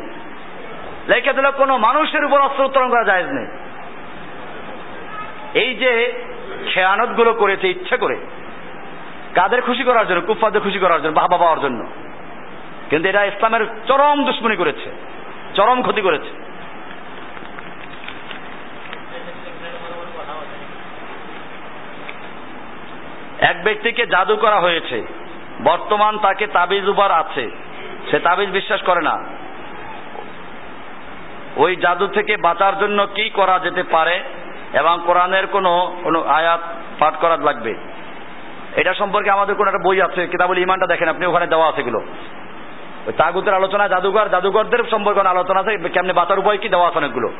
[1.09, 3.47] লেখে দিল কোন মানুষের উপর অস্ত্র উত্তোলন করা জায়েজ নেই।
[5.55, 6.13] এই যে
[6.75, 8.17] খেয়ানতগুলো করেছে, ইচ্ছে করে,
[9.35, 11.87] কাদের খুশি করার জন্য কুফাদের খুশি করার জন্য বাবা পাওয়ার জন্য।
[12.91, 15.14] কিন্তু এটা ইসলামের চরম দুশ্মনী করেছে।
[15.55, 16.31] চরম ক্ষতি করেছে।
[23.41, 25.03] এক ব্যক্তিকে জাদু করা হয়েছে।
[25.65, 27.51] বর্তমান তাকে তাবিজ উবার আছে।
[28.11, 29.17] সে তাবিজ বিশ্বাস করে না।
[31.57, 34.21] ওই জাদু থেকে বাঁচার জন্য কি করা যেতে পারে
[34.73, 36.61] এবং কোরআনের কোনো আয়াত
[36.99, 37.75] পাঠ করা লাগবে?
[38.77, 41.83] এটা সম্পর্কে আমাদের কোনো একটা বই আছে, কিতাবুল ইমানটা দেখেন, আপনি ওখানে দেওয়া আছে
[43.07, 45.89] ওই তাগুতের আলোচনা জাদুঘর, জাদুঘরদের সম্পর্কে আলোচনা আছে?
[45.89, 46.69] কেমনি বাঁচার উপায় কি?
[46.69, 47.33] দেওয়া আছে অনেকগুলো।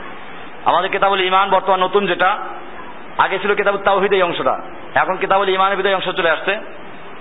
[0.65, 2.37] আমাদের কিতাবুল ইমান বর্তমান নতুন যেটা,
[3.19, 4.61] আগে ছিল কিতাবুল তাওহিদ এই অংশটা।
[4.95, 6.61] এখন কিতাবুল ইমানের ভিতরে অংশ চলে আসছে।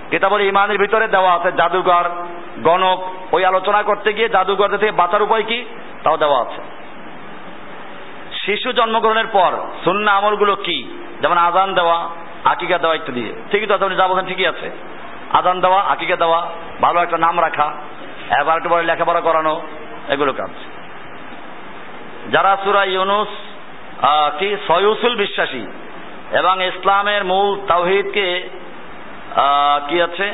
[0.10, 2.03] কিতাবুল ইমানের ভিতরে দেওয়া আছে জাদুঘর,
[2.64, 5.65] গণক। ওই আলোচনা করতে গিয়ে জাদুঘর থেকে বাঁচার উপায় কি?
[6.03, 6.61] তাও দেওয়া আছে।
[8.45, 9.52] শিশু জন্মগ্রহণের পর
[9.84, 10.99] সুন্না আমলগুলো কি?
[11.22, 12.10] যেমন আজান দেওয়া,
[12.44, 14.72] আকিকা দেওয়া ইত্যাদি। ঠিকই তো আছে আপনি যা ঠিকই আছে।
[15.34, 16.49] আজান দেওয়া, আকিকা দেওয়া,
[16.82, 17.74] ভালো একটা নাম রাখা।
[18.40, 19.54] এবার একটু বড় লেখাপড়া করানো,
[20.14, 20.54] এগুলো কাজ।
[22.34, 23.32] যারা সুরা ইউনুস
[24.40, 25.64] কি, সয়ুসুল বিশ্বাসী
[26.40, 28.28] এবং ইসলামের মূল তাওহিদকে
[29.88, 30.28] কি আছে,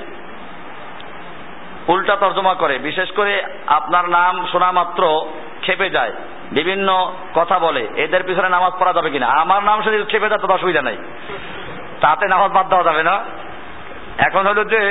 [1.94, 3.34] উল্টা তর্জমা করে, বিশেষ করে
[3.78, 5.02] আপনার নাম শোনা মাত্র
[5.64, 6.14] খেপে যায়,
[6.58, 6.90] বিভিন্ন
[7.38, 9.28] কথা বলে, এদের পিছনে নামাজ পড়া যাবে কিনা?
[9.42, 10.98] আমার নাম শুনে খেপে যায় তো অসুবিধা নাই।
[12.04, 13.16] তাতে নামাজ বাদ দেওয়া যাবে না।
[14.28, 14.82] এখন হলো যে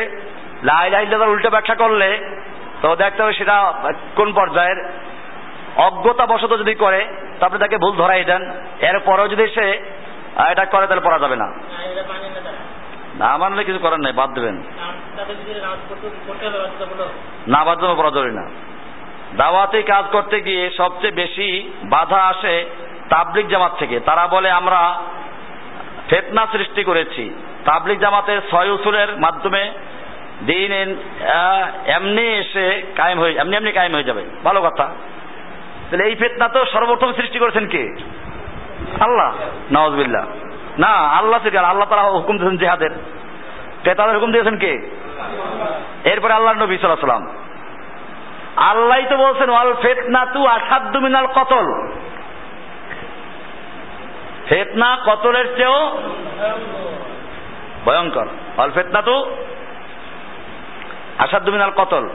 [0.69, 2.09] লাই লাই উল্টো ব্যাখ্যা করলে
[2.83, 3.57] তো দেখতে হবে সেটা
[4.17, 4.79] কোন পর্যায়ের।
[5.77, 7.01] অজ্ঞতা বশত যদি করে
[7.41, 8.43] তারপরে তাকে ভুল ধরাই দেন।
[8.81, 9.67] এরপরেও যদি সে
[10.51, 11.49] এটা করে তাহলে পড়া যাবে না।
[13.19, 14.57] না, মানে মানলে কিছু করার নাই বাদ দেবেন।
[17.49, 18.45] না বাধ্যমে পড়া জরুরি না।
[19.37, 21.49] দাওয়াতে কাজ করতে গিয়ে সবচেয়ে বেশি
[21.85, 22.55] বাধা আসে
[23.11, 24.81] তাবলিক জামাত থেকে। তারা বলে আমরা
[26.09, 27.25] ফেতনা সৃষ্টি করেছি।
[27.65, 29.63] তাবলিক জামাতের ছয় উসুলের মাধ্যমে
[30.47, 30.73] দিন
[31.87, 34.87] এমনি এসে কায়েম হয়ে, এমনি এমনি কায়েম হয়ে যাবে। ভালো কথা।
[35.91, 37.85] তাহলে এই ফেতনা তো সর্বপ্রথম সৃষ্টি করেছেন কে?
[39.01, 39.31] আল্লাহ।
[39.73, 40.25] নওয়াজবিল্লাহ
[40.79, 42.91] না, আল্লাহ থেকে, আল্লাহ তারা হুকুম দিয়েছেন জেহাদের।
[43.83, 44.73] ক্রেতাদের হুকুম দিয়েছেন কে?
[46.05, 47.21] এরপরে আল্লাহ নবী সাল্লাহ
[48.57, 51.67] আল্লাহ তো বলছেন, ওয়াল ফেতনা তু আসাদ্দু মিনাল কতল।
[54.47, 55.81] ফেতনা কতলের চেয়েও
[57.85, 59.17] ভয়ঙ্কর। ওয়াল ফেতনা তু
[61.19, 62.09] আসাদ্দু মিনাল কতল?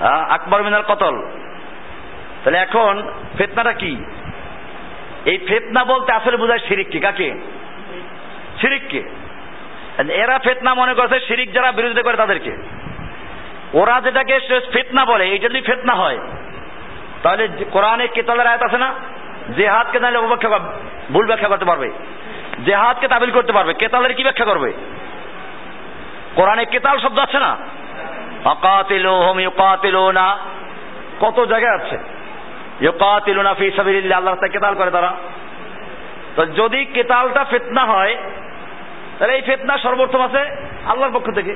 [0.00, 1.22] আহ, আকবর মিনাল কতল?
[2.44, 3.02] তাহলে এখন
[3.38, 4.04] ফেতনাটা কি?
[5.24, 7.34] এই ফেতনা বলতে আসলে বোঝায় শিরিককে কাকে?
[8.60, 9.02] শিরিককে
[10.08, 12.56] এরা ফেতনা মনে করছে শিরিক যারা বিরোধিতা করে তাদেরকে।
[13.74, 14.40] ওরা যেটাকে
[14.72, 16.18] ফেতনা বলে এইটা যদি ফেতনা হয়
[17.22, 18.94] তাহলে কোরআনে কেতালের আয়াত আছে না?
[19.56, 20.58] জেহাদকে তাহলে অপব্যাখ্যা
[21.12, 21.90] ভুল ব্যাখ্যা করতে পারবে।
[22.64, 24.72] জেহাদকে তাবিল করতে পারবে। কেতালের কি ব্যাখ্যা করবে?
[26.34, 27.56] কোরআনে কেতাল শব্দ আছে না?
[28.44, 30.38] অকাতিলুহুম ইউকাতিলুনা।
[31.20, 31.98] কত জায়গায় আছে?
[32.80, 35.14] ইউকাতিলুনা ফি সাবিলিল্লাহ আল্লাহ রাস্তায় কেতাল করে তারা।
[36.36, 38.16] তো যদি কেতালটা ফেতনা হয়,
[39.18, 40.38] তাহলে এই ফেতনা সর্বোত্তম আছে
[40.86, 41.54] আল্লাহর পক্ষ থেকে,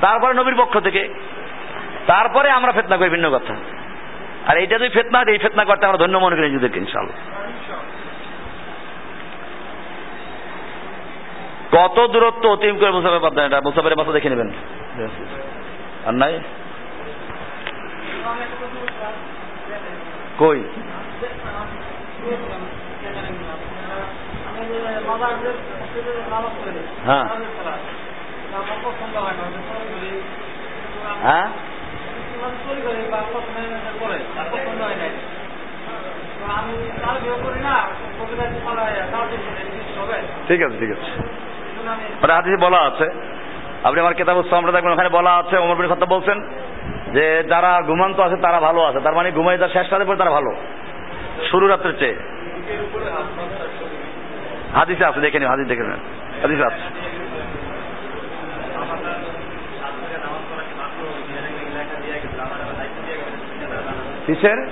[0.00, 1.08] তারপরে নবীর পক্ষ থেকে,
[2.06, 3.54] তারপরে আমরা ফেতনা করি ভিন্ন কথা।
[4.46, 7.41] আর এইটা যদি ফেতনা এই ফেতনা করতে আমরা ধন্য মনে করি নিজেদেরকে ইনশাল্লাহ
[11.72, 14.50] কত দূরত্ব অতিম করে মুসাফের পাবেন এটা মুসাফের মাথা দেখে নেবেন।
[16.06, 16.40] আর নাই?
[20.38, 20.60] কই?
[27.06, 27.24] হ্যাঁ।
[31.22, 31.48] হ্যাঁ?
[40.48, 41.31] ঠিক আছে ঠিক আছে।
[42.22, 43.10] ওটা হাদিসে বলা আছে।
[43.84, 46.40] আপনি আমার কেতাব আমরা দেখবেন, ওখানে বলা আছে, ওমর বিন খত্তাব বলছেন
[47.12, 50.30] যে যারা ঘুমান্ত আছে তারা ভালো আছে, তার মানে ঘুমাই যার শেষ রাতে পরে তারা
[50.30, 50.54] ভালো।
[51.50, 52.16] শুরু রাত্রের চেয়ে।
[54.74, 56.00] হাদিসে আছে, দেখে নিন হাদিস দেখে নেন।
[56.42, 56.80] হাদিসে আছে।
[64.26, 64.66] কিসের?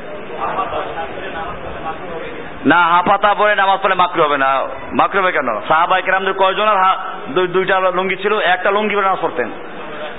[2.66, 5.60] না, হাফাতা পরে নামাজ পড়লে মাকরু হবে না। মাকরু হবে কেন?
[5.60, 9.50] সাহাবাই কেরামদের কয়জন আর হা- দুই- দুইটা লুঙ্গি ছিল, একটা লুঙ্গি পরে নামাজ পড়তেন।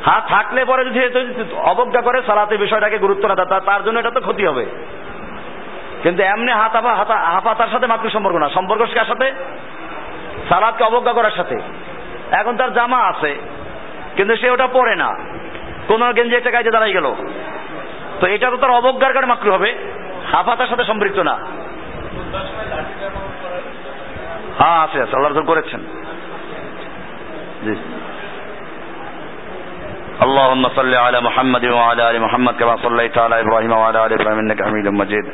[0.05, 0.99] হাত থাকলে পরে যদি
[1.53, 4.65] অবজ্ঞা করে, সালাতে বিষয়টাকে গুরুত্ব না দেয় তার জন্য এটা তো ক্ষতি হবে।
[6.03, 9.31] কিন্তু এমনি হাত হাফা হাতা- হাফাতার সাথে মাকরু সম্পর্ক না। সম্পর্ক কার সাথে?
[10.49, 11.55] সালাদকে অবজ্ঞা করার সাথে।
[12.31, 13.37] এখন তার জামা আছে,
[14.15, 15.15] কিন্তু সে ওটা পরে না।
[15.87, 17.15] কোন গেঞ্জি একটা গাইতে দাঁড়াই গেল।
[18.19, 19.77] তো এটা তো তার অবজ্ঞার কারণে মাকরু হবে।
[20.31, 21.39] হাফাতার সাথে সম্পৃক্ত না।
[24.60, 25.80] হ্যাঁ আছে আছে আল্লাহ রসুল করেছেন
[27.66, 27.74] জি
[30.26, 34.60] اللهم صل على محمد وعلى ال محمد كما صليت على ابراهيم وعلى ال ابراهيم انك
[34.68, 35.26] حميد مجيد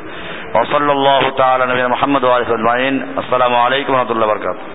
[0.55, 4.63] وصلى الله تعالى على نبينا محمد وعلى اله وصحبه اجمعين السلام عليكم ورحمه الله وبركاته